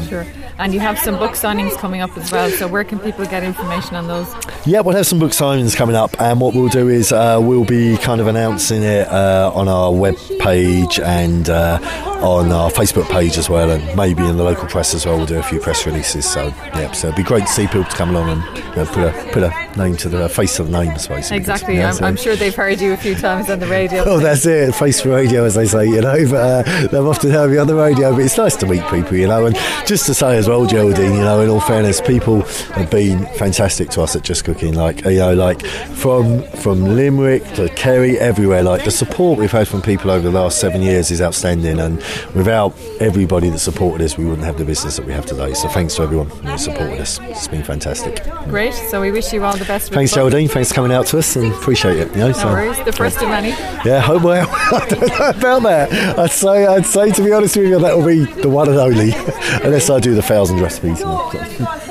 Sure. 0.09 0.25
And 0.59 0.73
you 0.73 0.79
have 0.79 0.97
some 0.97 1.17
book 1.17 1.33
signings 1.33 1.77
coming 1.77 2.01
up 2.01 2.17
as 2.17 2.31
well. 2.31 2.49
So 2.49 2.67
where 2.67 2.83
can 2.83 2.97
people 2.99 3.25
get 3.25 3.43
information 3.43 3.95
on 3.95 4.07
those? 4.07 4.33
Yeah, 4.65 4.81
we'll 4.81 4.95
have 4.95 5.05
some 5.05 5.19
book 5.19 5.31
signings 5.31 5.75
coming 5.75 5.95
up, 5.95 6.19
and 6.19 6.41
what 6.41 6.55
we'll 6.55 6.67
do 6.67 6.89
is 6.89 7.11
uh, 7.11 7.39
we'll 7.41 7.63
be 7.63 7.95
kind 7.97 8.19
of 8.19 8.27
announcing 8.27 8.81
it 8.81 9.07
uh, 9.07 9.51
on 9.53 9.67
our 9.67 9.93
web 9.93 10.15
page 10.39 10.99
and 10.99 11.49
uh, 11.49 11.79
on 12.17 12.51
our 12.51 12.69
Facebook 12.71 13.09
page 13.09 13.37
as 13.37 13.49
well, 13.49 13.69
and 13.69 13.95
maybe 13.95 14.23
in 14.25 14.37
the 14.37 14.43
local 14.43 14.67
press 14.67 14.93
as 14.93 15.05
well. 15.05 15.17
We'll 15.17 15.25
do 15.25 15.37
a 15.37 15.43
few 15.43 15.59
press 15.59 15.85
releases. 15.85 16.25
So 16.29 16.47
yeah, 16.75 16.91
so 16.91 17.07
it'd 17.07 17.17
be 17.17 17.23
great 17.23 17.41
to 17.41 17.51
see 17.51 17.67
people 17.67 17.83
to 17.85 17.95
come 17.95 18.09
along 18.09 18.29
and 18.29 18.57
you 18.57 18.75
know, 18.75 18.85
put 18.85 19.03
a 19.03 19.29
put 19.31 19.43
a 19.43 19.77
name 19.77 19.95
to 19.97 20.09
the 20.09 20.27
face 20.29 20.59
of 20.59 20.71
the 20.71 20.79
name, 20.83 20.91
I 20.91 20.97
suppose. 20.97 21.31
Exactly. 21.31 21.75
Yeah, 21.77 21.89
I'm, 21.89 21.93
so- 21.93 22.05
I'm 22.05 22.15
sure 22.15 22.35
they've 22.35 22.55
heard 22.55 22.81
you 22.81 22.93
a 22.93 22.97
few 22.97 23.15
times 23.15 23.49
on 23.49 23.59
the 23.59 23.67
radio. 23.67 24.03
Oh, 24.05 24.19
that's 24.19 24.45
it. 24.45 24.73
Face 24.75 25.01
for 25.01 25.09
radio, 25.09 25.43
as 25.45 25.55
they 25.55 25.65
say, 25.67 25.85
you 25.85 26.01
know. 26.01 26.17
But 26.29 26.67
uh, 26.67 26.87
they've 26.87 27.05
often 27.05 27.31
heard 27.31 27.51
me 27.51 27.57
on 27.57 27.67
the 27.67 27.75
radio. 27.75 28.11
But 28.13 28.21
it's 28.25 28.37
nice 28.37 28.55
to 28.57 28.65
meet 28.65 28.81
people, 28.89 29.15
you 29.15 29.27
know. 29.27 29.45
And 29.45 29.55
just 29.85 30.05
to 30.07 30.13
say 30.13 30.37
as 30.37 30.47
well, 30.47 30.65
Geraldine, 30.65 31.13
you 31.13 31.21
know, 31.21 31.41
in 31.41 31.49
all 31.49 31.59
fairness, 31.61 32.01
people 32.01 32.41
have 32.73 32.89
been 32.89 33.25
fantastic 33.35 33.89
to 33.91 34.01
us 34.01 34.15
at 34.15 34.23
Just 34.23 34.43
Cooking. 34.45 34.73
Like, 34.73 35.03
you 35.05 35.19
know, 35.19 35.33
like 35.33 35.65
from 35.65 36.41
from 36.43 36.83
Limerick 36.95 37.43
to 37.53 37.69
Kerry, 37.69 38.17
everywhere. 38.19 38.63
Like 38.63 38.83
the 38.83 38.91
support 38.91 39.37
we've 39.39 39.51
had 39.51 39.67
from 39.67 39.81
people 39.81 40.09
over 40.11 40.29
the 40.29 40.31
last 40.39 40.59
seven 40.59 40.81
years 40.81 41.11
is 41.11 41.21
outstanding. 41.21 41.79
And 41.79 42.01
without 42.35 42.73
everybody 42.99 43.49
that 43.49 43.59
supported 43.59 44.03
us, 44.03 44.17
we 44.17 44.25
wouldn't 44.25 44.45
have 44.45 44.57
the 44.57 44.65
business 44.65 44.97
that 44.97 45.05
we 45.05 45.13
have 45.13 45.25
today. 45.25 45.53
So 45.53 45.67
thanks 45.67 45.95
to 45.95 46.03
everyone 46.03 46.27
who 46.29 46.57
supported 46.57 46.99
us. 47.01 47.19
It's 47.21 47.47
been 47.47 47.63
fantastic. 47.63 48.23
Great. 48.49 48.73
So 48.73 49.01
we 49.01 49.11
wish 49.11 49.31
you 49.33 49.43
all 49.43 49.55
the 49.57 49.65
best. 49.65 49.89
with 49.89 49.95
Thanks, 49.95 50.11
the 50.11 50.17
book. 50.21 50.31
Geraldine. 50.31 50.47
Thanks 50.49 50.69
for 50.69 50.75
coming 50.75 50.91
out 50.91 51.05
to 51.07 51.19
us 51.19 51.35
and 51.35 51.51
appreciate 51.53 51.97
it. 51.97 52.09
You 52.11 52.17
know, 52.19 52.27
No 52.27 52.33
so- 52.33 52.47
worries. 52.47 52.77
The 52.85 52.91
first 52.93 53.17
of 53.21 53.29
many. 53.29 53.49
yeah, 53.49 53.99
hope 53.99 54.23
well. 54.23 54.47
I 54.51 54.85
don't 54.89 55.01
know 55.07 55.29
about 55.29 55.63
that. 55.63 56.19
I'd 56.19 56.31
say, 56.31 56.65
I'd 56.65 56.85
say, 56.85 57.11
to 57.11 57.23
be 57.23 57.31
honest 57.31 57.57
with 57.57 57.67
you, 57.67 57.79
that 57.79 57.97
will 57.97 58.05
be 58.05 58.25
the 58.25 58.49
one 58.49 58.69
and 58.69 58.77
only, 58.77 59.11
unless 59.63 59.89
I 59.89 59.99
do 59.99 60.15
the 60.15 60.21
thousand 60.21 60.59
recipes. 60.61 61.01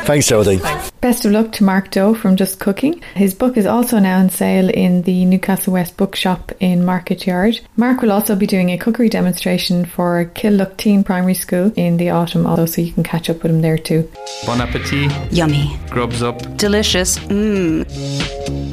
Thanks, 0.06 0.26
Geraldine. 0.28 0.60
Best 1.06 1.24
of 1.24 1.30
luck 1.30 1.52
to 1.52 1.62
Mark 1.62 1.92
Doe 1.92 2.14
from 2.14 2.34
Just 2.34 2.58
Cooking. 2.58 3.00
His 3.14 3.32
book 3.32 3.56
is 3.56 3.64
also 3.64 4.00
now 4.00 4.18
on 4.18 4.28
sale 4.28 4.68
in 4.68 5.02
the 5.02 5.24
Newcastle 5.24 5.72
West 5.72 5.96
bookshop 5.96 6.50
in 6.58 6.84
Market 6.84 7.28
Yard. 7.28 7.60
Mark 7.76 8.02
will 8.02 8.10
also 8.10 8.34
be 8.34 8.44
doing 8.44 8.70
a 8.70 8.76
cookery 8.76 9.08
demonstration 9.08 9.84
for 9.84 10.24
Killoughteen 10.34 11.04
Primary 11.04 11.34
School 11.34 11.72
in 11.76 11.96
the 11.96 12.10
autumn, 12.10 12.44
also, 12.44 12.66
so 12.66 12.80
you 12.80 12.92
can 12.92 13.04
catch 13.04 13.30
up 13.30 13.44
with 13.44 13.52
him 13.52 13.62
there 13.62 13.78
too. 13.78 14.10
Bon 14.46 14.60
appetit. 14.60 15.12
Yummy. 15.32 15.78
Grubs 15.90 16.24
up. 16.24 16.56
Delicious. 16.56 17.20
Mmm. 17.20 18.65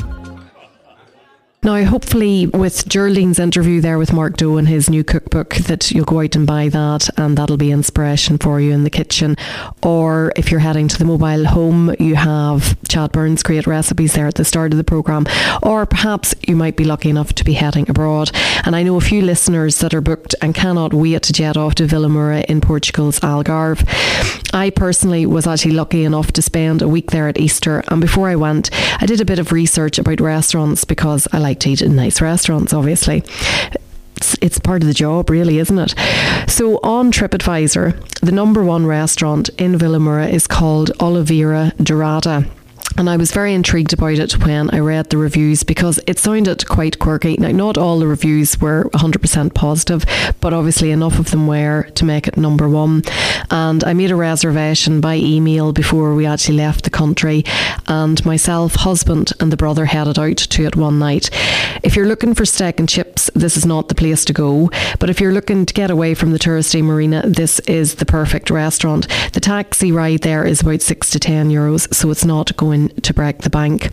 Now, 1.64 1.82
hopefully, 1.86 2.48
with 2.48 2.90
Geraldine's 2.90 3.40
interview 3.40 3.80
there 3.80 3.98
with 3.98 4.12
Mark 4.12 4.36
Doe 4.36 4.58
and 4.58 4.68
his 4.68 4.90
new 4.90 5.02
cookbook, 5.02 5.56
that 5.56 5.92
you'll 5.92 6.04
go 6.04 6.20
out 6.20 6.36
and 6.36 6.46
buy 6.46 6.68
that, 6.68 7.10
and 7.18 7.38
that'll 7.38 7.56
be 7.56 7.72
inspiration 7.72 8.38
for 8.38 8.60
you 8.60 8.74
in 8.74 8.84
the 8.84 8.90
kitchen. 8.90 9.38
Or 9.82 10.34
if 10.36 10.52
you're 10.52 10.60
heading 10.60 10.90
to 10.90 10.98
the 10.98 11.06
mobile 11.06 11.46
home, 11.46 11.96
you 12.00 12.16
have 12.16 12.78
Chad 12.90 13.14
Byrne's 13.14 13.44
great 13.44 13.66
recipes 13.66 14.12
there 14.12 14.28
at 14.28 14.36
the 14.36 14.44
start 14.44 14.74
of 14.74 14.78
the 14.78 14.84
programme. 14.84 15.26
Or 15.62 15.86
perhaps 15.86 16.36
you 16.46 16.58
might 16.58 16.76
be 16.76 16.84
lucky 16.84 17.10
enough 17.10 17.32
to 17.36 17.46
be 17.46 17.54
heading 17.54 17.90
abroad. 17.90 18.32
And 18.66 18.76
I 18.76 18.84
know 18.84 18.98
a 18.98 19.02
few 19.02 19.22
listeners 19.22 19.80
that 19.80 19.94
are 19.94 20.02
booked 20.02 20.36
and 20.42 20.54
cannot 20.54 20.94
wait 20.94 21.24
to 21.24 21.34
jet 21.34 21.56
off 21.56 21.76
to 21.76 21.86
Vilamoura 21.86 22.44
in 22.44 22.60
Portugal's 22.60 23.22
Algarve. 23.22 23.88
I 24.54 24.70
personally 24.70 25.26
was 25.26 25.48
actually 25.48 25.72
lucky 25.72 26.04
enough 26.04 26.34
to 26.34 26.42
spend 26.42 26.82
a 26.82 26.88
week 26.88 27.12
there 27.12 27.28
at 27.28 27.40
Easter, 27.40 27.84
and 27.88 28.02
before 28.02 28.30
I 28.30 28.36
went, 28.36 28.70
I 29.02 29.06
did 29.06 29.22
a 29.22 29.26
bit 29.26 29.40
of 29.40 29.52
research 29.52 29.98
about 29.98 30.20
restaurants 30.20 30.84
because 30.86 31.28
I 31.32 31.40
like 31.40 31.53
to 31.62 31.70
eat 31.70 31.82
in 31.82 31.96
nice 31.96 32.22
restaurants, 32.22 32.74
obviously. 32.74 33.24
It's, 34.42 34.60
part 34.60 34.82
of 34.82 34.88
the 34.88 34.94
job, 34.94 35.30
really, 35.30 35.58
isn't 35.60 35.78
it? 35.78 35.94
So, 36.48 36.80
on 36.82 37.12
TripAdvisor, 37.12 38.20
the 38.20 38.32
number 38.32 38.64
one 38.64 38.86
restaurant 38.86 39.50
in 39.58 39.74
Vilamoura 39.74 40.32
is 40.32 40.48
called 40.48 40.92
Oliveira 41.00 41.74
Dorada. 41.78 42.46
And 42.96 43.10
I 43.10 43.18
was 43.18 43.32
very 43.32 43.54
intrigued 43.54 43.94
about 43.94 44.20
it 44.20 44.46
when 44.46 44.70
I 44.70 44.80
read 44.80 45.10
the 45.10 45.18
reviews 45.18 45.64
because 45.64 46.00
it 46.06 46.20
sounded 46.20 46.68
quite 46.68 47.00
quirky. 47.00 47.36
Now, 47.38 47.52
not 47.52 47.78
all 47.78 48.00
the 48.00 48.08
reviews 48.08 48.60
were 48.60 48.90
100% 48.94 49.54
positive, 49.54 50.06
but 50.40 50.54
obviously 50.54 50.92
enough 50.92 51.18
of 51.18 51.32
them 51.32 51.48
were 51.48 51.84
to 51.96 52.06
make 52.06 52.28
it 52.28 52.38
number 52.38 52.70
one. 52.70 53.02
And 53.50 53.84
I 53.84 53.94
made 53.94 54.12
a 54.12 54.16
reservation 54.16 55.02
by 55.02 55.16
email 55.16 55.74
before 55.74 56.14
we 56.14 56.26
actually 56.28 56.58
left 56.58 56.84
the 56.84 56.92
country. 56.92 57.44
And 57.88 58.24
myself, 58.26 58.76
husband, 58.76 59.34
and 59.40 59.52
the 59.52 59.58
brother 59.58 59.86
headed 59.86 60.20
out 60.20 60.38
to 60.38 60.66
it 60.66 60.76
one 60.76 61.00
night. 61.00 61.30
If 61.82 61.96
you're 61.96 62.08
looking 62.08 62.36
for 62.36 62.46
steak 62.46 62.80
and 62.80 62.88
chips, 62.88 63.30
this 63.34 63.58
is 63.58 63.66
not 63.66 63.90
the 63.90 63.96
place 63.96 64.24
to 64.26 64.34
go. 64.34 64.70
But 65.00 65.10
if 65.10 65.20
you're 65.20 65.34
looking 65.34 65.66
to 65.66 65.74
get 65.74 65.90
away 65.90 66.14
from 66.14 66.32
the 66.32 66.40
touristy 66.40 66.84
marina, 66.84 67.28
this 67.28 67.60
is 67.62 67.96
the 67.96 68.06
perfect 68.06 68.50
restaurant. 68.50 69.08
The 69.34 69.40
taxi 69.40 69.92
ride 69.92 70.22
there 70.22 70.46
is 70.46 70.62
about 70.62 70.82
six 70.82 71.10
to 71.12 71.20
ten 71.20 71.50
euros, 71.50 71.92
so 71.94 72.12
it's 72.12 72.24
not 72.24 72.56
going 72.56 72.83
to 72.90 73.14
break 73.14 73.40
the 73.40 73.50
bank. 73.50 73.90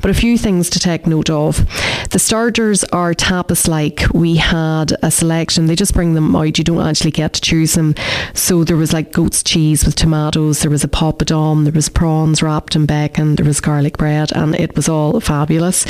But 0.00 0.10
a 0.10 0.14
few 0.14 0.36
things 0.36 0.68
to 0.70 0.78
take 0.78 1.06
note 1.06 1.30
of. 1.30 1.66
The 2.10 2.18
starters 2.18 2.84
are 2.84 3.14
tapas 3.14 3.68
like. 3.68 4.02
We 4.12 4.36
had 4.36 4.92
a 5.02 5.10
selection, 5.10 5.66
they 5.66 5.76
just 5.76 5.94
bring 5.94 6.14
them 6.14 6.34
out, 6.36 6.58
you 6.58 6.64
don't 6.64 6.86
actually 6.86 7.10
get 7.10 7.32
to 7.34 7.40
choose 7.40 7.74
them. 7.74 7.94
So 8.34 8.64
there 8.64 8.76
was 8.76 8.92
like 8.92 9.12
goat's 9.12 9.42
cheese 9.42 9.84
with 9.84 9.94
tomatoes, 9.94 10.60
there 10.60 10.70
was 10.70 10.84
a 10.84 10.88
poppadom, 10.88 11.64
there 11.64 11.72
was 11.72 11.88
prawns 11.88 12.42
wrapped 12.42 12.76
in 12.76 12.86
bacon, 12.86 13.36
there 13.36 13.46
was 13.46 13.60
garlic 13.60 13.96
bread, 13.98 14.32
and 14.32 14.54
it 14.54 14.76
was 14.76 14.88
all 14.88 15.20
fabulous. 15.20 15.86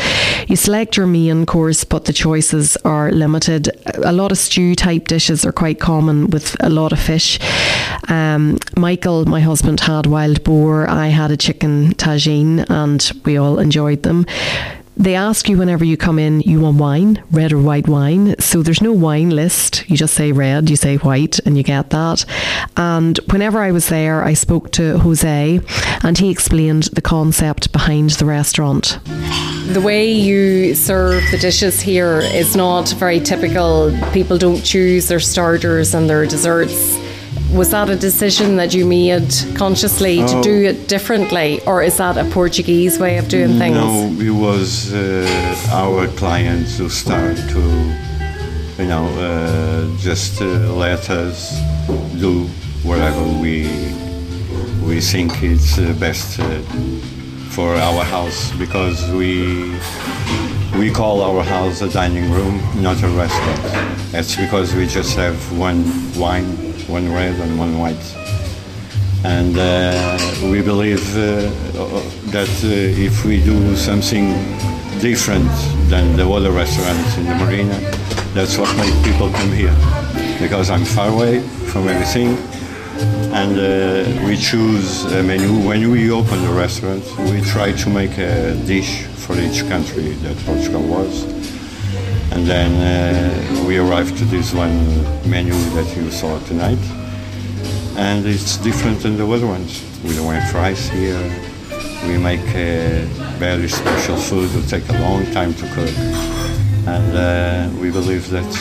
You 0.49 0.57
select 0.57 0.97
your 0.97 1.07
main 1.07 1.47
course, 1.47 1.85
but 1.85 2.05
the 2.05 2.13
choices 2.13 2.77
are 2.85 3.11
limited. 3.11 3.71
A 4.05 4.13
lot 4.13 4.33
of 4.33 4.39
stew 4.39 4.75
type 4.75 5.09
dishes 5.09 5.45
are 5.45 5.53
quite 5.53 5.81
common 5.81 6.29
with 6.31 6.57
a 6.61 6.71
lot 6.71 6.93
of 6.93 7.01
fish. 7.01 7.39
Um, 8.09 8.59
Michael, 8.77 9.25
my 9.25 9.41
husband, 9.41 9.81
had 9.81 10.07
wild 10.07 10.45
boar. 10.45 10.89
I 10.89 11.09
had 11.09 11.31
a 11.31 11.37
chicken 11.37 11.95
tagine, 11.95 12.44
and 12.69 13.13
we 13.25 13.37
all 13.37 13.59
enjoyed 13.59 14.03
them. 14.03 14.27
They 14.97 15.17
ask 15.17 15.49
you 15.49 15.59
whenever 15.59 15.85
you 15.85 15.97
come 15.97 16.21
in, 16.21 16.41
you 16.43 16.61
want 16.61 16.79
wine, 16.79 17.23
red 17.33 17.53
or 17.53 17.59
white 17.59 17.89
wine. 17.89 18.37
So 18.39 18.63
there's 18.63 18.81
no 18.81 18.93
wine 18.93 19.31
list. 19.31 19.89
You 19.91 19.97
just 19.97 20.15
say 20.15 20.31
red, 20.31 20.71
you 20.71 20.77
say 20.77 20.99
white, 20.99 21.41
and 21.45 21.57
you 21.57 21.65
get 21.65 21.91
that. 21.91 22.25
And 22.77 23.19
whenever 23.31 23.61
I 23.61 23.73
was 23.73 23.89
there, 23.89 24.23
I 24.23 24.35
spoke 24.35 24.71
to 24.73 24.99
Jose, 24.99 25.61
and 26.05 26.17
he 26.17 26.31
explained 26.31 26.85
the 26.93 27.03
concept 27.03 27.73
behind 27.73 28.11
the 28.11 28.27
restaurant. 28.27 29.01
The 29.73 29.83
way 29.83 30.13
you 30.13 30.77
serve 30.77 31.25
the 31.33 31.39
dishes 31.39 31.81
here 31.81 32.21
is 32.21 32.55
not 32.55 32.89
very 32.91 33.19
typical. 33.19 33.91
People 34.13 34.39
don't 34.39 34.63
choose 34.63 35.09
their 35.09 35.21
starters 35.21 35.95
and 35.95 36.09
their 36.09 36.25
desserts. 36.25 37.04
Was 37.55 37.71
that 37.71 37.89
a 37.89 37.95
decision 37.97 38.57
that 38.57 38.75
you 38.75 38.85
made 38.85 39.33
consciously 39.55 40.17
to 40.27 40.37
Oh. 40.39 40.43
do 40.43 40.65
it 40.71 40.89
differently, 40.89 41.61
or 41.67 41.83
is 41.83 41.97
that 41.99 42.17
a 42.17 42.25
Portuguese 42.25 42.99
way 42.99 43.17
of 43.19 43.29
doing 43.29 43.59
things? 43.59 43.77
No, 43.77 44.11
it 44.19 44.31
was 44.49 44.93
uh, 44.93 45.73
our 45.73 46.09
clients 46.09 46.79
who 46.79 46.89
start 46.89 47.37
to, 47.55 47.63
you 48.79 48.87
know, 48.93 49.07
uh, 49.19 49.87
just 50.03 50.43
uh, 50.43 50.47
let 50.75 51.09
us 51.11 51.55
do 52.19 52.49
whatever 52.83 53.23
we 53.43 53.69
we 54.85 55.01
think 55.01 55.31
it's 55.43 55.79
uh, 55.79 55.93
best 56.01 56.41
uh, 56.41 56.45
for 57.51 57.75
our 57.77 58.03
house 58.05 58.51
because 58.59 58.99
we 59.13 59.31
we 60.81 60.91
call 60.91 61.23
our 61.23 61.45
house 61.45 61.83
a 61.83 61.89
dining 61.89 62.29
room, 62.33 62.61
not 62.83 63.01
a 63.03 63.09
restaurant. 63.09 63.63
That's 64.13 64.35
because 64.35 64.75
we 64.75 64.87
just 64.87 65.17
have 65.17 65.37
one 65.59 65.85
wine, 66.19 66.74
one 66.89 67.13
red, 67.13 67.35
and 67.41 67.59
one 67.59 67.79
white 67.79 68.35
and 69.25 69.57
uh, 69.57 70.19
we 70.51 70.61
believe 70.61 71.17
uh, 71.17 71.49
that 72.31 72.51
uh, 72.63 72.69
if 72.69 73.25
we 73.25 73.43
do 73.43 73.75
something 73.75 74.35
different 75.01 75.51
than 75.89 76.15
the 76.17 76.29
other 76.29 76.53
restaurants 76.53 77.17
in 77.17 77.25
the 77.25 77.35
marina, 77.37 77.79
that's 78.35 78.59
what 78.59 78.75
makes 78.77 78.97
people 79.03 79.31
come 79.31 79.51
here. 79.51 79.75
Because 80.39 80.69
I'm 80.69 80.85
far 80.85 81.09
away 81.09 81.41
from 81.41 81.89
everything, 81.89 82.37
and 83.33 83.59
uh, 83.59 84.27
we 84.27 84.37
choose 84.37 85.05
a 85.07 85.23
menu. 85.23 85.67
When 85.67 85.91
we 85.91 86.11
open 86.11 86.43
the 86.43 86.53
restaurant, 86.53 87.03
we 87.31 87.41
try 87.41 87.73
to 87.73 87.89
make 87.89 88.19
a 88.19 88.55
dish 88.67 89.05
for 89.05 89.39
each 89.39 89.67
country 89.69 90.13
that 90.25 90.37
Portugal 90.45 90.83
was. 90.83 91.34
And 92.35 92.47
then 92.47 92.71
uh, 92.83 93.65
we 93.67 93.79
arrived 93.79 94.17
to 94.19 94.25
this 94.25 94.53
one 94.53 94.77
menu 95.31 95.53
that 95.77 95.97
you 95.97 96.11
saw 96.11 96.39
tonight 96.41 96.79
and 97.97 98.27
it's 98.27 98.57
different 98.59 99.01
than 99.01 99.17
the 99.17 99.27
other 99.27 99.47
ones. 99.47 99.83
We 100.03 100.15
don't 100.17 100.35
have 100.35 100.51
fries 100.51 100.89
here. 100.89 101.21
We 102.07 102.19
make 102.19 102.41
uh, 102.51 103.07
very 103.39 103.69
special 103.69 104.17
food. 104.17 104.51
It 104.55 104.69
take 104.69 104.89
a 104.89 104.99
long 105.01 105.25
time 105.33 105.55
to 105.55 105.67
cook, 105.75 105.91
and 106.87 107.17
uh, 107.17 107.81
we 107.81 107.91
believe 107.91 108.29
that's 108.29 108.57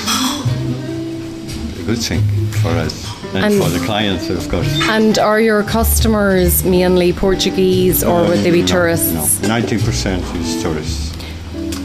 a 1.80 1.84
good 1.86 1.98
thing 1.98 2.22
for 2.62 2.70
us 2.70 3.06
and, 3.34 3.46
And- 3.46 3.62
for 3.62 3.70
the 3.70 3.84
clients, 3.86 4.30
of 4.30 4.48
course. 4.50 4.70
And 4.90 5.18
are 5.20 5.42
your 5.42 5.64
customers 5.64 6.64
mainly 6.64 7.12
Portuguese, 7.12 8.04
or 8.04 8.22
would 8.28 8.40
they 8.40 8.52
be 8.52 8.62
No, 8.62 8.68
tourists? 8.68 9.42
No, 9.42 9.48
ninety 9.48 9.78
percent 9.78 10.24
is 10.38 10.62
tourists. 10.62 11.13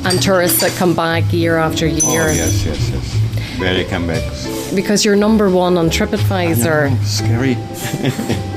And 0.08 0.22
tourists 0.22 0.62
that 0.62 0.74
come 0.78 0.94
back 0.94 1.30
year 1.34 1.58
after 1.58 1.86
year? 1.86 2.28
Oh 2.28 2.32
yes, 2.32 2.64
yes, 2.64 2.88
yes. 2.88 3.14
Very 3.58 3.84
comebacks. 3.84 4.74
Because 4.74 5.04
you're 5.04 5.16
number 5.16 5.50
one 5.50 5.76
on 5.76 5.90
TripAdvisor. 5.90 6.90
No, 6.90 7.04
scary. 7.04 7.54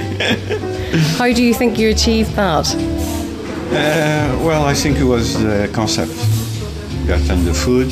How 1.18 1.34
do 1.34 1.44
you 1.44 1.54
think 1.54 1.78
you 1.78 1.90
achieved 1.90 2.32
that? 2.36 2.74
Uh, 2.74 4.38
well, 4.46 4.64
I 4.64 4.74
think 4.74 4.98
it 4.98 5.04
was 5.04 5.42
the 5.44 5.70
concept. 5.74 6.14
That 7.08 7.30
and 7.30 7.46
the 7.46 7.54
food. 7.54 7.92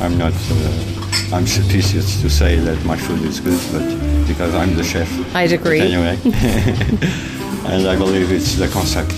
I'm 0.00 0.18
not. 0.18 0.32
Uh, 0.50 1.36
I'm 1.36 1.46
suspicious 1.46 2.20
to 2.22 2.28
say 2.28 2.56
that 2.56 2.84
my 2.84 2.96
food 2.96 3.22
is 3.22 3.38
good, 3.38 3.60
but 3.70 3.86
because 4.26 4.52
I'm 4.52 4.74
the 4.74 4.82
chef. 4.82 5.08
I'd 5.32 5.52
agree. 5.52 5.78
But 5.78 5.90
anyway, 5.92 6.18
and 7.66 7.86
I 7.86 7.96
believe 7.96 8.32
it's 8.32 8.56
the 8.56 8.66
concept. 8.66 9.14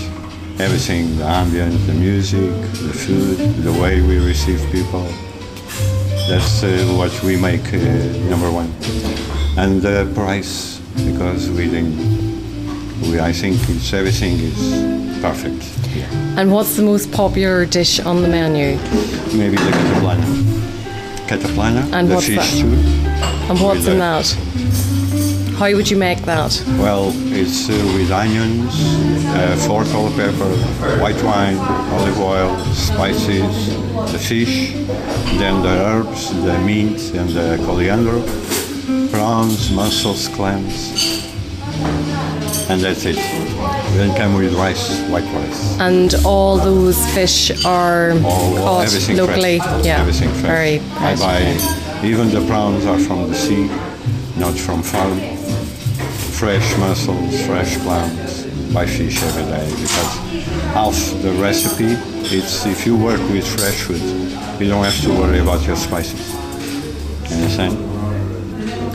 Everything, 0.59 1.17
the 1.17 1.23
ambient, 1.23 1.73
the 1.87 1.93
music, 1.93 2.51
the 2.83 2.93
food, 2.93 3.37
the 3.63 3.71
way 3.81 4.01
we 4.01 4.17
receive 4.19 4.59
people. 4.71 5.03
That's 6.27 6.63
uh, 6.63 6.67
what 6.97 7.13
we 7.23 7.37
make 7.39 7.65
uh, 7.73 7.77
number 8.29 8.51
one. 8.51 8.69
And 9.57 9.81
the 9.81 10.11
price, 10.13 10.79
because 11.05 11.49
we 11.49 11.69
didn't. 11.69 11.97
We, 13.09 13.21
I 13.21 13.31
think 13.31 13.55
it's 13.69 13.93
everything 13.93 14.37
is 14.39 15.21
perfect. 15.21 15.63
here. 15.87 16.07
And 16.37 16.51
what's 16.51 16.75
the 16.75 16.83
most 16.83 17.09
popular 17.13 17.65
dish 17.65 18.01
on 18.01 18.21
the 18.21 18.27
menu? 18.27 18.75
Maybe 19.37 19.55
the 19.55 19.71
cataplana. 19.71 20.25
Cataplana, 21.29 21.93
And 21.93 22.09
the 22.09 22.15
what's 22.15 22.27
fish 22.27 22.35
that? 22.35 22.43
stew. 22.45 22.73
And 23.49 23.61
what's 23.61 23.87
in 23.87 23.99
that? 23.99 24.25
How 25.59 25.73
would 25.75 25.91
you 25.91 25.97
make 25.97 26.21
that? 26.21 26.63
Well, 26.79 27.11
it's 27.33 27.69
uh, 27.69 27.73
with 27.97 28.11
onions, 28.11 28.73
uh, 29.27 29.57
four 29.67 29.83
color 29.83 30.09
pepper, 30.11 30.49
white 31.01 31.21
wine, 31.21 31.57
olive 31.57 32.17
oil, 32.17 32.57
spices, 32.73 33.75
the 34.13 34.17
fish, 34.17 34.71
then 35.37 35.61
the 35.61 35.67
herbs, 35.85 36.33
the 36.45 36.57
meat, 36.59 37.13
and 37.13 37.29
the 37.31 37.61
coriander, 37.65 38.21
prawns, 39.11 39.69
mussels, 39.71 40.29
clams, 40.29 41.27
and 42.69 42.79
that's 42.79 43.03
it. 43.03 43.17
Then 43.97 44.15
come 44.15 44.35
with 44.35 44.53
rice, 44.53 45.01
white 45.09 45.25
rice. 45.33 45.77
And 45.81 46.15
all 46.25 46.57
those 46.57 47.05
fish 47.13 47.65
are 47.65 48.11
All, 48.23 48.55
caught 48.55 49.09
locally. 49.09 49.59
fresh. 49.59 49.85
Yeah, 49.85 49.99
everything 49.99 50.29
fresh. 50.29 50.41
very 50.41 50.79
I 50.99 51.15
buy 51.17 52.07
even 52.07 52.29
the 52.29 52.45
prawns 52.47 52.85
are 52.85 52.97
from 52.97 53.27
the 53.27 53.35
sea, 53.35 53.67
not 54.37 54.53
from 54.57 54.81
farm. 54.81 55.38
Fresh 56.39 56.77
mussels, 56.77 57.45
fresh 57.45 57.75
clams. 57.79 58.45
Buy 58.73 58.85
fish 58.85 59.21
every 59.23 59.43
day 59.43 59.69
because 59.71 60.15
half 60.73 60.95
the 61.21 61.33
recipe 61.33 61.97
it's 62.33 62.65
if 62.65 62.85
you 62.85 62.95
work 62.95 63.19
with 63.29 63.45
fresh 63.45 63.81
food, 63.81 63.99
you 64.61 64.69
don't 64.69 64.85
have 64.85 65.01
to 65.01 65.09
worry 65.09 65.39
about 65.39 65.67
your 65.67 65.75
spices. 65.75 66.33
Understand? 67.29 67.75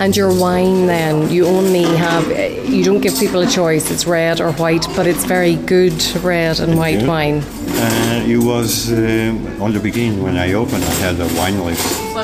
And 0.00 0.16
your 0.16 0.33
wine, 0.33 0.87
then 0.87 1.30
you 1.30 1.44
only 1.44 1.83
have 1.83 2.26
you 2.66 2.83
don't 2.83 3.02
give 3.02 3.18
people 3.18 3.42
a 3.42 3.46
choice. 3.46 3.90
It's 3.90 4.07
red 4.07 4.40
or 4.40 4.52
white, 4.52 4.87
but 4.96 5.07
it's 5.07 5.26
very 5.26 5.57
good 5.57 6.02
red 6.24 6.61
and 6.61 6.78
white 6.78 7.02
you. 7.02 7.09
wine. 7.09 7.42
Uh, 7.42 8.24
it 8.26 8.38
was 8.38 8.90
uh, 8.90 9.35
on 9.61 9.74
the 9.74 9.80
beginning 9.80 10.22
when 10.22 10.38
I 10.38 10.54
opened. 10.54 10.83
I 10.83 10.94
had 10.94 11.20
a 11.20 11.28
wine 11.37 11.62
list, 11.62 12.14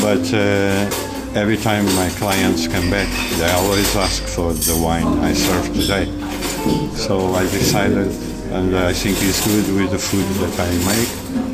but 0.00 0.32
uh, 0.32 1.09
every 1.34 1.56
time 1.56 1.84
my 1.96 2.08
clients 2.18 2.66
come 2.66 2.90
back, 2.90 3.08
they 3.38 3.50
always 3.52 3.94
ask 3.96 4.22
for 4.22 4.52
the 4.52 4.76
wine 4.82 5.06
I 5.20 5.32
serve 5.32 5.66
today. 5.66 6.06
So 6.96 7.34
I 7.34 7.42
decided, 7.42 8.08
and 8.52 8.76
I 8.76 8.92
think 8.92 9.16
it's 9.20 9.46
good 9.46 9.74
with 9.74 9.90
the 9.92 9.98
food 9.98 10.26
that 10.42 10.58
I 10.58 10.70
make. 10.86 11.49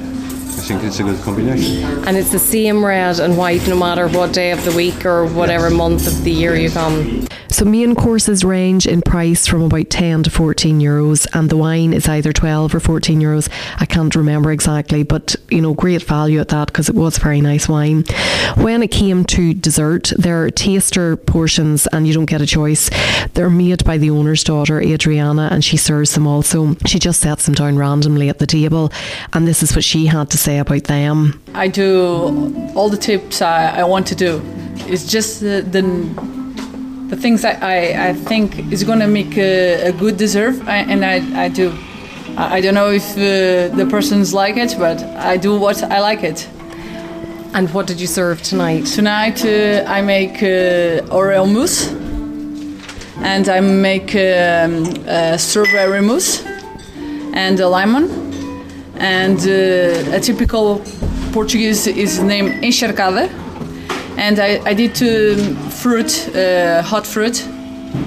I 0.66 0.68
think 0.70 0.82
it's 0.82 0.98
a 0.98 1.04
good 1.04 1.22
combination. 1.22 1.84
And 2.08 2.16
it's 2.16 2.32
the 2.32 2.40
same 2.40 2.84
red 2.84 3.20
and 3.20 3.38
white 3.38 3.68
no 3.68 3.76
matter 3.76 4.08
what 4.08 4.32
day 4.32 4.50
of 4.50 4.64
the 4.64 4.72
week 4.72 5.06
or 5.06 5.24
whatever 5.24 5.70
month 5.70 6.08
of 6.08 6.24
the 6.24 6.32
year 6.32 6.56
you 6.56 6.70
come. 6.70 7.28
So 7.56 7.64
main 7.64 7.94
courses 7.94 8.44
range 8.44 8.86
in 8.86 9.00
price 9.00 9.46
from 9.46 9.62
about 9.62 9.88
10 9.88 10.24
to 10.24 10.30
14 10.30 10.78
euros 10.78 11.26
and 11.32 11.48
the 11.48 11.56
wine 11.56 11.94
is 11.94 12.06
either 12.06 12.30
12 12.30 12.74
or 12.74 12.80
14 12.80 13.18
euros. 13.18 13.48
I 13.78 13.86
can't 13.86 14.14
remember 14.14 14.52
exactly, 14.52 15.04
but 15.04 15.36
you 15.48 15.62
know, 15.62 15.72
great 15.72 16.02
value 16.02 16.38
at 16.40 16.48
that 16.48 16.66
because 16.66 16.90
it 16.90 16.94
was 16.94 17.16
very 17.16 17.40
nice 17.40 17.66
wine. 17.66 18.04
When 18.56 18.82
it 18.82 18.90
came 18.90 19.24
to 19.24 19.54
dessert, 19.54 20.12
there 20.18 20.44
are 20.44 20.50
taster 20.50 21.16
portions 21.16 21.86
and 21.86 22.06
you 22.06 22.12
don't 22.12 22.26
get 22.26 22.42
a 22.42 22.46
choice. 22.46 22.90
They're 23.32 23.48
made 23.48 23.84
by 23.84 23.96
the 23.96 24.10
owner's 24.10 24.44
daughter, 24.44 24.82
Adriana, 24.82 25.48
and 25.50 25.64
she 25.64 25.78
serves 25.78 26.12
them 26.12 26.26
also. 26.26 26.74
She 26.84 26.98
just 26.98 27.20
sets 27.20 27.46
them 27.46 27.54
down 27.54 27.78
randomly 27.78 28.28
at 28.28 28.38
the 28.38 28.46
table 28.46 28.92
and 29.32 29.48
this 29.48 29.62
is 29.62 29.74
what 29.74 29.84
she 29.84 30.06
had 30.06 30.28
to 30.30 30.36
say 30.36 30.55
about 30.58 30.84
them. 30.84 31.40
I 31.54 31.68
do 31.68 32.52
all 32.74 32.88
the 32.90 32.96
tips 32.96 33.40
I, 33.40 33.80
I 33.80 33.84
want 33.84 34.06
to 34.08 34.14
do. 34.14 34.40
It's 34.88 35.06
just 35.06 35.40
the, 35.40 35.62
the 35.62 35.82
the 37.08 37.16
things 37.16 37.44
I, 37.44 37.52
I, 37.52 38.08
I 38.08 38.12
think 38.14 38.72
is 38.72 38.82
going 38.82 38.98
to 38.98 39.06
make 39.06 39.36
a, 39.38 39.88
a 39.88 39.92
good 39.92 40.16
dessert, 40.16 40.56
I, 40.66 40.78
and 40.78 41.04
I, 41.04 41.44
I 41.44 41.48
do. 41.48 41.72
I 42.36 42.56
I 42.56 42.60
don't 42.60 42.74
know 42.74 42.90
if 42.90 43.12
uh, 43.12 43.74
the 43.76 43.86
persons 43.88 44.34
like 44.34 44.56
it, 44.56 44.74
but 44.78 45.02
I 45.32 45.36
do 45.36 45.58
what 45.58 45.82
I 45.82 46.00
like 46.00 46.22
it. 46.22 46.48
And 47.54 47.72
what 47.72 47.86
did 47.86 48.00
you 48.00 48.06
serve 48.06 48.42
tonight? 48.42 48.84
Tonight 48.86 49.44
uh, 49.44 49.84
I 49.86 50.02
make 50.02 50.42
uh, 50.42 51.14
Oreo 51.14 51.46
mousse, 51.46 51.90
and 53.22 53.48
I 53.48 53.60
make 53.60 54.14
um, 54.14 54.84
uh, 55.08 55.36
strawberry 55.38 56.02
mousse, 56.02 56.44
and 57.32 57.58
a 57.60 57.68
lemon, 57.68 58.25
and 58.98 59.38
uh, 59.40 60.16
a 60.16 60.20
typical 60.20 60.80
Portuguese 61.32 61.86
is 61.86 62.20
named 62.20 62.50
encharcada, 62.62 63.28
and 64.18 64.38
I, 64.38 64.60
I 64.64 64.74
did 64.74 65.00
um, 65.02 65.56
fruit, 65.70 66.28
uh, 66.34 66.82
hot 66.82 67.06
fruit, 67.06 67.44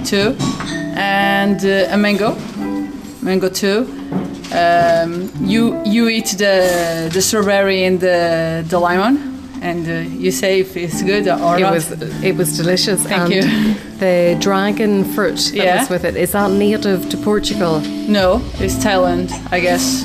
too, 0.04 0.34
and 0.96 1.64
uh, 1.64 1.94
a 1.94 1.96
mango, 1.96 2.34
mango 3.22 3.48
too. 3.48 3.86
Um, 4.52 5.30
you 5.42 5.80
you 5.84 6.08
eat 6.08 6.34
the 6.38 7.08
the 7.12 7.20
strawberry 7.22 7.84
and 7.84 8.00
the 8.00 8.64
the 8.68 8.78
lemon, 8.80 9.16
and 9.62 9.86
uh, 9.86 9.92
you 10.18 10.32
say 10.32 10.60
if 10.60 10.76
it's 10.76 11.02
good 11.02 11.28
or 11.28 11.56
It 11.56 11.60
not. 11.60 11.72
was 11.74 11.92
it 12.24 12.36
was 12.36 12.56
delicious. 12.56 13.02
Thank 13.04 13.32
and 13.32 13.32
you. 13.34 13.74
The 14.00 14.34
dragon 14.40 15.04
fruit 15.04 15.36
that 15.36 15.54
Yeah. 15.54 15.78
was 15.80 15.90
with 15.90 16.04
it 16.04 16.16
is 16.16 16.30
that 16.32 16.50
native 16.50 17.10
to 17.10 17.16
Portugal? 17.18 17.80
No, 18.08 18.40
it's 18.58 18.74
Thailand, 18.82 19.30
I 19.52 19.60
guess. 19.60 20.04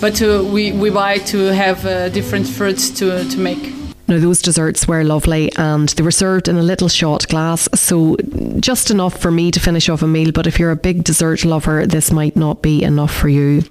But 0.00 0.20
uh, 0.20 0.44
we 0.44 0.72
we 0.72 0.90
buy 0.90 1.18
to 1.18 1.38
have 1.52 1.86
uh, 1.86 2.08
different 2.10 2.46
fruits 2.46 2.90
to 2.98 3.24
to 3.28 3.38
make. 3.38 3.75
Now, 4.08 4.18
those 4.18 4.40
desserts 4.40 4.86
were 4.86 5.02
lovely 5.02 5.50
and 5.56 5.88
they 5.90 6.02
were 6.02 6.12
served 6.12 6.46
in 6.46 6.56
a 6.56 6.62
little 6.62 6.88
shot 6.88 7.26
glass, 7.28 7.68
so 7.74 8.16
just 8.60 8.90
enough 8.90 9.18
for 9.20 9.30
me 9.30 9.50
to 9.50 9.58
finish 9.58 9.88
off 9.88 10.02
a 10.02 10.06
meal. 10.06 10.30
But 10.32 10.46
if 10.46 10.58
you're 10.58 10.70
a 10.70 10.76
big 10.76 11.02
dessert 11.02 11.44
lover, 11.44 11.86
this 11.86 12.12
might 12.12 12.36
not 12.36 12.62
be 12.62 12.82
enough 12.82 13.12
for 13.12 13.28
you. 13.28 13.64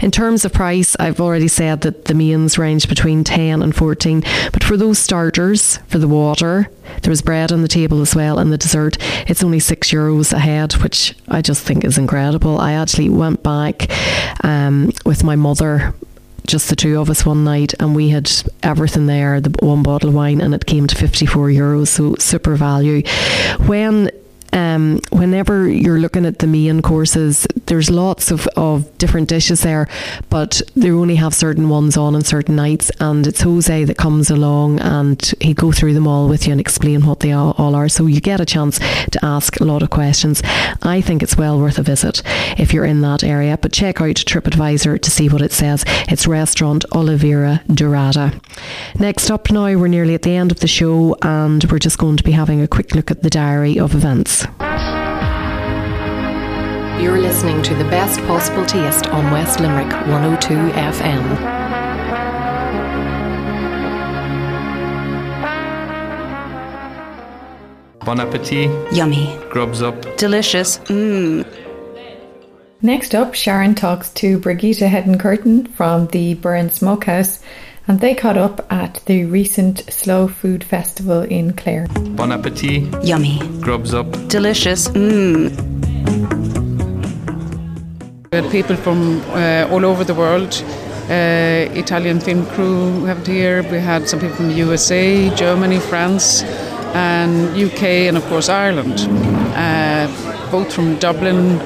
In 0.00 0.10
terms 0.10 0.44
of 0.44 0.52
price, 0.52 0.96
I've 0.98 1.20
already 1.20 1.48
said 1.48 1.82
that 1.82 2.06
the 2.06 2.14
mains 2.14 2.58
range 2.58 2.88
between 2.88 3.22
10 3.22 3.62
and 3.62 3.74
14, 3.74 4.22
but 4.52 4.64
for 4.64 4.76
those 4.76 4.98
starters, 4.98 5.76
for 5.86 5.98
the 5.98 6.08
water, 6.08 6.70
there 7.02 7.10
was 7.10 7.22
bread 7.22 7.52
on 7.52 7.62
the 7.62 7.68
table 7.68 8.00
as 8.00 8.14
well, 8.14 8.38
and 8.38 8.52
the 8.52 8.58
dessert, 8.58 8.96
it's 9.28 9.44
only 9.44 9.60
six 9.60 9.90
euros 9.90 10.32
a 10.32 10.38
head, 10.38 10.72
which 10.74 11.14
I 11.28 11.42
just 11.42 11.64
think 11.64 11.84
is 11.84 11.98
incredible. 11.98 12.58
I 12.58 12.72
actually 12.72 13.10
went 13.10 13.42
back 13.42 13.90
um, 14.44 14.92
with 15.04 15.22
my 15.22 15.36
mother 15.36 15.94
just 16.48 16.70
the 16.70 16.76
two 16.76 16.98
of 16.98 17.10
us 17.10 17.26
one 17.26 17.44
night 17.44 17.74
and 17.78 17.94
we 17.94 18.08
had 18.08 18.30
everything 18.62 19.06
there 19.06 19.38
the 19.38 19.54
one 19.60 19.82
bottle 19.82 20.08
of 20.08 20.14
wine 20.14 20.40
and 20.40 20.54
it 20.54 20.64
came 20.64 20.86
to 20.86 20.96
54 20.96 21.48
euros 21.48 21.88
so 21.88 22.14
super 22.16 22.56
value. 22.56 23.02
When 23.66 24.10
um, 24.52 25.00
whenever 25.10 25.68
you're 25.68 25.98
looking 25.98 26.26
at 26.26 26.38
the 26.38 26.46
main 26.46 26.82
courses, 26.82 27.46
there's 27.66 27.90
lots 27.90 28.30
of, 28.30 28.46
of 28.56 28.96
different 28.98 29.28
dishes 29.28 29.62
there, 29.62 29.88
but 30.30 30.62
they 30.74 30.90
only 30.90 31.16
have 31.16 31.34
certain 31.34 31.68
ones 31.68 31.96
on 31.96 32.14
on 32.14 32.24
certain 32.24 32.56
nights. 32.56 32.90
And 33.00 33.26
it's 33.26 33.42
Jose 33.42 33.84
that 33.84 33.96
comes 33.96 34.30
along 34.30 34.80
and 34.80 35.34
he 35.40 35.54
go 35.54 35.72
through 35.72 35.94
them 35.94 36.06
all 36.06 36.28
with 36.28 36.46
you 36.46 36.52
and 36.52 36.60
explain 36.60 37.06
what 37.06 37.20
they 37.20 37.32
all, 37.32 37.54
all 37.58 37.74
are. 37.74 37.88
So 37.88 38.06
you 38.06 38.20
get 38.20 38.40
a 38.40 38.46
chance 38.46 38.78
to 38.78 39.18
ask 39.22 39.60
a 39.60 39.64
lot 39.64 39.82
of 39.82 39.90
questions. 39.90 40.42
I 40.82 41.00
think 41.00 41.22
it's 41.22 41.36
well 41.36 41.58
worth 41.60 41.78
a 41.78 41.82
visit 41.82 42.22
if 42.58 42.72
you're 42.72 42.84
in 42.84 43.00
that 43.02 43.22
area. 43.22 43.58
But 43.58 43.72
check 43.72 44.00
out 44.00 44.16
TripAdvisor 44.16 45.00
to 45.00 45.10
see 45.10 45.28
what 45.28 45.42
it 45.42 45.52
says. 45.52 45.84
It's 46.08 46.26
restaurant 46.26 46.84
Oliveira 46.92 47.62
Dorada. 47.72 48.40
Next 48.98 49.30
up 49.30 49.50
now, 49.50 49.76
we're 49.76 49.88
nearly 49.88 50.14
at 50.14 50.22
the 50.22 50.34
end 50.34 50.50
of 50.50 50.60
the 50.60 50.66
show 50.66 51.16
and 51.22 51.62
we're 51.70 51.78
just 51.78 51.98
going 51.98 52.16
to 52.16 52.24
be 52.24 52.32
having 52.32 52.60
a 52.60 52.68
quick 52.68 52.94
look 52.94 53.10
at 53.10 53.22
the 53.22 53.30
diary 53.30 53.78
of 53.78 53.94
events. 53.94 54.47
You're 57.00 57.20
listening 57.20 57.62
to 57.62 57.76
the 57.76 57.84
best 57.84 58.18
possible 58.22 58.66
taste 58.66 59.06
on 59.06 59.30
West 59.30 59.60
Limerick 59.60 59.92
102 60.08 60.54
FM. 60.54 61.24
Bon 68.04 68.18
appetit. 68.18 68.68
Yummy. 68.92 69.38
Grubs 69.48 69.80
up. 69.80 70.16
Delicious. 70.16 70.78
Mmm. 70.78 71.46
Next 72.82 73.14
up, 73.14 73.34
Sharon 73.34 73.76
talks 73.76 74.12
to 74.14 74.38
Brigitte 74.40 74.78
Hedin 74.78 75.20
Curtin 75.20 75.66
from 75.66 76.08
the 76.08 76.34
Burren 76.34 76.68
Smokehouse, 76.70 77.40
and 77.86 78.00
they 78.00 78.16
caught 78.16 78.36
up 78.36 78.66
at 78.72 79.00
the 79.06 79.24
recent 79.26 79.78
Slow 79.92 80.26
Food 80.26 80.64
Festival 80.64 81.22
in 81.22 81.52
Clare. 81.52 81.86
Bon 82.16 82.32
appetit. 82.32 83.04
Yummy. 83.04 83.38
Grubs 83.60 83.94
up. 83.94 84.10
Delicious. 84.28 84.88
Mmm. 84.88 85.97
We 88.30 88.42
had 88.42 88.50
people 88.50 88.76
from 88.76 89.22
uh, 89.30 89.66
all 89.70 89.86
over 89.86 90.04
the 90.04 90.12
world. 90.12 90.62
Uh, 91.08 91.72
Italian 91.72 92.20
film 92.20 92.44
crew 92.44 93.00
we 93.00 93.08
have 93.08 93.26
here. 93.26 93.62
We 93.62 93.78
had 93.78 94.06
some 94.06 94.20
people 94.20 94.36
from 94.36 94.48
the 94.48 94.54
USA, 94.54 95.34
Germany, 95.34 95.78
France, 95.78 96.42
and 96.92 97.56
UK, 97.56 97.82
and 98.08 98.18
of 98.18 98.24
course 98.26 98.50
Ireland. 98.50 99.00
Uh, 99.56 100.08
both 100.50 100.70
from 100.74 100.96
Dublin, 100.98 101.58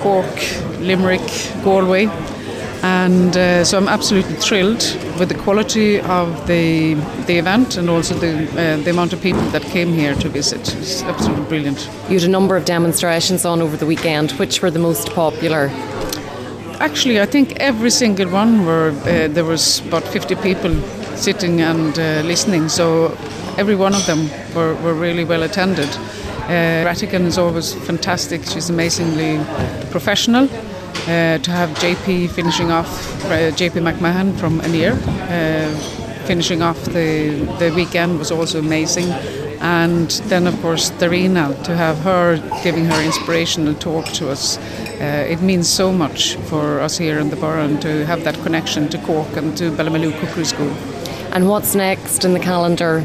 Cork, 0.00 0.36
Limerick, 0.80 1.26
Galway. 1.64 2.10
And 2.82 3.36
uh, 3.36 3.64
so 3.64 3.78
I'm 3.78 3.86
absolutely 3.86 4.34
thrilled 4.34 4.82
with 5.18 5.28
the 5.28 5.36
quality 5.36 6.00
of 6.00 6.46
the 6.48 6.94
the 7.26 7.38
event 7.38 7.76
and 7.76 7.88
also 7.88 8.14
the 8.14 8.42
uh, 8.50 8.82
the 8.82 8.90
amount 8.90 9.12
of 9.12 9.22
people 9.22 9.42
that 9.50 9.62
came 9.62 9.92
here 9.92 10.14
to 10.16 10.28
visit. 10.28 10.60
It's 10.74 11.02
absolutely 11.04 11.44
brilliant. 11.44 11.88
You 12.08 12.18
had 12.18 12.28
a 12.28 12.32
number 12.32 12.56
of 12.56 12.64
demonstrations 12.64 13.44
on 13.44 13.62
over 13.62 13.76
the 13.76 13.86
weekend. 13.86 14.32
Which 14.32 14.62
were 14.62 14.70
the 14.70 14.80
most 14.80 15.12
popular? 15.14 15.70
Actually, 16.80 17.20
I 17.20 17.26
think 17.26 17.52
every 17.60 17.90
single 17.90 18.28
one 18.28 18.66
were 18.66 18.90
uh, 18.90 19.28
there 19.28 19.44
was 19.44 19.80
about 19.86 20.02
50 20.02 20.34
people 20.36 20.74
sitting 21.16 21.60
and 21.60 21.96
uh, 21.96 22.22
listening. 22.26 22.68
So 22.68 23.16
every 23.58 23.76
one 23.76 23.94
of 23.94 24.04
them 24.06 24.28
were, 24.56 24.74
were 24.82 24.94
really 24.94 25.24
well 25.24 25.44
attended. 25.44 25.88
Uh, 26.48 26.84
Rattigan 26.84 27.26
is 27.26 27.38
always 27.38 27.74
fantastic. 27.74 28.42
She's 28.42 28.70
amazingly 28.70 29.38
professional. 29.90 30.48
Uh, 31.02 31.38
to 31.38 31.50
have 31.50 31.70
JP 31.70 32.30
finishing 32.30 32.70
off, 32.70 32.88
uh, 33.24 33.50
JP 33.50 33.82
McMahon 33.82 34.38
from 34.38 34.60
Aniar, 34.60 34.92
uh, 34.92 35.74
finishing 36.26 36.62
off 36.62 36.80
the, 36.84 37.30
the 37.58 37.72
weekend 37.74 38.18
was 38.18 38.30
also 38.30 38.60
amazing. 38.60 39.10
And 39.60 40.10
then, 40.26 40.46
of 40.46 40.60
course, 40.60 40.90
Darina, 40.92 41.60
to 41.64 41.76
have 41.76 41.98
her 42.00 42.36
giving 42.62 42.84
her 42.84 43.02
inspirational 43.02 43.74
talk 43.74 44.06
to 44.14 44.30
us. 44.30 44.58
Uh, 44.58 45.26
it 45.28 45.40
means 45.40 45.68
so 45.68 45.92
much 45.92 46.36
for 46.48 46.80
us 46.80 46.98
here 46.98 47.18
in 47.18 47.30
the 47.30 47.36
borough 47.36 47.76
to 47.78 48.06
have 48.06 48.24
that 48.24 48.34
connection 48.42 48.88
to 48.88 48.98
Cork 48.98 49.36
and 49.36 49.56
to 49.58 49.70
Ballymaloe 49.70 50.18
Cookery 50.20 50.44
School. 50.44 50.70
And 51.32 51.48
what's 51.48 51.74
next 51.74 52.24
in 52.24 52.32
the 52.32 52.40
calendar? 52.40 53.04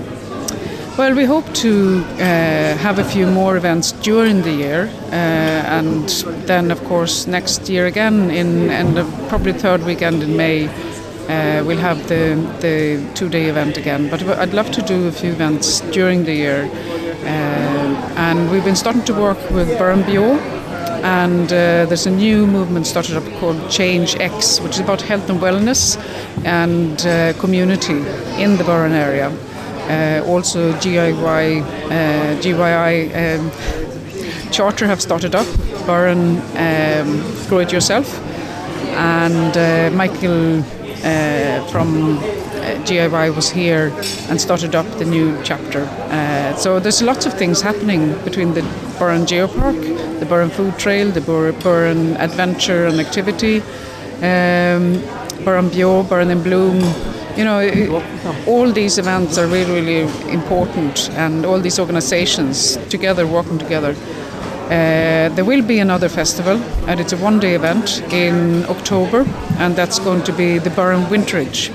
Well, 0.97 1.13
we 1.13 1.25
hope 1.25 1.53
to 1.53 1.99
uh, 1.99 2.75
have 2.77 2.97
a 2.97 3.03
few 3.03 3.27
more 3.27 3.55
events 3.55 3.91
during 3.91 4.41
the 4.41 4.51
year, 4.51 4.89
uh, 5.11 5.77
and 5.77 6.09
then, 6.47 6.71
of 6.71 6.83
course, 6.85 7.27
next 7.27 7.69
year 7.69 7.85
again, 7.85 8.31
in 8.31 8.71
and 8.71 8.97
probably 9.29 9.53
third 9.53 9.83
weekend 9.83 10.23
in 10.23 10.35
May, 10.35 10.65
uh, 10.65 11.63
we'll 11.63 11.77
have 11.77 12.07
the 12.07 12.35
the 12.61 13.07
two-day 13.13 13.45
event 13.45 13.77
again. 13.77 14.09
But 14.09 14.23
I'd 14.23 14.55
love 14.55 14.71
to 14.71 14.81
do 14.81 15.07
a 15.07 15.11
few 15.11 15.33
events 15.33 15.81
during 15.91 16.25
the 16.25 16.33
year, 16.33 16.63
uh, 16.65 18.27
and 18.27 18.49
we've 18.49 18.65
been 18.65 18.75
starting 18.75 19.05
to 19.05 19.13
work 19.13 19.51
with 19.51 19.77
Burren 19.77 20.01
Bio, 20.01 20.39
and 21.03 21.45
uh, 21.53 21.85
there's 21.85 22.07
a 22.07 22.11
new 22.11 22.47
movement 22.47 22.87
started 22.87 23.17
up 23.17 23.39
called 23.39 23.69
Change 23.69 24.15
X, 24.19 24.59
which 24.61 24.73
is 24.73 24.79
about 24.79 25.01
health 25.03 25.29
and 25.29 25.39
wellness 25.39 25.95
and 26.43 27.05
uh, 27.05 27.39
community 27.39 27.99
in 28.41 28.57
the 28.57 28.63
Burren 28.63 28.93
area. 28.93 29.31
Uh, 29.87 30.21
also, 30.27 30.73
GIY, 30.73 31.61
uh, 31.61 32.41
GYI 32.41 33.39
um, 33.39 34.51
Charter 34.51 34.85
have 34.85 35.01
started 35.01 35.33
up, 35.35 35.47
Burren 35.85 36.37
um, 36.57 37.47
Grow 37.47 37.59
It 37.59 37.71
Yourself, 37.71 38.19
and 38.95 39.55
uh, 39.55 39.95
Michael 39.95 40.59
uh, 40.59 41.65
from 41.71 42.17
uh, 42.17 42.83
GIY 42.83 43.35
was 43.35 43.49
here 43.49 43.93
and 44.29 44.39
started 44.41 44.75
up 44.75 44.85
the 44.97 45.05
new 45.05 45.41
chapter. 45.43 45.83
Uh, 46.09 46.55
so 46.55 46.79
there's 46.79 47.01
lots 47.01 47.25
of 47.25 47.33
things 47.33 47.61
happening 47.61 48.13
between 48.23 48.53
the 48.53 48.61
Burren 48.99 49.25
Geopark, 49.25 50.19
the 50.19 50.25
Burren 50.25 50.49
Food 50.49 50.77
Trail, 50.77 51.11
the 51.11 51.21
Bur- 51.21 51.53
Burren 51.53 52.17
Adventure 52.17 52.87
and 52.87 52.99
Activity, 52.99 53.61
um, 54.17 55.01
Burren 55.45 55.69
Bio, 55.69 56.03
Burren 56.03 56.31
in 56.31 56.43
Bloom. 56.43 56.81
You 57.37 57.43
know, 57.43 58.03
all 58.47 58.71
these 58.71 58.97
events 58.97 59.37
are 59.37 59.45
really, 59.45 59.81
really 59.81 60.31
important, 60.31 61.11
and 61.11 61.45
all 61.45 61.59
these 61.59 61.77
organisations 61.77 62.77
together, 62.89 63.27
working 63.27 63.59
together. 63.59 63.95
Uh, 64.65 65.29
there 65.35 65.45
will 65.45 65.61
be 65.61 65.77
another 65.77 66.09
festival, 66.09 66.57
and 66.87 66.99
it's 66.99 67.13
a 67.13 67.17
one-day 67.17 67.53
event 67.53 68.01
in 68.11 68.65
October, 68.65 69.23
and 69.59 69.75
that's 69.75 69.99
going 69.99 70.23
to 70.23 70.33
be 70.33 70.57
the 70.57 70.71
Burren 70.71 71.03
Winterage. 71.11 71.69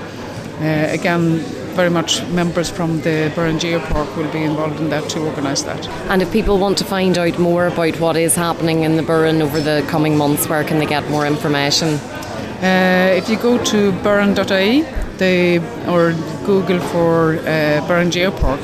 Uh, 0.59 0.91
again, 0.91 1.39
very 1.75 1.89
much 1.89 2.21
members 2.27 2.69
from 2.69 2.99
the 3.01 3.31
Burren 3.33 3.57
Geopark 3.57 4.17
will 4.17 4.31
be 4.33 4.43
involved 4.43 4.81
in 4.81 4.89
that 4.89 5.09
to 5.11 5.25
organise 5.25 5.63
that. 5.63 5.87
And 6.09 6.21
if 6.21 6.29
people 6.33 6.59
want 6.59 6.77
to 6.79 6.83
find 6.83 7.17
out 7.17 7.39
more 7.39 7.67
about 7.67 7.99
what 8.01 8.17
is 8.17 8.35
happening 8.35 8.83
in 8.83 8.97
the 8.97 9.01
Burren 9.01 9.41
over 9.41 9.61
the 9.61 9.85
coming 9.87 10.17
months, 10.17 10.49
where 10.49 10.65
can 10.65 10.79
they 10.79 10.85
get 10.85 11.09
more 11.09 11.25
information? 11.25 11.99
Uh, 12.61 13.13
if 13.15 13.29
you 13.29 13.37
go 13.37 13.63
to 13.63 13.93
burren.ie 14.03 14.85
they, 15.17 15.59
or 15.87 16.13
Google 16.45 16.79
for 16.79 17.37
uh, 17.39 17.85
Burren 17.87 18.09
Geopark, 18.09 18.61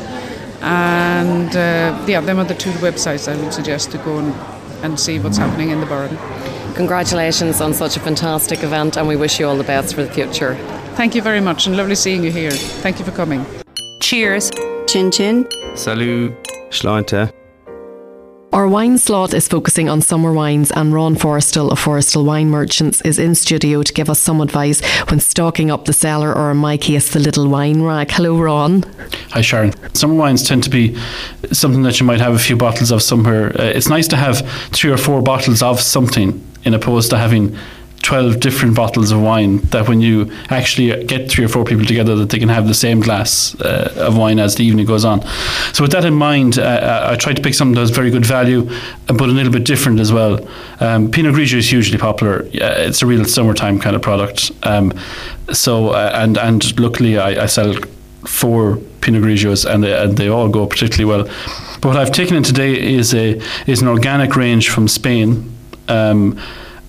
And 0.60 1.50
uh, 1.50 2.04
yeah, 2.06 2.20
them 2.20 2.38
are 2.38 2.44
the 2.44 2.54
two 2.54 2.70
websites 2.72 3.32
I 3.32 3.40
would 3.40 3.52
suggest 3.52 3.92
to 3.92 3.98
go 3.98 4.18
and, 4.18 4.34
and 4.82 4.98
see 4.98 5.20
what's 5.20 5.38
happening 5.38 5.70
in 5.70 5.80
the 5.80 5.86
Burren. 5.86 6.18
Congratulations 6.74 7.60
on 7.60 7.74
such 7.74 7.96
a 7.96 8.00
fantastic 8.00 8.62
event, 8.62 8.96
and 8.96 9.06
we 9.06 9.16
wish 9.16 9.38
you 9.38 9.46
all 9.46 9.56
the 9.56 9.64
best 9.64 9.94
for 9.94 10.02
the 10.02 10.12
future. 10.12 10.56
Thank 10.98 11.14
you 11.14 11.22
very 11.22 11.40
much, 11.40 11.68
and 11.68 11.76
lovely 11.76 11.94
seeing 11.94 12.24
you 12.24 12.32
here. 12.32 12.50
Thank 12.50 12.98
you 12.98 13.04
for 13.04 13.12
coming. 13.12 13.46
Cheers. 14.02 14.50
Chin 14.88 15.12
chin. 15.12 15.46
Salut. 15.76 16.32
Sláinte. 16.70 17.32
Our 18.52 18.66
wine 18.66 18.98
slot 18.98 19.32
is 19.32 19.46
focusing 19.46 19.88
on 19.88 20.00
summer 20.00 20.32
wines, 20.32 20.72
and 20.72 20.92
Ron 20.92 21.14
Forrestal 21.14 21.70
of 21.70 21.78
Forrestal 21.78 22.24
Wine 22.24 22.50
Merchants 22.50 23.00
is 23.02 23.20
in 23.20 23.36
studio 23.36 23.84
to 23.84 23.92
give 23.92 24.10
us 24.10 24.18
some 24.18 24.40
advice 24.40 24.84
when 25.08 25.20
stocking 25.20 25.70
up 25.70 25.84
the 25.84 25.92
cellar, 25.92 26.34
or 26.34 26.50
in 26.50 26.56
my 26.56 26.76
case, 26.76 27.12
the 27.12 27.20
little 27.20 27.46
wine 27.46 27.80
rack. 27.82 28.10
Hello, 28.10 28.36
Ron. 28.36 28.82
Hi, 29.30 29.40
Sharon. 29.40 29.72
Summer 29.94 30.14
wines 30.14 30.42
tend 30.42 30.64
to 30.64 30.70
be 30.70 30.98
something 31.52 31.84
that 31.84 32.00
you 32.00 32.06
might 32.06 32.20
have 32.20 32.34
a 32.34 32.40
few 32.40 32.56
bottles 32.56 32.90
of 32.90 33.02
somewhere. 33.02 33.52
Uh, 33.56 33.66
it's 33.66 33.88
nice 33.88 34.08
to 34.08 34.16
have 34.16 34.40
three 34.72 34.90
or 34.90 34.98
four 34.98 35.22
bottles 35.22 35.62
of 35.62 35.80
something, 35.80 36.44
in 36.64 36.74
opposed 36.74 37.10
to 37.10 37.18
having 37.18 37.56
12 38.02 38.40
different 38.40 38.74
bottles 38.74 39.10
of 39.10 39.20
wine 39.20 39.58
that 39.68 39.88
when 39.88 40.00
you 40.00 40.30
actually 40.50 41.04
get 41.04 41.30
three 41.30 41.44
or 41.44 41.48
four 41.48 41.64
people 41.64 41.84
together 41.84 42.16
that 42.16 42.30
they 42.30 42.38
can 42.38 42.48
have 42.48 42.66
the 42.66 42.74
same 42.74 43.00
glass 43.00 43.58
uh, 43.60 43.92
of 43.96 44.16
wine 44.16 44.38
as 44.38 44.54
the 44.54 44.64
evening 44.64 44.86
goes 44.86 45.04
on. 45.04 45.22
So 45.72 45.82
with 45.82 45.92
that 45.92 46.04
in 46.04 46.14
mind 46.14 46.58
uh, 46.58 47.08
I 47.10 47.16
tried 47.16 47.36
to 47.36 47.42
pick 47.42 47.54
something 47.54 47.74
that 47.74 47.80
was 47.80 47.90
very 47.90 48.10
good 48.10 48.24
value 48.24 48.70
but 49.06 49.22
a 49.22 49.26
little 49.26 49.52
bit 49.52 49.64
different 49.64 50.00
as 50.00 50.12
well. 50.12 50.38
Um, 50.80 51.10
Pinot 51.10 51.34
Grigio 51.34 51.58
is 51.58 51.70
hugely 51.70 51.98
popular. 51.98 52.48
It's 52.52 53.02
a 53.02 53.06
real 53.06 53.24
summertime 53.24 53.78
kind 53.78 53.96
of 53.96 54.02
product. 54.02 54.52
Um, 54.62 54.92
so 55.52 55.90
uh, 55.90 56.12
and 56.14 56.38
and 56.38 56.78
luckily 56.78 57.18
I, 57.18 57.44
I 57.44 57.46
sell 57.46 57.74
four 58.24 58.76
Pinot 59.00 59.22
Grigios 59.22 59.68
and 59.68 59.82
they, 59.82 60.02
and 60.02 60.16
they 60.16 60.28
all 60.28 60.48
go 60.48 60.66
particularly 60.66 61.04
well. 61.04 61.24
But 61.80 61.88
what 61.88 61.96
I've 61.96 62.12
taken 62.12 62.36
in 62.36 62.42
today 62.42 62.78
is 62.78 63.14
a 63.14 63.40
is 63.66 63.82
an 63.82 63.88
organic 63.88 64.36
range 64.36 64.68
from 64.68 64.88
Spain. 64.88 65.54
Um, 65.88 66.38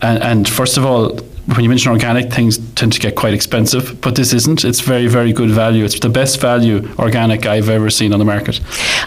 and, 0.02 0.24
and 0.24 0.50
first 0.50 0.78
of 0.78 0.86
all, 0.86 1.18
when 1.56 1.64
you 1.64 1.70
mention 1.70 1.92
organic, 1.92 2.32
things 2.32 2.60
tend 2.76 2.94
to 2.94 3.00
get 3.00 3.16
quite 3.16 3.34
expensive, 3.34 4.00
but 4.02 4.16
this 4.16 4.34
isn't. 4.34 4.64
It's 4.64 4.82
very, 4.82 5.08
very 5.08 5.34
good 5.34 5.50
value. 5.50 5.84
It's 5.84 6.00
the 6.00 6.10
best 6.10 6.40
value 6.40 6.88
organic 7.00 7.48
I've 7.48 7.70
ever 7.70 7.90
seen 7.90 8.14
on 8.14 8.20
the 8.20 8.26
market. 8.26 8.62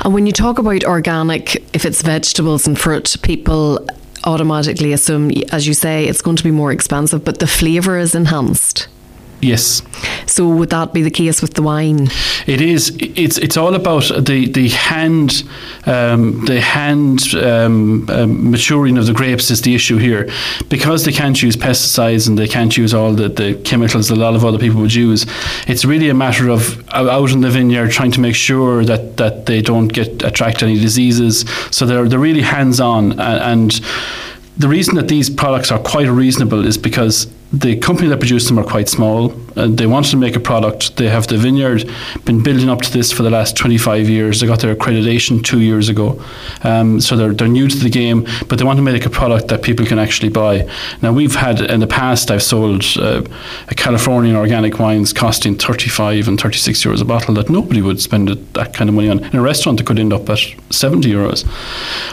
And 0.05 0.13
when 0.13 0.27
you 0.27 0.33
talk 0.33 0.59
about 0.59 0.83
organic, 0.85 1.57
if 1.73 1.85
it's 1.85 2.03
vegetables 2.03 2.67
and 2.67 2.79
fruit, 2.79 3.15
people 3.23 3.87
automatically 4.25 4.93
assume, 4.93 5.31
as 5.53 5.67
you 5.67 5.75
say, 5.75 6.07
it's 6.07 6.21
going 6.21 6.37
to 6.37 6.45
be 6.45 6.51
more 6.51 6.73
expensive, 6.73 7.25
but 7.25 7.39
the 7.39 7.47
flavour 7.47 7.97
is 7.97 8.15
enhanced. 8.15 8.89
Yes. 9.43 9.83
So 10.27 10.49
would 10.49 10.71
that 10.71 10.93
be 10.93 11.03
the 11.03 11.11
case 11.11 11.43
with 11.43 11.55
the 11.55 11.63
wine? 11.63 12.09
It 12.47 12.61
is. 12.61 12.97
It's 13.01 13.39
it's 13.39 13.57
all 13.57 13.75
about 13.75 14.05
the 14.25 14.49
the 14.49 14.69
hand 14.69 15.43
um, 15.85 16.45
the 16.45 16.61
hand 16.61 17.35
um, 17.35 18.09
um, 18.09 18.53
maturing 18.53 18.97
of 18.99 19.07
the 19.07 19.13
grapes 19.13 19.51
is 19.51 19.63
the 19.63 19.75
issue 19.75 19.99
here, 19.99 20.31
because 20.69 21.05
they 21.05 21.11
can't 21.11 21.43
use 21.43 21.57
pesticides 21.57 22.29
and 22.29 22.39
they 22.39 22.47
can't 22.47 22.77
use 22.77 22.95
all 22.95 23.15
the, 23.15 23.29
the 23.29 23.55
chemicals 23.65 24.11
a 24.11 24.15
lot 24.15 24.37
of 24.37 24.45
other 24.45 24.59
people 24.59 24.81
would 24.81 24.95
use. 24.95 25.27
It's 25.67 25.85
really 25.85 26.09
a 26.09 26.15
matter 26.15 26.49
of 26.49 26.89
out 26.91 27.33
in 27.33 27.41
the 27.41 27.51
vineyard 27.51 27.91
trying 27.91 28.13
to 28.13 28.21
make 28.21 28.37
sure 28.37 28.85
that 28.85 29.17
that 29.17 29.47
they 29.47 29.61
don't 29.61 29.89
get 29.89 30.23
attract 30.23 30.63
any 30.63 30.79
diseases. 30.79 31.45
So 31.73 31.85
they're 31.85 32.09
they're 32.09 32.21
really 32.21 32.43
hands 32.43 32.79
on 32.79 33.19
and, 33.19 33.21
and 33.21 33.81
the 34.57 34.69
reason 34.69 34.95
that 34.97 35.09
these 35.09 35.31
products 35.31 35.73
are 35.73 35.79
quite 35.79 36.09
reasonable 36.09 36.67
is 36.67 36.77
because 36.79 37.27
the 37.53 37.77
company 37.77 38.09
that 38.09 38.19
produced 38.19 38.49
them 38.49 38.59
are 38.59 38.65
quite 38.65 38.89
small. 38.89 39.35
Uh, 39.57 39.69
they 39.69 39.87
wanted 39.87 40.11
to 40.11 40.17
make 40.17 40.37
a 40.37 40.41
product. 40.41 40.97
They 40.97 41.09
have 41.09 41.27
the 41.27 41.37
vineyard 41.37 41.91
been 42.25 42.43
building 42.43 42.69
up 42.69 42.81
to 42.83 42.93
this 42.93 43.13
for 43.13 43.23
the 43.23 43.31
last 43.31 43.57
25 43.57 44.09
years. 44.09 44.41
They 44.41 44.47
got 44.47 44.61
their 44.61 44.75
accreditation 44.75 45.45
two 45.45 45.61
years 45.61 45.89
ago. 45.89 46.23
Um, 46.63 47.01
so 47.01 47.17
they're, 47.17 47.33
they're 47.33 47.49
new 47.49 47.69
to 47.69 47.77
the 47.77 47.91
game, 47.91 48.27
but 48.49 48.59
they 48.59 48.65
want 48.65 48.79
to 48.79 48.83
make 48.83 49.07
a 49.07 49.11
product 49.11 49.49
that 49.49 49.63
people 49.63 49.87
can 49.87 49.99
actually 49.99 50.29
buy. 50.29 50.69
Now, 51.01 51.13
we've 51.13 51.35
had 51.35 51.61
in 51.61 51.81
the 51.81 51.87
past, 51.87 52.31
I've 52.31 52.43
sold 52.43 52.85
uh, 52.99 53.23
Californian 53.77 54.37
organic 54.37 54.79
wines 54.79 55.13
costing 55.13 55.57
35 55.57 56.29
and 56.29 56.41
36 56.41 56.85
euros 56.85 57.01
a 57.01 57.05
bottle 57.05 57.35
that 57.35 57.51
nobody 57.51 57.83
would 57.83 58.01
spend 58.01 58.29
that 58.29 58.75
kind 58.75 58.89
of 58.89 58.95
money 58.95 59.09
on. 59.09 59.25
In 59.25 59.37
a 59.37 59.43
restaurant, 59.43 59.81
it 59.81 59.87
could 59.87 59.99
end 59.99 60.13
up 60.13 60.29
at 60.29 60.41
70 60.71 61.11
euros. 61.11 61.45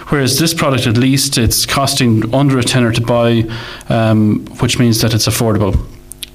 Whereas 0.09 0.39
this 0.39 0.53
product, 0.53 0.87
at 0.87 0.97
least, 0.97 1.37
it's 1.37 1.65
costing 1.65 2.33
under 2.33 2.57
a 2.59 2.63
tenner 2.63 2.91
to 2.91 3.01
buy, 3.01 3.43
um, 3.89 4.45
which 4.59 4.79
means 4.79 5.01
that 5.01 5.13
it's 5.13 5.27
affordable. 5.27 5.77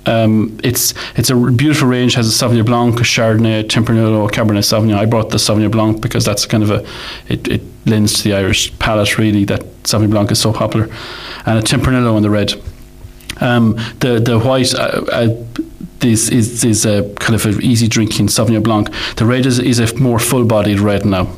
Um, 0.07 0.59
it's 0.62 0.94
it's 1.16 1.30
a 1.30 1.36
beautiful 1.36 1.88
range. 1.88 2.14
Has 2.14 2.28
a 2.28 2.44
Sauvignon 2.44 2.66
Blanc, 2.66 3.00
a 3.00 3.05
Chardonnay, 3.05 3.64
Tempranillo, 3.64 4.28
Cabernet 4.30 4.64
Sauvignon. 4.64 4.96
I 4.96 5.07
brought 5.07 5.30
the 5.30 5.38
Sauvignon 5.38 5.70
Blanc 5.70 6.00
because 6.00 6.24
that's 6.24 6.46
kind 6.46 6.62
of 6.62 6.70
a 6.70 6.86
it, 7.28 7.48
it 7.48 7.62
lends 7.86 8.14
to 8.18 8.24
the 8.24 8.34
Irish 8.34 8.76
palate 8.78 9.18
really 9.18 9.44
that 9.46 9.61
Sauvignon 9.84 10.11
Blanc 10.11 10.30
is 10.30 10.40
so 10.40 10.52
popular, 10.52 10.88
and 11.46 11.59
a 11.59 11.62
Tempranillo 11.62 12.16
in 12.16 12.22
the 12.22 12.30
red. 12.30 12.55
Um, 13.40 13.76
the 14.00 14.20
the 14.20 14.38
white. 14.38 14.74
Uh, 14.74 15.05
uh, 15.11 15.44
this 16.00 16.28
is, 16.28 16.64
is 16.64 16.84
a 16.84 17.14
kind 17.14 17.34
of 17.34 17.46
an 17.46 17.62
easy 17.62 17.88
drinking 17.88 18.26
Sauvignon 18.26 18.62
Blanc. 18.62 18.90
The 19.16 19.24
red 19.24 19.46
is, 19.46 19.59
is 19.59 19.78
a 19.78 19.96
more 19.96 20.18
full 20.18 20.44
bodied 20.44 20.80
red 20.80 21.07
now. 21.07 21.34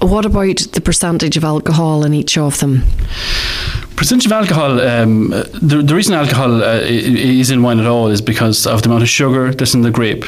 What 0.00 0.24
about 0.24 0.58
the 0.72 0.80
percentage 0.80 1.36
of 1.36 1.44
alcohol 1.44 2.04
in 2.04 2.14
each 2.14 2.38
of 2.38 2.58
them? 2.58 2.82
Percentage 3.96 4.26
of 4.26 4.32
alcohol, 4.32 4.80
um, 4.80 5.28
the, 5.28 5.82
the 5.84 5.94
reason 5.94 6.14
alcohol 6.14 6.64
uh, 6.64 6.80
is 6.80 7.50
in 7.50 7.62
wine 7.62 7.78
at 7.78 7.86
all 7.86 8.08
is 8.08 8.22
because 8.22 8.66
of 8.66 8.80
the 8.80 8.88
amount 8.88 9.02
of 9.02 9.10
sugar 9.10 9.52
that's 9.52 9.74
in 9.74 9.82
the 9.82 9.90
grape. 9.90 10.24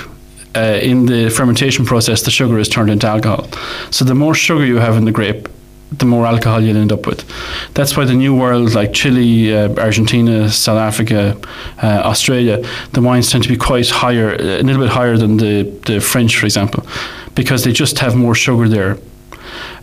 Uh, 0.55 0.79
in 0.83 1.07
the 1.07 1.31
fermentation 1.31 1.87
process, 1.87 2.23
the 2.23 2.31
sugar 2.31 2.59
is 2.59 2.69
turned 2.69 2.91
into 2.91 3.07
alcohol. 3.07 3.49
So 3.91 4.05
the 4.05 4.15
more 4.15 4.35
sugar 4.35 4.67
you 4.67 4.77
have 4.77 4.97
in 4.97 5.07
the 5.07 5.13
grape, 5.13 5.49
the 5.91 6.05
more 6.05 6.27
alcohol 6.27 6.61
you'll 6.61 6.77
end 6.77 6.93
up 6.93 7.07
with. 7.07 7.25
That's 7.73 7.97
why 7.97 8.05
the 8.05 8.15
new 8.15 8.37
world, 8.37 8.75
like 8.75 8.93
Chile, 8.93 9.55
uh, 9.55 9.75
Argentina, 9.77 10.51
South 10.51 10.79
Africa, 10.79 11.39
uh, 11.83 12.03
Australia, 12.05 12.63
the 12.93 13.01
wines 13.01 13.31
tend 13.31 13.45
to 13.45 13.49
be 13.49 13.57
quite 13.57 13.89
higher, 13.89 14.35
a 14.35 14.63
little 14.63 14.83
bit 14.83 14.91
higher 14.91 15.17
than 15.17 15.39
the, 15.39 15.63
the 15.87 15.99
French, 16.01 16.37
for 16.37 16.45
example, 16.45 16.87
because 17.35 17.65
they 17.65 17.73
just 17.73 17.99
have 18.01 18.15
more 18.15 18.35
sugar 18.35 18.69
there. 18.69 18.99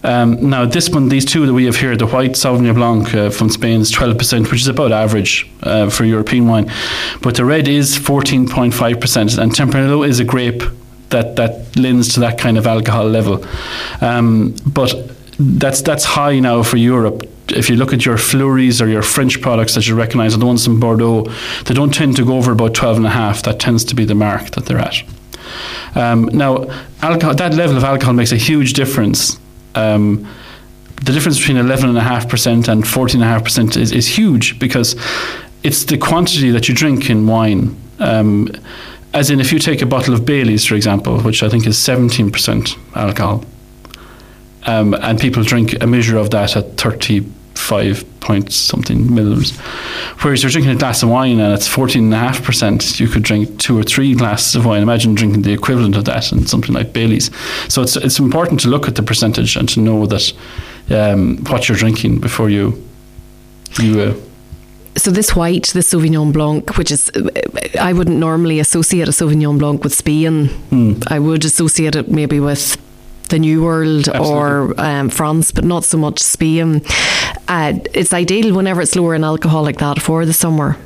Um, 0.03 0.49
now, 0.49 0.65
this 0.65 0.89
one, 0.89 1.09
these 1.09 1.25
two 1.25 1.45
that 1.45 1.53
we 1.53 1.65
have 1.65 1.75
here, 1.75 1.95
the 1.97 2.07
white 2.07 2.31
Sauvignon 2.31 2.75
Blanc 2.75 3.13
uh, 3.13 3.29
from 3.29 3.49
Spain 3.49 3.81
is 3.81 3.91
12%, 3.91 4.51
which 4.51 4.61
is 4.61 4.67
about 4.67 4.91
average 4.91 5.49
uh, 5.63 5.89
for 5.89 6.05
European 6.05 6.47
wine. 6.47 6.71
But 7.21 7.35
the 7.35 7.45
red 7.45 7.67
is 7.67 7.97
14.5%, 7.97 9.37
and 9.37 9.51
Tempranillo 9.51 10.07
is 10.07 10.19
a 10.19 10.23
grape 10.23 10.63
that, 11.09 11.35
that 11.35 11.75
lends 11.75 12.13
to 12.13 12.19
that 12.21 12.37
kind 12.37 12.57
of 12.57 12.65
alcohol 12.65 13.07
level. 13.07 13.45
Um, 14.01 14.55
but 14.65 14.93
that's 15.39 15.81
that's 15.81 16.03
high 16.03 16.39
now 16.39 16.63
for 16.63 16.77
Europe. 16.77 17.23
If 17.49 17.69
you 17.69 17.77
look 17.77 17.93
at 17.93 18.05
your 18.05 18.17
Fleuries 18.17 18.81
or 18.81 18.87
your 18.87 19.01
French 19.01 19.41
products 19.41 19.73
that 19.75 19.87
you 19.87 19.95
recognise, 19.95 20.37
the 20.37 20.45
ones 20.45 20.67
in 20.67 20.79
Bordeaux, 20.79 21.23
they 21.65 21.73
don't 21.73 21.93
tend 21.93 22.15
to 22.17 22.25
go 22.25 22.37
over 22.37 22.51
about 22.51 22.75
12 22.75 22.97
and 22.97 23.05
a 23.07 23.09
half. 23.09 23.41
That 23.43 23.59
tends 23.59 23.83
to 23.85 23.95
be 23.95 24.05
the 24.05 24.13
mark 24.13 24.51
that 24.51 24.65
they're 24.65 24.77
at. 24.77 25.01
Um, 25.95 26.25
now, 26.25 26.67
alcohol, 27.01 27.33
that 27.35 27.55
level 27.55 27.75
of 27.75 27.83
alcohol 27.83 28.13
makes 28.13 28.31
a 28.31 28.37
huge 28.37 28.73
difference 28.73 29.39
um, 29.75 30.27
the 31.03 31.13
difference 31.13 31.39
between 31.39 31.57
11.5% 31.57 32.67
and 32.67 32.83
14.5% 32.83 33.77
is, 33.77 33.91
is 33.91 34.07
huge 34.07 34.59
because 34.59 34.95
it's 35.63 35.85
the 35.85 35.97
quantity 35.97 36.51
that 36.51 36.67
you 36.67 36.75
drink 36.75 37.09
in 37.09 37.25
wine. 37.27 37.79
Um, 37.99 38.49
as 39.13 39.29
in, 39.29 39.39
if 39.39 39.51
you 39.51 39.59
take 39.59 39.81
a 39.81 39.85
bottle 39.85 40.13
of 40.13 40.25
Bailey's, 40.25 40.65
for 40.65 40.75
example, 40.75 41.19
which 41.21 41.41
I 41.41 41.49
think 41.49 41.65
is 41.65 41.77
17% 41.77 42.95
alcohol, 42.95 43.43
um, 44.65 44.93
and 44.93 45.19
people 45.19 45.43
drink 45.43 45.81
a 45.81 45.87
measure 45.87 46.17
of 46.17 46.29
that 46.31 46.55
at 46.55 46.77
35 47.59 48.19
point 48.19 48.51
something 48.51 48.99
milliliters. 49.07 49.57
Whereas 50.21 50.43
you're 50.43 50.51
drinking 50.51 50.73
a 50.73 50.75
glass 50.75 51.03
of 51.03 51.09
wine 51.09 51.39
and 51.39 51.53
it's 51.53 51.67
14.5%, 51.67 52.99
you 52.99 53.07
could 53.07 53.23
drink 53.23 53.59
two 53.59 53.77
or 53.77 53.83
three 53.83 54.13
glasses 54.15 54.55
of 54.55 54.65
wine. 54.65 54.81
Imagine 54.81 55.15
drinking 55.15 55.43
the 55.43 55.53
equivalent 55.53 55.95
of 55.95 56.05
that 56.05 56.31
in 56.31 56.45
something 56.45 56.73
like 56.73 56.93
Bailey's. 56.93 57.31
So 57.67 57.81
it's, 57.81 57.95
it's 57.95 58.19
important 58.19 58.59
to 58.61 58.67
look 58.67 58.87
at 58.87 58.95
the 58.95 59.03
percentage 59.03 59.55
and 59.55 59.67
to 59.69 59.79
know 59.79 60.05
that 60.05 60.33
um, 60.89 61.37
what 61.45 61.67
you're 61.67 61.77
drinking 61.77 62.19
before 62.19 62.49
you. 62.49 62.83
you 63.79 63.99
uh, 63.99 64.13
So 64.97 65.11
this 65.11 65.35
white, 65.35 65.67
this 65.73 65.93
Sauvignon 65.93 66.33
Blanc, 66.33 66.77
which 66.77 66.91
is, 66.91 67.11
I 67.79 67.93
wouldn't 67.93 68.17
normally 68.17 68.59
associate 68.59 69.07
a 69.07 69.11
Sauvignon 69.11 69.57
Blanc 69.57 69.83
with 69.83 69.93
Spain. 69.93 70.47
Hmm. 70.69 70.93
I 71.07 71.19
would 71.19 71.45
associate 71.45 71.95
it 71.95 72.09
maybe 72.09 72.39
with 72.39 72.77
the 73.29 73.39
New 73.39 73.63
World 73.63 74.09
or 74.09 74.73
um, 74.79 75.09
France, 75.09 75.51
but 75.51 75.63
not 75.63 75.83
so 75.83 75.97
much 75.97 76.19
Spain. 76.19 76.81
Uh, 77.47 77.79
it's 77.93 78.13
ideal 78.13 78.55
whenever 78.55 78.81
it's 78.81 78.95
lower 78.95 79.15
in 79.15 79.23
alcohol 79.23 79.63
like 79.63 79.77
that 79.77 80.01
for 80.01 80.25
the 80.25 80.33
summer. 80.33 80.77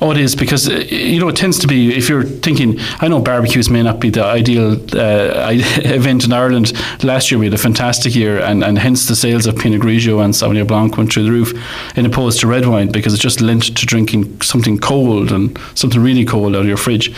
Oh, 0.00 0.10
it 0.10 0.18
is 0.18 0.36
because 0.36 0.68
uh, 0.68 0.84
you 0.90 1.18
know 1.18 1.28
it 1.28 1.36
tends 1.36 1.58
to 1.60 1.66
be. 1.66 1.96
If 1.96 2.08
you're 2.08 2.24
thinking, 2.24 2.78
I 3.00 3.08
know 3.08 3.20
barbecues 3.20 3.70
may 3.70 3.82
not 3.82 4.00
be 4.00 4.10
the 4.10 4.24
ideal 4.24 4.72
uh, 4.72 5.50
event 5.52 6.24
in 6.24 6.32
Ireland. 6.32 6.72
Last 7.02 7.30
year 7.30 7.38
we 7.38 7.46
had 7.46 7.54
a 7.54 7.58
fantastic 7.58 8.14
year, 8.14 8.38
and, 8.40 8.62
and 8.62 8.78
hence 8.78 9.08
the 9.08 9.16
sales 9.16 9.46
of 9.46 9.56
Pinot 9.56 9.80
Grigio 9.80 10.22
and 10.22 10.34
Sauvignon 10.34 10.66
Blanc 10.66 10.96
went 10.96 11.12
through 11.12 11.24
the 11.24 11.30
roof, 11.30 11.54
in 11.96 12.04
opposed 12.04 12.40
to 12.40 12.46
red 12.46 12.66
wine 12.66 12.90
because 12.90 13.14
it's 13.14 13.22
just 13.22 13.40
lent 13.40 13.76
to 13.76 13.86
drinking 13.86 14.40
something 14.42 14.78
cold 14.78 15.32
and 15.32 15.58
something 15.74 16.02
really 16.02 16.24
cold 16.24 16.54
out 16.54 16.62
of 16.62 16.68
your 16.68 16.76
fridge, 16.76 17.14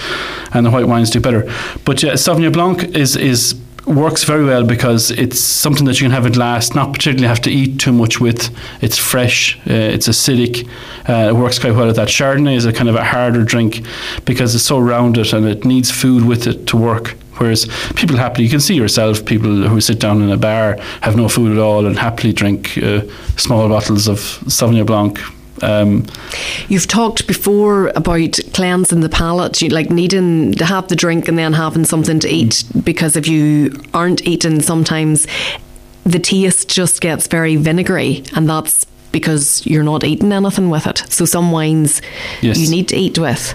and 0.52 0.64
the 0.64 0.70
white 0.70 0.86
wines 0.86 1.10
do 1.10 1.20
better. 1.20 1.42
But 1.84 2.02
yeah, 2.02 2.12
Sauvignon 2.12 2.52
Blanc 2.52 2.84
is 2.96 3.16
is 3.16 3.54
works 3.88 4.24
very 4.24 4.44
well 4.44 4.64
because 4.64 5.10
it's 5.10 5.40
something 5.40 5.84
that 5.86 6.00
you 6.00 6.04
can 6.04 6.12
have 6.12 6.26
a 6.26 6.38
last, 6.38 6.74
not 6.74 6.92
particularly 6.92 7.28
have 7.28 7.40
to 7.42 7.50
eat 7.50 7.80
too 7.80 7.92
much 7.92 8.20
with. 8.20 8.54
It's 8.82 8.98
fresh, 8.98 9.58
uh, 9.60 9.72
it's 9.72 10.08
acidic, 10.08 10.68
uh, 11.08 11.30
it 11.30 11.34
works 11.34 11.58
quite 11.58 11.74
well 11.74 11.88
at 11.88 11.96
that. 11.96 12.08
Chardonnay 12.08 12.56
is 12.56 12.64
a 12.64 12.72
kind 12.72 12.88
of 12.88 12.94
a 12.94 13.04
harder 13.04 13.44
drink 13.44 13.84
because 14.24 14.54
it's 14.54 14.64
so 14.64 14.78
rounded 14.78 15.32
and 15.32 15.46
it 15.46 15.64
needs 15.64 15.90
food 15.90 16.24
with 16.24 16.46
it 16.46 16.66
to 16.68 16.76
work. 16.76 17.16
Whereas 17.36 17.66
people 17.94 18.16
happily, 18.16 18.44
you 18.44 18.50
can 18.50 18.60
see 18.60 18.74
yourself, 18.74 19.24
people 19.24 19.68
who 19.68 19.80
sit 19.80 20.00
down 20.00 20.22
in 20.22 20.30
a 20.30 20.36
bar 20.36 20.76
have 21.02 21.16
no 21.16 21.28
food 21.28 21.52
at 21.52 21.58
all 21.58 21.86
and 21.86 21.96
happily 21.96 22.32
drink 22.32 22.76
uh, 22.78 23.02
small 23.36 23.68
bottles 23.68 24.08
of 24.08 24.18
Sauvignon 24.18 24.86
Blanc 24.86 25.18
um, 25.62 26.06
You've 26.68 26.86
talked 26.86 27.26
before 27.26 27.88
about 27.88 28.38
cleansing 28.52 29.00
the 29.00 29.08
palate, 29.08 29.62
you, 29.62 29.68
like 29.68 29.90
needing 29.90 30.52
to 30.54 30.64
have 30.64 30.88
the 30.88 30.96
drink 30.96 31.28
and 31.28 31.38
then 31.38 31.52
having 31.52 31.84
something 31.84 32.18
to 32.20 32.28
eat. 32.28 32.64
Because 32.84 33.16
if 33.16 33.26
you 33.26 33.80
aren't 33.94 34.26
eating, 34.26 34.60
sometimes 34.60 35.26
the 36.04 36.18
taste 36.18 36.68
just 36.68 37.00
gets 37.00 37.26
very 37.26 37.56
vinegary, 37.56 38.24
and 38.34 38.48
that's 38.48 38.86
because 39.12 39.64
you're 39.66 39.82
not 39.82 40.04
eating 40.04 40.32
anything 40.32 40.70
with 40.70 40.86
it. 40.86 40.98
So 41.08 41.24
some 41.24 41.50
wines 41.50 42.02
yes. 42.40 42.58
you 42.58 42.70
need 42.70 42.88
to 42.88 42.96
eat 42.96 43.18
with. 43.18 43.54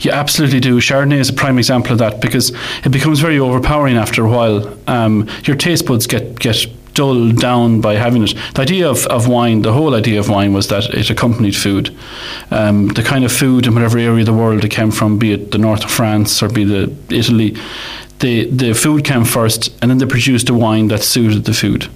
You 0.00 0.10
absolutely 0.10 0.60
do. 0.60 0.80
Chardonnay 0.80 1.18
is 1.18 1.28
a 1.28 1.34
prime 1.34 1.58
example 1.58 1.92
of 1.92 1.98
that 1.98 2.20
because 2.20 2.52
it 2.84 2.90
becomes 2.90 3.20
very 3.20 3.38
overpowering 3.38 3.96
after 3.96 4.24
a 4.24 4.28
while. 4.28 4.76
Um, 4.86 5.28
your 5.44 5.56
taste 5.56 5.86
buds 5.86 6.06
get 6.06 6.38
get 6.38 6.66
dulled 6.94 7.40
down 7.40 7.80
by 7.80 7.94
having 7.94 8.22
it. 8.22 8.34
The 8.54 8.62
idea 8.62 8.88
of, 8.88 9.06
of 9.06 9.28
wine, 9.28 9.62
the 9.62 9.72
whole 9.72 9.94
idea 9.94 10.18
of 10.18 10.28
wine 10.28 10.52
was 10.52 10.68
that 10.68 10.84
it 10.94 11.10
accompanied 11.10 11.56
food. 11.56 11.94
Um, 12.50 12.88
the 12.88 13.02
kind 13.02 13.24
of 13.24 13.32
food 13.32 13.66
in 13.66 13.74
whatever 13.74 13.98
area 13.98 14.20
of 14.20 14.26
the 14.26 14.32
world 14.32 14.64
it 14.64 14.70
came 14.70 14.90
from, 14.90 15.18
be 15.18 15.32
it 15.32 15.50
the 15.50 15.58
north 15.58 15.84
of 15.84 15.90
France 15.90 16.42
or 16.42 16.48
be 16.48 16.64
the 16.64 16.94
Italy, 17.10 17.56
the, 18.20 18.48
the 18.50 18.74
food 18.74 19.04
came 19.04 19.24
first 19.24 19.76
and 19.82 19.90
then 19.90 19.98
they 19.98 20.06
produced 20.06 20.48
a 20.48 20.54
wine 20.54 20.88
that 20.88 21.02
suited 21.02 21.44
the 21.44 21.52
food. 21.52 21.88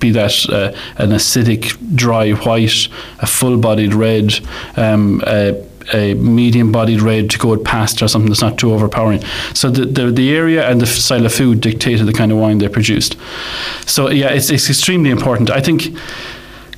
Be 0.00 0.10
that 0.12 0.48
uh, 0.48 0.76
an 0.96 1.10
acidic, 1.10 1.76
dry 1.96 2.32
white, 2.32 2.88
a 3.20 3.26
full 3.26 3.58
bodied 3.58 3.94
red, 3.94 4.38
um, 4.76 5.22
a 5.92 6.14
medium 6.14 6.72
bodied 6.72 7.02
red 7.02 7.30
to 7.30 7.38
go 7.38 7.48
with 7.50 7.64
pasta 7.64 8.04
or 8.04 8.08
something 8.08 8.30
that's 8.30 8.42
not 8.42 8.58
too 8.58 8.72
overpowering. 8.72 9.22
So 9.54 9.70
the, 9.70 9.84
the, 9.84 10.10
the 10.10 10.34
area 10.34 10.68
and 10.68 10.80
the 10.80 10.86
style 10.86 11.26
of 11.26 11.34
food 11.34 11.60
dictated 11.60 12.06
the 12.06 12.12
kind 12.12 12.32
of 12.32 12.38
wine 12.38 12.58
they 12.58 12.68
produced. 12.68 13.16
So 13.86 14.10
yeah, 14.10 14.28
it's, 14.28 14.50
it's 14.50 14.68
extremely 14.68 15.10
important. 15.10 15.50
I 15.50 15.60
think 15.60 15.82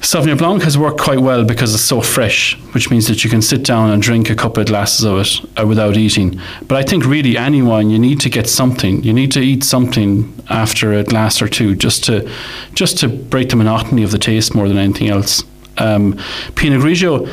Sauvignon 0.01 0.39
Blanc 0.39 0.63
has 0.63 0.77
worked 0.77 1.01
quite 1.01 1.21
well 1.21 1.45
because 1.45 1.75
it's 1.75 1.83
so 1.83 2.01
fresh, 2.01 2.55
which 2.75 2.91
means 2.91 3.09
that 3.09 3.25
you 3.25 3.31
can 3.31 3.43
sit 3.43 3.65
down 3.65 3.91
and 3.91 4.01
drink 4.01 4.31
a 4.31 4.37
couple 4.37 4.61
of 4.61 4.69
glasses 4.69 5.05
of 5.05 5.19
it 5.19 5.61
uh, 5.61 5.67
without 5.67 5.97
eating. 5.97 6.41
But 6.69 6.77
I 6.77 6.83
think 6.83 7.05
really 7.05 7.37
any 7.37 7.63
wine, 7.63 7.91
you 7.91 7.99
need 7.99 8.21
to 8.21 8.31
get 8.31 8.49
something. 8.49 9.03
You 9.03 9.13
need 9.13 9.33
to 9.33 9.41
eat 9.41 9.65
something 9.65 10.33
after 10.49 10.93
a 10.93 11.03
glass 11.03 11.41
or 11.43 11.49
two, 11.49 11.75
just 11.75 12.05
to 12.05 12.31
just 12.75 12.99
to 12.99 13.09
break 13.09 13.49
the 13.49 13.57
monotony 13.57 14.03
of 14.05 14.11
the 14.11 14.19
taste 14.19 14.55
more 14.55 14.69
than 14.69 14.79
anything 14.79 15.09
else. 15.09 15.43
Um, 15.79 16.21
Pinot 16.55 16.83
Grigio 16.83 17.27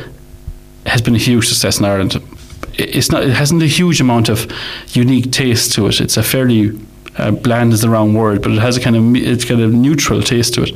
has 0.85 1.01
been 1.01 1.15
a 1.15 1.19
huge 1.19 1.47
success 1.47 1.79
in 1.79 1.85
Ireland. 1.85 2.21
It's 2.75 3.11
not. 3.11 3.23
It 3.23 3.31
hasn't 3.31 3.61
a 3.61 3.67
huge 3.67 4.01
amount 4.01 4.29
of 4.29 4.51
unique 4.89 5.31
taste 5.31 5.73
to 5.73 5.87
it. 5.87 6.01
It's 6.01 6.17
a 6.17 6.23
fairly 6.23 6.79
uh, 7.17 7.31
bland 7.31 7.73
is 7.73 7.81
the 7.81 7.89
wrong 7.89 8.13
word, 8.13 8.41
but 8.41 8.51
it 8.51 8.59
has 8.59 8.77
a 8.77 8.81
kind 8.81 8.95
of 8.95 9.15
it's 9.15 9.45
got 9.45 9.59
a 9.59 9.67
neutral 9.67 10.21
taste 10.21 10.55
to 10.55 10.63
it, 10.63 10.73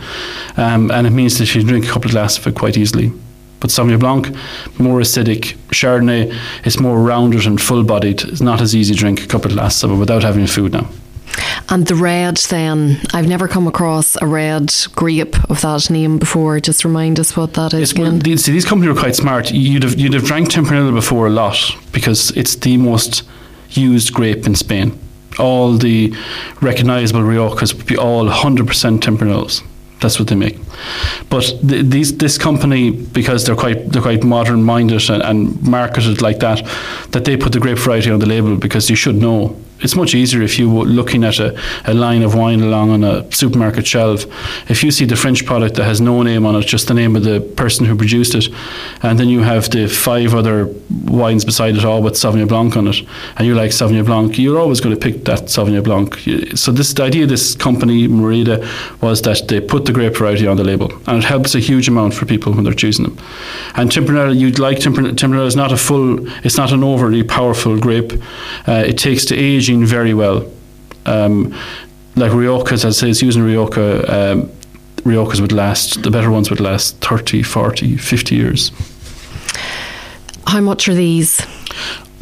um, 0.58 0.92
and 0.92 1.08
it 1.08 1.12
means 1.12 1.38
that 1.40 1.54
you 1.54 1.62
can 1.62 1.68
drink 1.68 1.86
a 1.86 1.90
couple 1.90 2.10
of 2.10 2.12
glasses 2.12 2.40
of 2.40 2.48
it 2.48 2.56
quite 2.56 2.78
easily. 2.78 3.12
But 3.60 3.72
Sauvignon 3.72 4.00
Blanc, 4.00 4.28
more 4.80 5.00
acidic. 5.00 5.56
Chardonnay, 5.70 6.38
it's 6.64 6.80
more 6.80 7.02
rounded 7.02 7.48
and 7.48 7.60
full 7.60 7.84
bodied. 7.84 8.22
It's 8.22 8.42
not 8.42 8.62
as 8.62 8.76
easy 8.76 8.94
to 8.94 9.00
drink 9.00 9.24
a 9.24 9.28
couple 9.28 9.50
of 9.50 9.58
glasses 9.58 9.84
of 9.84 9.92
it 9.92 9.96
without 9.96 10.22
having 10.22 10.46
food 10.46 10.74
now. 10.74 10.88
And 11.70 11.86
the 11.86 11.96
red, 11.96 12.38
then, 12.38 13.02
I've 13.14 13.28
never 13.28 13.48
come 13.48 13.68
across 13.68 14.16
a 14.22 14.26
red 14.26 14.74
grape 14.96 15.36
of 15.50 15.62
that 15.62 15.90
name 15.90 16.18
before. 16.18 16.60
Just 16.60 16.86
remind 16.86 17.20
us 17.20 17.36
what 17.36 17.54
that 17.56 17.74
is. 17.74 17.94
Well, 17.94 18.12
these, 18.12 18.46
see, 18.46 18.54
these 18.54 18.66
companies 18.66 18.96
are 18.96 19.00
quite 19.00 19.16
smart. 19.16 19.52
You'd 19.52 19.84
have, 19.84 20.00
you'd 20.00 20.14
have 20.14 20.24
drank 20.24 20.50
Tempranillo 20.50 20.94
before 20.94 21.28
a 21.28 21.30
lot 21.30 21.58
because 21.92 22.32
it's 22.32 22.56
the 22.56 22.78
most 22.78 23.24
used 23.72 24.14
grape 24.14 24.46
in 24.46 24.56
Spain. 24.56 24.98
All 25.40 25.78
the 25.78 26.16
recognisable 26.62 27.22
Riojas 27.22 27.76
would 27.76 27.86
be 27.86 27.98
all 27.98 28.26
100% 28.28 29.00
Tempranillos. 29.00 29.62
That's 30.00 30.20
what 30.20 30.30
they 30.30 30.36
make. 30.36 30.58
But 31.30 31.44
th- 31.68 31.86
these 31.86 32.18
this 32.18 32.38
company 32.38 32.92
because 32.92 33.46
they're 33.46 33.56
quite 33.56 33.92
they're 33.92 34.02
quite 34.02 34.24
modern 34.24 34.64
minded 34.64 35.10
and, 35.10 35.24
and 35.24 35.62
marketed 35.64 36.22
like 36.22 36.40
that, 36.40 36.64
that 37.12 37.26
they 37.26 37.36
put 37.36 37.52
the 37.52 37.60
grape 37.60 37.80
variety 37.80 38.12
on 38.12 38.20
the 38.20 38.28
label 38.28 38.58
because 38.58 38.92
you 38.92 38.96
should 38.96 39.16
know 39.16 39.60
it's 39.82 39.96
much 39.96 40.16
easier 40.16 40.42
if 40.42 40.58
you 40.60 40.70
were 40.70 40.86
looking 40.86 41.24
at 41.24 41.40
a, 41.40 41.60
a 41.86 41.94
line 41.94 42.24
of 42.24 42.36
wine 42.36 42.62
along 42.62 42.90
on 42.90 43.04
a 43.04 43.32
supermarket 43.32 43.86
shelf. 43.86 44.26
If 44.70 44.84
you 44.84 44.92
see 44.92 45.06
the 45.06 45.16
French 45.16 45.46
product 45.46 45.76
that 45.76 45.86
has 45.86 46.02
no 46.02 46.24
name 46.24 46.46
on 46.46 46.56
it, 46.56 46.66
just 46.66 46.88
the 46.88 46.94
name 46.94 47.16
of 47.16 47.24
the 47.24 47.40
person 47.56 47.86
who 47.86 47.96
produced 47.96 48.36
it, 48.36 48.48
and 49.02 49.20
then 49.20 49.30
you 49.30 49.42
have 49.42 49.70
the 49.70 49.88
five 49.88 50.34
other 50.34 50.68
wines 51.06 51.46
beside 51.46 51.76
it 51.76 51.86
all 51.86 52.02
with 52.02 52.14
Sauvignon 52.14 52.48
Blanc 52.48 52.76
on 52.76 52.88
it, 52.88 53.02
and 53.38 53.48
you 53.48 53.56
like 53.56 53.72
Sauvignon 53.72 54.06
Blanc, 54.06 54.38
you're 54.38 54.60
always 54.60 54.82
going 54.82 54.96
to 54.96 55.02
pick 55.02 55.26
that 55.26 55.44
Sauvignon 55.44 55.84
Blanc. 55.84 56.16
So 56.58 56.72
this 56.72 56.94
the 56.94 57.04
idea 57.04 57.24
of 57.24 57.30
this 57.30 57.56
company, 57.56 58.08
Merida, 58.08 58.68
was 59.02 59.22
that 59.24 59.48
they 59.48 59.62
put 59.62 59.86
the 59.86 59.94
grape 59.94 60.18
variety 60.18 60.48
on 60.48 60.58
the 60.58 60.64
label, 60.64 60.92
and 61.08 61.18
it 61.20 61.24
helps 61.24 61.56
a 61.56 61.60
huge 61.60 61.88
amount 61.88 62.14
for 62.14 62.26
people 62.26 62.54
when 62.54 62.64
they're 62.64 62.74
choosing 62.74 63.06
them. 63.06 63.18
And 63.76 63.92
Tempranillo, 63.92 64.38
you'd 64.38 64.60
like 64.60 64.80
Tempranillo. 64.80 65.14
Tempranillo 65.14 65.46
is 65.46 65.56
not 65.56 65.72
a 65.72 65.78
full, 65.78 66.28
it's 66.46 66.58
not 66.58 66.72
an 66.72 66.84
overly 66.84 67.24
powerful 67.24 67.80
grape. 67.80 68.14
Uh, 68.68 68.84
it 68.88 68.98
takes 68.98 69.26
to 69.26 69.36
age 69.36 69.67
very 69.76 70.14
well. 70.14 70.50
Um, 71.06 71.54
like 72.16 72.32
Riojas, 72.32 72.86
as 72.86 73.04
I 73.04 73.12
say, 73.12 73.26
using 73.26 73.44
Rioja, 73.44 74.32
um, 74.32 74.50
Riojas 75.04 75.40
would 75.40 75.52
last, 75.52 76.04
the 76.04 76.12
better 76.12 76.32
ones 76.32 76.50
would 76.50 76.60
last 76.60 76.98
30, 77.02 77.44
40, 77.44 77.98
50 77.98 78.36
years. 78.36 78.72
How 80.48 80.62
much 80.62 80.88
are 80.88 80.96
these? 80.96 81.42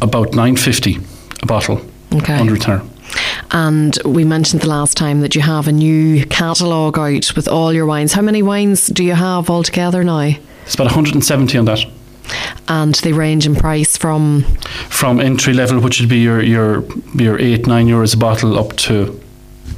About 0.01 0.33
950 0.33 0.97
a 1.41 1.45
bottle. 1.45 1.81
Okay. 2.13 2.33
Under 2.33 2.53
return. 2.53 2.89
And 3.51 3.97
we 4.03 4.23
mentioned 4.23 4.61
the 4.61 4.69
last 4.69 4.97
time 4.97 5.21
that 5.21 5.35
you 5.35 5.41
have 5.41 5.67
a 5.67 5.71
new 5.71 6.25
catalogue 6.25 6.97
out 6.97 7.35
with 7.35 7.47
all 7.47 7.71
your 7.71 7.85
wines. 7.85 8.13
How 8.13 8.21
many 8.21 8.41
wines 8.41 8.87
do 8.87 9.03
you 9.03 9.13
have 9.13 9.49
altogether 9.49 10.03
now? 10.03 10.33
It's 10.65 10.73
about 10.73 10.87
170 10.87 11.57
on 11.57 11.65
that 11.65 11.85
and 12.67 12.95
they 12.95 13.13
range 13.13 13.45
in 13.45 13.55
price 13.55 13.97
from 13.97 14.43
from 14.89 15.19
entry 15.19 15.53
level, 15.53 15.79
which 15.79 15.99
would 15.99 16.09
be 16.09 16.19
your 16.19 16.41
your 16.41 16.83
your 17.13 17.39
eight 17.39 17.67
nine 17.67 17.87
euros 17.87 18.13
a 18.13 18.17
bottle, 18.17 18.57
up 18.57 18.75
to 18.77 19.19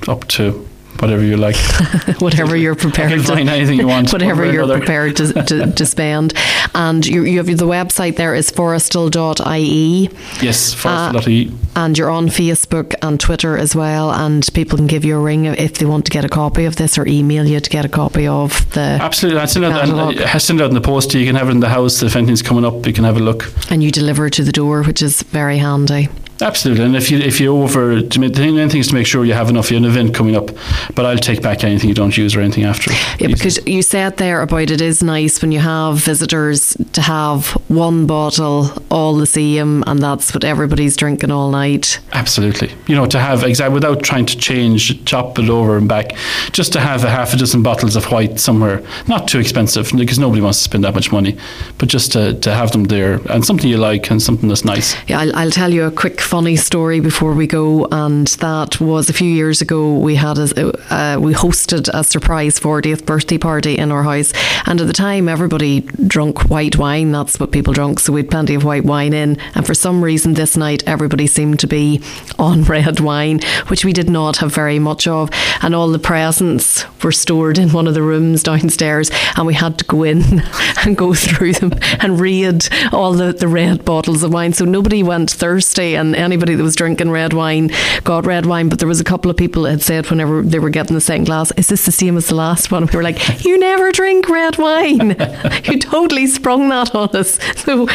up 0.07 0.27
to 0.27 0.66
whatever 0.99 1.23
you 1.23 1.37
like. 1.37 1.55
whatever 2.19 2.55
you're 2.55 2.75
prepared 2.75 3.11
to 3.11 3.23
find 3.23 3.49
anything 3.49 3.79
you 3.79 3.87
want. 3.87 4.11
whatever 4.11 4.45
you're 4.45 4.63
another. 4.63 4.79
prepared 4.79 5.15
to, 5.17 5.33
to, 5.43 5.71
to, 5.75 5.85
spend. 5.85 6.33
And 6.75 7.05
you, 7.05 7.23
you 7.23 7.37
have 7.37 7.47
the 7.47 7.67
website 7.67 8.15
there 8.15 8.35
is 8.35 8.51
forestal.ie. 8.51 10.09
Yes, 10.41 10.75
forestal.ie. 10.75 11.49
Uh, 11.49 11.51
and 11.75 11.97
you're 11.97 12.09
on 12.09 12.27
Facebook 12.27 12.95
and 13.01 13.19
Twitter 13.19 13.57
as 13.57 13.75
well. 13.75 14.11
And 14.11 14.47
people 14.53 14.77
can 14.77 14.87
give 14.87 15.05
you 15.05 15.17
a 15.17 15.21
ring 15.21 15.45
if 15.45 15.77
they 15.77 15.85
want 15.85 16.05
to 16.05 16.11
get 16.11 16.25
a 16.25 16.29
copy 16.29 16.65
of 16.65 16.75
this 16.75 16.97
or 16.97 17.07
email 17.07 17.45
you 17.45 17.59
to 17.59 17.69
get 17.69 17.85
a 17.85 17.89
copy 17.89 18.27
of 18.27 18.69
the. 18.73 18.81
Absolutely. 18.81 19.39
I 19.39 19.45
send 19.45 19.65
out, 19.65 20.17
I 20.19 20.37
send 20.37 20.61
out 20.61 20.69
in 20.69 20.75
the 20.75 20.81
post. 20.81 21.13
You 21.13 21.25
can 21.25 21.35
have 21.35 21.49
it 21.49 21.51
in 21.51 21.59
the 21.59 21.69
house. 21.69 22.01
If 22.01 22.15
anything's 22.15 22.41
coming 22.41 22.65
up, 22.65 22.85
you 22.85 22.93
can 22.93 23.03
have 23.03 23.17
a 23.17 23.21
look. 23.21 23.51
And 23.71 23.83
you 23.83 23.91
deliver 23.91 24.27
it 24.27 24.33
to 24.33 24.43
the 24.43 24.51
door, 24.51 24.83
which 24.83 25.01
is 25.01 25.21
very 25.23 25.57
handy. 25.57 26.09
Absolutely, 26.41 26.85
and 26.85 26.95
if 26.95 27.09
you 27.09 27.17
if 27.17 27.39
you 27.39 27.55
over 27.55 28.01
to 28.01 28.19
make, 28.19 28.33
the 28.33 28.41
main 28.41 28.69
thing 28.69 28.79
is 28.79 28.89
to 28.89 28.93
make 28.93 29.07
sure 29.07 29.25
you 29.25 29.33
have 29.33 29.49
enough. 29.49 29.71
You 29.71 29.77
have 29.77 29.85
an 29.85 29.89
event 29.89 30.15
coming 30.15 30.35
up, 30.35 30.51
but 30.93 31.05
I'll 31.05 31.17
take 31.17 31.41
back 31.41 31.63
anything 31.63 31.89
you 31.89 31.95
don't 31.95 32.15
use 32.15 32.35
or 32.35 32.41
anything 32.41 32.63
after. 32.63 32.91
Yeah, 33.19 33.27
because 33.27 33.59
you 33.65 33.81
said 33.81 34.17
there 34.17 34.41
about 34.41 34.69
it 34.69 34.81
is 34.81 35.01
nice 35.01 35.41
when 35.41 35.51
you 35.51 35.59
have 35.59 35.97
visitors 35.97 36.77
to 36.93 37.01
have 37.01 37.47
one 37.69 38.05
bottle 38.05 38.71
all 38.91 39.15
the 39.15 39.25
same, 39.25 39.83
and 39.87 40.01
that's 40.01 40.33
what 40.33 40.43
everybody's 40.43 40.95
drinking 40.95 41.31
all 41.31 41.49
night. 41.49 41.99
Absolutely, 42.13 42.71
you 42.87 42.95
know, 42.95 43.07
to 43.07 43.19
have 43.19 43.43
exact 43.43 43.73
without 43.73 44.03
trying 44.03 44.25
to 44.27 44.37
change, 44.37 45.03
chop 45.05 45.39
it 45.39 45.49
over 45.49 45.77
and 45.77 45.89
back, 45.89 46.15
just 46.51 46.71
to 46.73 46.79
have 46.79 47.03
a 47.03 47.09
half 47.09 47.33
a 47.33 47.37
dozen 47.37 47.63
bottles 47.63 47.95
of 47.95 48.05
white 48.11 48.39
somewhere, 48.39 48.83
not 49.07 49.27
too 49.27 49.39
expensive 49.39 49.91
because 49.95 50.19
nobody 50.19 50.41
wants 50.41 50.59
to 50.59 50.63
spend 50.63 50.83
that 50.83 50.93
much 50.93 51.11
money, 51.11 51.37
but 51.77 51.89
just 51.89 52.11
to, 52.11 52.33
to 52.41 52.53
have 52.53 52.71
them 52.71 52.85
there 52.85 53.15
and 53.31 53.45
something 53.45 53.69
you 53.69 53.77
like 53.77 54.09
and 54.11 54.21
something 54.21 54.49
that's 54.49 54.65
nice. 54.65 54.95
Yeah, 55.07 55.19
I'll, 55.19 55.35
I'll 55.35 55.51
tell 55.51 55.73
you 55.73 55.85
a 55.85 55.91
quick 55.91 56.19
funny 56.27 56.57
story 56.57 56.99
before 56.99 57.33
we 57.33 57.47
go, 57.47 57.87
and 57.89 58.27
that 58.39 58.81
was 58.81 59.09
a 59.09 59.13
few 59.13 59.29
years 59.29 59.61
ago. 59.61 59.97
We 59.97 60.15
had 60.15 60.37
a, 60.37 60.93
uh, 60.93 61.17
we 61.17 61.33
hosted 61.33 61.89
a 61.93 62.03
surprise 62.03 62.59
40th 62.59 63.05
birthday 63.05 63.37
party 63.37 63.77
in 63.77 63.93
our 63.93 64.03
house, 64.03 64.33
and 64.65 64.81
at 64.81 64.87
the 64.87 64.93
time 64.93 65.29
everybody 65.29 65.79
drunk 66.05 66.49
white 66.49 66.75
wine. 66.75 67.13
That's 67.13 67.39
what 67.39 67.53
people 67.53 67.71
drunk, 67.71 68.01
so 68.01 68.11
we 68.11 68.23
had 68.23 68.29
plenty 68.29 68.55
of 68.55 68.65
white 68.65 68.83
wine 68.83 69.13
in. 69.13 69.39
And 69.55 69.65
for 69.65 69.73
some 69.73 70.03
reason, 70.03 70.33
this 70.33 70.57
night 70.57 70.83
everybody 70.85 71.27
seemed 71.27 71.61
to 71.61 71.67
be 71.67 72.01
on 72.39 72.63
red 72.63 72.99
wine, 72.99 73.39
which 73.67 73.85
we 73.85 73.93
did 73.93 74.09
not 74.09 74.37
have 74.37 74.53
very 74.53 74.79
much 74.79 75.07
of, 75.07 75.29
and 75.61 75.73
all 75.73 75.87
the 75.87 75.97
presents 75.97 76.83
were 77.05 77.13
stored 77.13 77.57
in 77.57 77.71
one 77.71 77.87
of 77.87 77.93
the 77.93 78.03
rooms 78.03 78.43
downstairs, 78.43 79.09
and 79.37 79.47
we 79.47 79.53
had 79.53 79.79
to 79.79 79.85
go 79.85 80.03
in 80.03 80.41
and 80.85 80.97
go 80.97 81.13
through 81.13 81.53
them 81.53 81.71
and 82.01 82.19
read 82.19 82.67
all 82.91 83.13
the, 83.13 83.31
the 83.31 83.47
red 83.47 83.85
bottles 83.85 84.23
of 84.23 84.33
wine. 84.33 84.51
So 84.51 84.65
nobody 84.65 85.03
went 85.03 85.31
thirsty, 85.31 85.95
and 85.95 86.16
anybody 86.17 86.55
that 86.55 86.63
was 86.63 86.75
drinking 86.75 87.11
red 87.11 87.33
wine 87.33 87.71
got 88.03 88.25
red 88.25 88.45
wine. 88.45 88.69
But 88.69 88.79
there 88.79 88.87
was 88.87 88.99
a 88.99 89.03
couple 89.03 89.31
of 89.31 89.37
people 89.37 89.63
that 89.63 89.71
had 89.71 89.81
said 89.81 90.09
whenever 90.09 90.41
they 90.41 90.59
were 90.59 90.69
getting 90.69 90.95
the 90.95 91.01
second 91.01 91.25
glass, 91.25 91.51
"Is 91.57 91.67
this 91.67 91.85
the 91.85 91.91
same 91.91 92.17
as 92.17 92.27
the 92.27 92.35
last 92.35 92.71
one?" 92.71 92.85
We 92.87 92.97
were 92.97 93.03
like, 93.03 93.43
"You 93.45 93.57
never 93.59 93.91
drink 93.91 94.27
red 94.29 94.57
wine. 94.57 95.09
you 95.65 95.79
totally 95.79 96.27
sprung 96.27 96.69
that 96.69 96.93
on 96.95 97.09
us. 97.15 97.39
So 97.67 97.87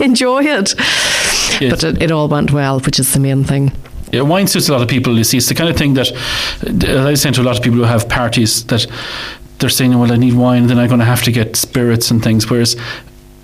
enjoy 0.00 0.42
it." 0.44 0.74
Yes. 1.60 1.70
But 1.70 1.84
it, 1.84 2.02
it 2.02 2.10
all 2.10 2.28
went 2.28 2.52
well, 2.52 2.80
which 2.80 2.98
is 2.98 3.12
the 3.12 3.20
main 3.20 3.44
thing. 3.44 3.72
Yeah, 4.12 4.22
wine 4.22 4.46
suits 4.46 4.68
a 4.68 4.72
lot 4.72 4.82
of 4.82 4.88
people. 4.88 5.16
You 5.16 5.24
see, 5.24 5.36
it's 5.38 5.48
the 5.48 5.54
kind 5.54 5.70
of 5.70 5.76
thing 5.76 5.94
that 5.94 6.12
I 6.62 7.10
was 7.10 7.20
saying 7.20 7.34
to 7.34 7.42
a 7.42 7.44
lot 7.44 7.56
of 7.56 7.62
people 7.62 7.78
who 7.78 7.84
have 7.84 8.08
parties 8.08 8.64
that 8.66 8.86
they're 9.58 9.70
saying, 9.70 9.98
"Well, 9.98 10.12
I 10.12 10.16
need 10.16 10.34
wine, 10.34 10.66
then 10.66 10.78
I'm 10.78 10.88
going 10.88 11.00
to 11.00 11.06
have 11.06 11.22
to 11.24 11.32
get 11.32 11.56
spirits 11.56 12.10
and 12.10 12.22
things." 12.22 12.48
Whereas 12.50 12.76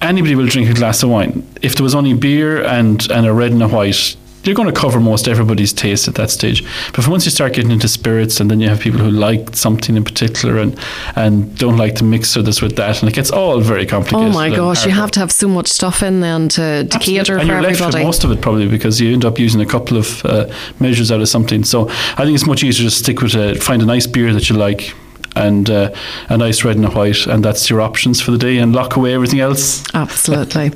anybody 0.02 0.34
will 0.34 0.46
drink 0.46 0.68
a 0.68 0.74
glass 0.74 1.02
of 1.02 1.10
wine. 1.10 1.46
If 1.62 1.76
there 1.76 1.84
was 1.84 1.94
only 1.94 2.14
beer 2.14 2.64
and 2.64 3.10
and 3.10 3.26
a 3.26 3.32
red 3.32 3.52
and 3.52 3.62
a 3.62 3.68
white, 3.68 4.16
you're 4.44 4.54
going 4.54 4.72
to 4.72 4.78
cover 4.80 4.98
most 5.00 5.28
everybody's 5.28 5.72
taste 5.72 6.08
at 6.08 6.16
that 6.16 6.30
stage. 6.30 6.64
But 6.92 7.06
once 7.06 7.24
you 7.24 7.30
start 7.30 7.52
getting 7.54 7.70
into 7.70 7.88
spirits, 7.88 8.40
and 8.40 8.50
then 8.50 8.60
you 8.60 8.68
have 8.68 8.80
people 8.80 9.00
who 9.00 9.10
like 9.10 9.54
something 9.54 9.96
in 9.96 10.04
particular 10.04 10.58
and 10.58 10.78
and 11.14 11.56
don't 11.56 11.76
like 11.76 11.94
to 11.96 12.04
mix 12.04 12.34
this 12.34 12.60
with 12.60 12.76
that, 12.76 13.00
and 13.00 13.10
it 13.10 13.14
gets 13.14 13.30
all 13.30 13.60
very 13.60 13.86
complicated. 13.86 14.28
Oh 14.28 14.32
my 14.32 14.50
gosh, 14.50 14.84
you 14.84 14.92
have 14.92 15.10
to 15.12 15.20
have 15.20 15.30
so 15.30 15.48
much 15.48 15.68
stuff 15.68 16.02
in 16.02 16.20
then 16.20 16.48
to, 16.50 16.84
to 16.84 16.98
cater 16.98 17.38
and 17.38 17.42
for 17.42 17.54
you're 17.54 17.62
left 17.62 17.80
everybody. 17.80 17.98
with 17.98 18.06
most 18.06 18.24
of 18.24 18.30
it 18.32 18.40
probably 18.40 18.68
because 18.68 19.00
you 19.00 19.12
end 19.12 19.24
up 19.24 19.38
using 19.38 19.60
a 19.60 19.66
couple 19.66 19.96
of 19.96 20.24
uh, 20.24 20.52
measures 20.80 21.12
out 21.12 21.20
of 21.20 21.28
something. 21.28 21.64
So 21.64 21.88
I 21.88 22.24
think 22.24 22.34
it's 22.34 22.46
much 22.46 22.64
easier 22.64 22.88
to 22.88 22.94
stick 22.94 23.22
with 23.22 23.34
a, 23.34 23.54
find 23.56 23.82
a 23.82 23.86
nice 23.86 24.06
beer 24.06 24.32
that 24.32 24.48
you 24.48 24.56
like. 24.56 24.94
And 25.34 25.70
uh, 25.70 25.94
a 26.28 26.36
nice 26.36 26.62
red 26.62 26.76
and 26.76 26.84
a 26.84 26.90
white, 26.90 27.26
and 27.26 27.42
that's 27.42 27.70
your 27.70 27.80
options 27.80 28.20
for 28.20 28.32
the 28.32 28.38
day, 28.38 28.58
and 28.58 28.74
lock 28.74 28.96
away 28.96 29.14
everything 29.14 29.40
else. 29.40 29.82
Absolutely. 29.94 30.70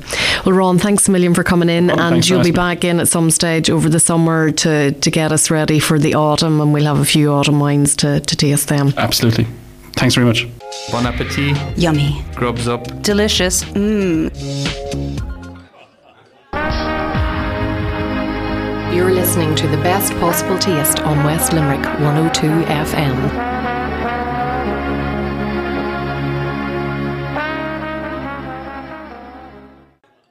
well, 0.45 0.55
Ron, 0.55 0.79
thanks 0.79 1.07
a 1.07 1.11
million 1.11 1.33
for 1.35 1.43
coming 1.43 1.69
in, 1.69 1.91
and 1.91 1.99
Oh, 2.01 2.09
thanks 2.09 2.27
for 2.27 2.33
you'll 2.33 2.39
be 2.43 2.49
asking. 2.49 2.55
back 2.55 2.83
in 2.83 2.99
at 2.99 3.07
some 3.07 3.29
stage 3.29 3.69
over 3.69 3.87
the 3.87 3.99
summer 3.99 4.49
to, 4.51 4.91
to 4.93 5.11
get 5.11 5.31
us 5.31 5.51
ready 5.51 5.77
for 5.79 5.99
the 5.99 6.15
autumn, 6.15 6.59
and 6.59 6.73
we'll 6.73 6.85
have 6.85 6.99
a 6.99 7.05
few 7.05 7.31
autumn 7.31 7.59
wines 7.59 7.95
to, 7.97 8.19
to 8.19 8.35
taste 8.35 8.67
them. 8.69 8.93
Absolutely. 8.97 9.45
Thanks 9.93 10.15
very 10.15 10.25
much. 10.25 10.47
Bon 10.91 11.05
appetit. 11.05 11.55
Yummy. 11.77 12.23
Grubs 12.35 12.67
up. 12.67 12.83
Delicious. 13.03 13.63
Mmm. 13.63 14.33
You're 18.93 19.11
listening 19.13 19.53
to 19.55 19.67
the 19.67 19.77
best 19.77 20.13
possible 20.13 20.57
taste 20.57 20.99
on 21.01 21.23
West 21.23 21.53
Limerick 21.53 21.83
102 21.99 22.47
FM. 22.47 23.56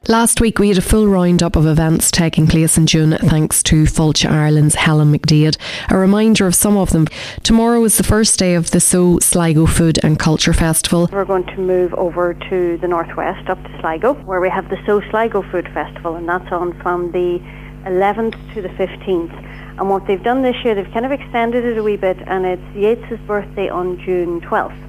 Last 0.09 0.39
week 0.39 0.57
we 0.57 0.69
had 0.69 0.77
a 0.77 0.81
full 0.81 1.09
roundup 1.09 1.57
of 1.57 1.65
events 1.65 2.11
taking 2.11 2.47
place 2.47 2.77
in 2.77 2.87
June 2.87 3.17
thanks 3.23 3.61
to 3.63 3.83
Fáilte 3.83 4.25
Ireland's 4.25 4.75
Helen 4.75 5.11
McDade. 5.11 5.57
A 5.89 5.97
reminder 5.97 6.47
of 6.47 6.55
some 6.55 6.77
of 6.77 6.91
them. 6.91 7.07
Tomorrow 7.43 7.83
is 7.83 7.97
the 7.97 8.05
first 8.05 8.39
day 8.39 8.55
of 8.55 8.71
the 8.71 8.79
So 8.79 9.19
Sligo 9.19 9.65
Food 9.65 9.99
and 10.03 10.17
Culture 10.17 10.53
Festival. 10.53 11.09
We're 11.11 11.25
going 11.25 11.45
to 11.47 11.57
move 11.57 11.93
over 11.95 12.33
to 12.33 12.77
the 12.77 12.87
northwest, 12.87 13.49
up 13.49 13.61
to 13.61 13.79
Sligo, 13.81 14.13
where 14.23 14.39
we 14.39 14.49
have 14.49 14.69
the 14.69 14.77
So 14.85 15.01
Sligo 15.09 15.41
Food 15.51 15.67
Festival, 15.73 16.15
and 16.15 16.29
that's 16.29 16.53
on 16.53 16.79
from 16.81 17.11
the 17.11 17.39
11th 17.83 18.53
to 18.53 18.61
the 18.61 18.69
15th. 18.69 19.77
And 19.77 19.89
what 19.89 20.07
they've 20.07 20.23
done 20.23 20.41
this 20.41 20.55
year, 20.63 20.73
they've 20.73 20.89
kind 20.93 21.05
of 21.05 21.11
extended 21.11 21.65
it 21.65 21.77
a 21.77 21.83
wee 21.83 21.97
bit, 21.97 22.17
and 22.27 22.45
it's 22.45 22.63
Yeats's 22.77 23.19
birthday 23.27 23.67
on 23.67 23.99
June 24.05 24.39
12th. 24.39 24.86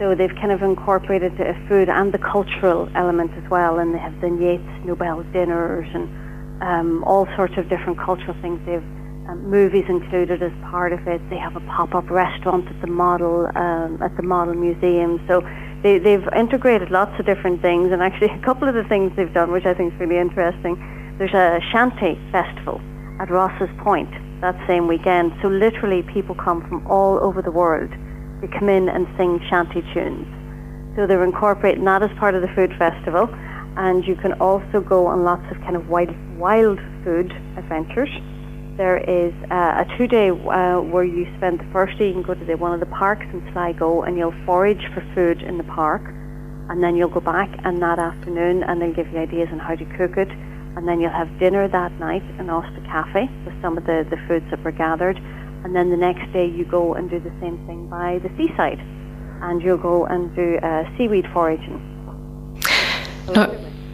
So 0.00 0.14
they've 0.14 0.34
kind 0.34 0.50
of 0.50 0.62
incorporated 0.62 1.36
the 1.36 1.54
food 1.68 1.90
and 1.90 2.10
the 2.10 2.18
cultural 2.18 2.88
element 2.96 3.32
as 3.36 3.50
well, 3.50 3.78
and 3.78 3.94
they 3.94 3.98
have 3.98 4.18
the 4.22 4.30
Yeats 4.30 4.86
Nobel 4.86 5.22
dinners 5.24 5.86
and 5.92 6.08
um, 6.62 7.04
all 7.04 7.28
sorts 7.36 7.58
of 7.58 7.68
different 7.68 7.98
cultural 7.98 8.34
things. 8.40 8.58
They've 8.64 8.82
um, 9.28 9.44
movies 9.50 9.84
included 9.90 10.42
as 10.42 10.52
part 10.70 10.94
of 10.94 11.06
it. 11.06 11.20
They 11.28 11.36
have 11.36 11.54
a 11.54 11.60
pop-up 11.60 12.08
restaurant 12.08 12.66
at 12.68 12.80
the 12.80 12.86
model 12.86 13.50
um, 13.54 14.00
at 14.00 14.16
the 14.16 14.22
model 14.22 14.54
museum. 14.54 15.20
So 15.28 15.42
they, 15.82 15.98
they've 15.98 16.26
integrated 16.34 16.90
lots 16.90 17.12
of 17.20 17.26
different 17.26 17.60
things, 17.60 17.92
and 17.92 18.00
actually 18.00 18.28
a 18.40 18.42
couple 18.42 18.68
of 18.68 18.74
the 18.74 18.84
things 18.84 19.12
they've 19.16 19.34
done, 19.34 19.52
which 19.52 19.66
I 19.66 19.74
think 19.74 19.92
is 19.92 20.00
really 20.00 20.16
interesting. 20.16 20.80
There's 21.18 21.34
a 21.34 21.60
shanty 21.72 22.18
festival 22.32 22.80
at 23.20 23.28
Rosses 23.28 23.68
Point 23.84 24.08
that 24.40 24.56
same 24.66 24.86
weekend. 24.86 25.34
So 25.42 25.48
literally, 25.48 26.02
people 26.04 26.34
come 26.34 26.66
from 26.66 26.86
all 26.86 27.20
over 27.20 27.42
the 27.42 27.50
world 27.52 27.92
to 28.40 28.48
come 28.48 28.68
in 28.68 28.88
and 28.88 29.06
sing 29.16 29.40
shanty 29.48 29.82
tunes. 29.92 30.26
So 30.96 31.06
they're 31.06 31.24
incorporating 31.24 31.84
that 31.84 32.02
as 32.02 32.10
part 32.18 32.34
of 32.34 32.42
the 32.42 32.48
food 32.48 32.74
festival, 32.78 33.28
and 33.76 34.04
you 34.06 34.16
can 34.16 34.32
also 34.34 34.80
go 34.80 35.06
on 35.06 35.24
lots 35.24 35.44
of 35.50 35.60
kind 35.60 35.76
of 35.76 35.88
wild, 35.88 36.14
wild 36.36 36.80
food 37.04 37.32
adventures. 37.56 38.10
There 38.76 38.98
is 38.98 39.32
uh, 39.50 39.84
a 39.84 39.96
two-day 39.96 40.30
uh, 40.30 40.80
where 40.80 41.04
you 41.04 41.26
spend 41.36 41.60
the 41.60 41.70
first 41.72 41.98
day. 41.98 42.08
You 42.08 42.14
can 42.14 42.22
go 42.22 42.34
to 42.34 42.44
the, 42.44 42.56
one 42.56 42.72
of 42.72 42.80
the 42.80 42.86
parks 42.86 43.26
in 43.32 43.46
Sligo, 43.52 44.02
and 44.02 44.16
you'll 44.16 44.34
forage 44.46 44.82
for 44.94 45.02
food 45.14 45.42
in 45.42 45.58
the 45.58 45.64
park, 45.64 46.02
and 46.70 46.82
then 46.82 46.96
you'll 46.96 47.10
go 47.10 47.20
back 47.20 47.50
and 47.64 47.80
that 47.82 47.98
afternoon, 47.98 48.62
and 48.62 48.80
they'll 48.80 48.94
give 48.94 49.12
you 49.12 49.18
ideas 49.18 49.48
on 49.52 49.58
how 49.58 49.76
to 49.76 49.84
cook 49.96 50.16
it, 50.16 50.30
and 50.76 50.88
then 50.88 51.00
you'll 51.00 51.10
have 51.10 51.28
dinner 51.38 51.68
that 51.68 51.92
night 52.00 52.22
in 52.38 52.48
Ulster 52.48 52.80
Cafe 52.86 53.28
with 53.44 53.60
some 53.60 53.76
of 53.76 53.84
the, 53.84 54.06
the 54.08 54.16
foods 54.26 54.46
that 54.50 54.62
were 54.64 54.72
gathered, 54.72 55.20
and 55.64 55.74
then 55.74 55.90
the 55.90 55.96
next 55.96 56.32
day 56.32 56.46
you 56.46 56.64
go 56.64 56.94
and 56.94 57.10
do 57.10 57.20
the 57.20 57.32
same 57.40 57.64
thing 57.66 57.88
by 57.88 58.18
the 58.18 58.28
seaside, 58.36 58.80
and 59.42 59.62
you'll 59.62 59.78
go 59.78 60.06
and 60.06 60.34
do 60.34 60.56
uh, 60.58 60.84
seaweed 60.96 61.26
foraging. 61.32 61.86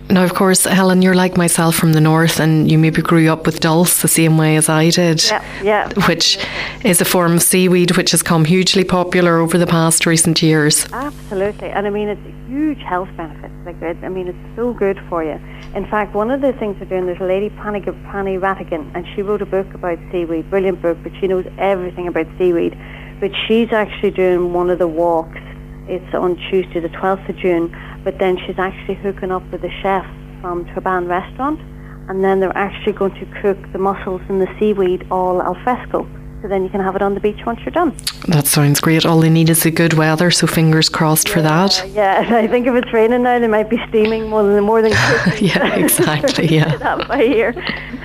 Now, 0.08 0.22
of 0.22 0.34
course, 0.34 0.64
Helen, 0.64 1.02
you're 1.02 1.16
like 1.16 1.36
myself 1.36 1.74
from 1.74 1.92
the 1.92 2.00
north, 2.00 2.38
and 2.38 2.70
you 2.70 2.78
maybe 2.78 3.02
grew 3.02 3.28
up 3.28 3.44
with 3.44 3.58
dulse 3.58 4.02
the 4.02 4.08
same 4.08 4.38
way 4.38 4.56
as 4.56 4.68
I 4.68 4.90
did. 4.90 5.24
Yeah, 5.24 5.62
yeah. 5.62 5.92
Which 6.06 6.38
is 6.84 7.00
a 7.00 7.04
form 7.04 7.34
of 7.34 7.42
seaweed 7.42 7.96
which 7.96 8.12
has 8.12 8.22
come 8.22 8.44
hugely 8.44 8.84
popular 8.84 9.38
over 9.38 9.58
the 9.58 9.66
past 9.66 10.06
recent 10.06 10.42
years. 10.42 10.86
Absolutely, 10.92 11.70
and 11.70 11.86
I 11.86 11.90
mean 11.90 12.08
it's 12.08 12.24
a 12.24 12.48
huge 12.48 12.78
health 12.78 13.08
benefits. 13.16 13.52
Like 13.64 13.82
it, 13.82 13.96
I 14.04 14.08
mean 14.08 14.28
it's 14.28 14.56
so 14.56 14.72
good 14.72 15.00
for 15.08 15.24
you. 15.24 15.40
In 15.74 15.84
fact, 15.86 16.14
one 16.14 16.30
of 16.30 16.40
the 16.40 16.52
things 16.52 16.78
we're 16.78 16.86
doing, 16.86 17.06
there's 17.06 17.20
a 17.20 17.24
lady, 17.24 17.50
Prannie, 17.50 17.80
Prannie 17.80 18.38
Rattigan, 18.38 18.90
and 18.94 19.04
she 19.14 19.22
wrote 19.22 19.42
a 19.42 19.46
book 19.46 19.72
about 19.74 19.98
seaweed, 20.12 20.48
brilliant 20.48 20.80
book, 20.80 20.98
but 21.02 21.12
she 21.20 21.26
knows 21.26 21.46
everything 21.58 22.06
about 22.06 22.26
seaweed. 22.38 22.78
But 23.18 23.32
she's 23.46 23.72
actually 23.72 24.12
doing 24.12 24.52
one 24.52 24.70
of 24.70 24.78
the 24.78 24.86
walks. 24.86 25.40
It's 25.88 26.14
on 26.14 26.34
Tuesday, 26.50 26.80
the 26.80 26.88
12th 26.88 27.28
of 27.28 27.36
June, 27.36 27.70
but 28.02 28.18
then 28.18 28.36
she's 28.38 28.58
actually 28.58 28.94
hooking 28.94 29.30
up 29.30 29.42
with 29.52 29.62
a 29.62 29.70
chef 29.82 30.04
from 30.40 30.66
Turban 30.74 31.06
Restaurant, 31.06 31.60
and 32.08 32.24
then 32.24 32.40
they're 32.40 32.56
actually 32.56 32.92
going 32.92 33.14
to 33.14 33.26
cook 33.40 33.58
the 33.72 33.78
mussels 33.78 34.20
and 34.28 34.42
the 34.42 34.48
seaweed 34.58 35.06
all 35.12 35.40
al 35.40 35.54
fresco. 35.62 36.08
So 36.42 36.48
then 36.48 36.62
you 36.62 36.68
can 36.68 36.80
have 36.80 36.94
it 36.94 37.02
on 37.02 37.14
the 37.14 37.20
beach 37.20 37.44
once 37.46 37.60
you're 37.60 37.72
done. 37.72 37.96
That 38.28 38.46
sounds 38.46 38.80
great. 38.80 39.06
All 39.06 39.20
they 39.20 39.30
need 39.30 39.48
is 39.48 39.62
the 39.62 39.70
good 39.70 39.94
weather, 39.94 40.30
so 40.30 40.46
fingers 40.46 40.88
crossed 40.88 41.28
for 41.28 41.40
that. 41.42 41.82
Yeah, 41.88 42.24
I 42.28 42.46
think 42.46 42.66
if 42.66 42.74
it's 42.74 42.92
raining 42.92 43.22
now, 43.22 43.38
they 43.38 43.48
might 43.48 43.70
be 43.70 43.80
steaming 43.88 44.28
more 44.28 44.42
than 44.42 44.62
more 44.64 44.82
than 44.82 44.90
yeah, 45.40 45.74
exactly. 45.74 46.46
Yeah. 46.48 46.76
that 46.76 47.08
by 47.08 47.22
here. 47.24 47.54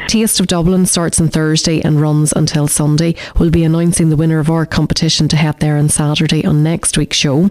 Taste 0.08 0.40
of 0.40 0.48
Dublin 0.48 0.86
starts 0.86 1.22
on 1.22 1.30
Thursday 1.30 1.82
and 1.82 2.02
runs 2.02 2.34
until 2.34 2.68
Sunday. 2.68 3.16
We'll 3.38 3.50
be 3.52 3.64
announcing 3.64 4.10
the 4.10 4.16
winner 4.18 4.40
of 4.40 4.50
our 4.50 4.66
competition 4.66 5.28
to 5.30 5.38
head 5.38 5.60
there 5.60 5.78
on 5.78 5.90
Saturday 5.90 6.44
on 6.46 6.64
next 6.64 6.98
week's 6.98 7.18
show. 7.18 7.50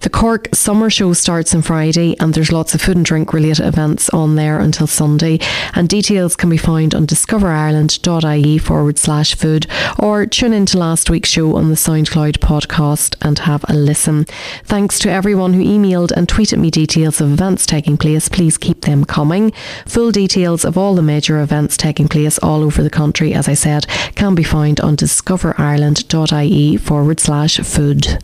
The 0.00 0.10
Cork 0.10 0.48
Summer 0.54 0.90
Show 0.90 1.12
starts 1.12 1.54
on 1.54 1.62
Friday, 1.62 2.16
and 2.20 2.34
there's 2.34 2.52
lots 2.52 2.74
of 2.74 2.80
food 2.80 2.96
and 2.96 3.04
drink 3.04 3.32
related 3.32 3.66
events 3.66 4.08
on 4.10 4.36
there 4.36 4.58
until 4.60 4.86
Sunday. 4.86 5.38
And 5.74 5.88
details 5.88 6.36
can 6.36 6.50
be 6.50 6.56
found 6.56 6.94
on 6.94 7.06
discoverireland.ie 7.06 8.58
forward 8.58 8.98
slash 8.98 9.34
food 9.34 9.66
or 9.98 10.17
tune 10.26 10.52
into 10.52 10.78
last 10.78 11.10
week's 11.10 11.28
show 11.28 11.56
on 11.56 11.68
the 11.68 11.74
SoundCloud 11.74 12.38
podcast 12.38 13.14
and 13.22 13.38
have 13.40 13.64
a 13.68 13.74
listen. 13.74 14.24
Thanks 14.64 14.98
to 15.00 15.10
everyone 15.10 15.52
who 15.52 15.62
emailed 15.62 16.10
and 16.12 16.26
tweeted 16.26 16.58
me 16.58 16.70
details 16.70 17.20
of 17.20 17.32
events 17.32 17.66
taking 17.66 17.96
place. 17.96 18.28
Please 18.28 18.58
keep 18.58 18.82
them 18.82 19.04
coming. 19.04 19.52
Full 19.86 20.10
details 20.10 20.64
of 20.64 20.76
all 20.76 20.94
the 20.94 21.02
major 21.02 21.40
events 21.40 21.76
taking 21.76 22.08
place 22.08 22.38
all 22.38 22.62
over 22.62 22.82
the 22.82 22.90
country, 22.90 23.34
as 23.34 23.48
I 23.48 23.54
said, 23.54 23.86
can 24.14 24.34
be 24.34 24.42
found 24.42 24.80
on 24.80 24.96
discoverireland.ie 24.96 26.76
forward 26.78 27.20
slash 27.20 27.58
food. 27.58 28.18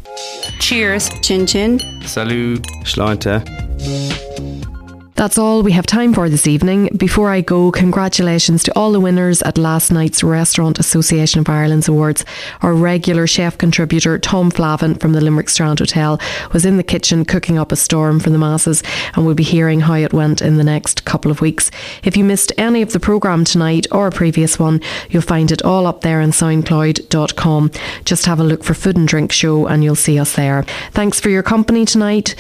Cheers. 0.61 1.09
Chin 1.23 1.47
chin. 1.47 1.79
Salut. 2.03 2.63
Sláinte. 2.85 4.74
That's 5.17 5.39
all 5.39 5.63
we 5.63 5.71
have 5.73 5.87
time 5.87 6.13
for 6.13 6.29
this 6.29 6.49
evening. 6.49 6.89
Before 6.97 7.31
I 7.31 7.41
go, 7.41 7.71
congratulations 7.71 8.65
to 8.65 8.77
all 8.77 8.91
the 8.91 8.99
winners 8.99 9.43
at 9.43 9.57
last 9.57 9.93
night's 9.93 10.25
Restaurant 10.25 10.81
Association 10.81 11.39
of 11.39 11.49
Ireland's 11.49 11.87
Awards. 11.87 12.25
Our 12.63 12.75
regular 12.75 13.29
chef 13.29 13.57
contributor, 13.57 14.19
Tom 14.19 14.51
Flavin 14.51 14.97
from 14.97 15.13
the 15.13 15.21
Limerick 15.21 15.51
Strand 15.51 15.79
Hotel, 15.79 16.21
was 16.53 16.65
in 16.65 16.79
the 16.79 16.83
kitchen 16.83 17.25
cooking 17.25 17.59
up 17.59 17.71
a 17.71 17.77
storm 17.77 18.19
for 18.19 18.31
the 18.31 18.39
masses, 18.39 18.83
and 19.15 19.25
we'll 19.25 19.37
be 19.37 19.45
hearing 19.45 19.79
how 19.79 19.95
it 19.95 20.13
went 20.13 20.43
in 20.43 20.57
the 20.57 20.65
next 20.65 21.05
couple 21.05 21.31
of 21.31 21.41
weeks. 21.41 21.71
If 22.03 22.17
you 22.17 22.25
missed 22.25 22.51
any 22.59 22.83
of 22.83 22.93
the 22.93 22.99
programme 22.99 23.45
tonight 23.45 23.87
or 23.93 24.09
a 24.09 24.13
previous 24.13 24.59
one, 24.59 24.81
you'll 25.11 25.23
find 25.23 25.53
it 25.53 25.63
all 25.63 25.87
up 25.87 26.01
there 26.01 26.21
on 26.21 26.33
soundcloud.com. 26.33 27.71
Just 28.05 28.27
have 28.27 28.41
a 28.41 28.45
look 28.45 28.65
for 28.65 28.75
Food 28.75 28.97
and 28.97 29.07
Drink 29.07 29.31
Show 29.31 29.69
and 29.69 29.85
you'll 29.85 29.95
see 29.95 30.19
us 30.19 30.35
there. 30.35 30.65
Thanks 30.91 31.21
for 31.21 31.29
your 31.29 31.45
company 31.45 31.85
tonight 31.85 32.35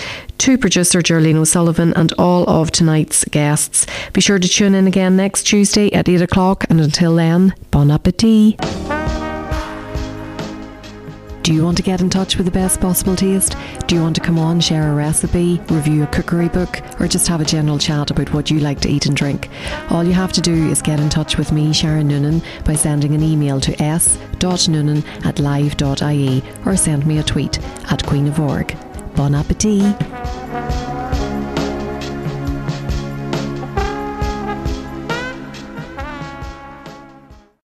to 0.44 0.58
producer 0.58 1.00
Gerlene 1.00 1.36
O'Sullivan 1.36 1.94
and 1.94 2.12
all 2.18 2.44
of 2.46 2.70
tonight's 2.70 3.24
guests. 3.24 3.86
Be 4.12 4.20
sure 4.20 4.38
to 4.38 4.46
tune 4.46 4.74
in 4.74 4.86
again 4.86 5.16
next 5.16 5.44
Tuesday 5.44 5.90
at 5.94 6.06
8 6.06 6.20
o'clock, 6.20 6.66
and 6.68 6.82
until 6.82 7.14
then, 7.14 7.54
bon 7.70 7.90
appetit. 7.90 8.58
Do 11.42 11.54
you 11.54 11.64
want 11.64 11.78
to 11.78 11.82
get 11.82 12.02
in 12.02 12.10
touch 12.10 12.36
with 12.36 12.44
the 12.44 12.52
best 12.52 12.78
possible 12.78 13.16
taste? 13.16 13.56
Do 13.86 13.94
you 13.94 14.02
want 14.02 14.16
to 14.16 14.20
come 14.20 14.38
on, 14.38 14.60
share 14.60 14.92
a 14.92 14.94
recipe, 14.94 15.62
review 15.70 16.02
a 16.02 16.08
cookery 16.08 16.50
book, 16.50 16.82
or 17.00 17.08
just 17.08 17.26
have 17.28 17.40
a 17.40 17.46
general 17.46 17.78
chat 17.78 18.10
about 18.10 18.34
what 18.34 18.50
you 18.50 18.60
like 18.60 18.80
to 18.80 18.90
eat 18.90 19.06
and 19.06 19.16
drink? 19.16 19.48
All 19.88 20.04
you 20.04 20.12
have 20.12 20.34
to 20.34 20.42
do 20.42 20.68
is 20.68 20.82
get 20.82 21.00
in 21.00 21.08
touch 21.08 21.38
with 21.38 21.52
me, 21.52 21.72
Sharon 21.72 22.08
Noonan, 22.08 22.42
by 22.66 22.74
sending 22.74 23.14
an 23.14 23.22
email 23.22 23.62
to 23.62 23.82
s.noonan 23.82 25.06
at 25.24 25.38
live.ie 25.38 26.42
or 26.66 26.76
send 26.76 27.06
me 27.06 27.16
a 27.16 27.22
tweet 27.22 27.58
at 27.90 28.04
Queen 28.04 28.28
of 28.28 28.38
Org. 28.38 28.76
Bon 29.16 29.32
appetit! 29.32 29.94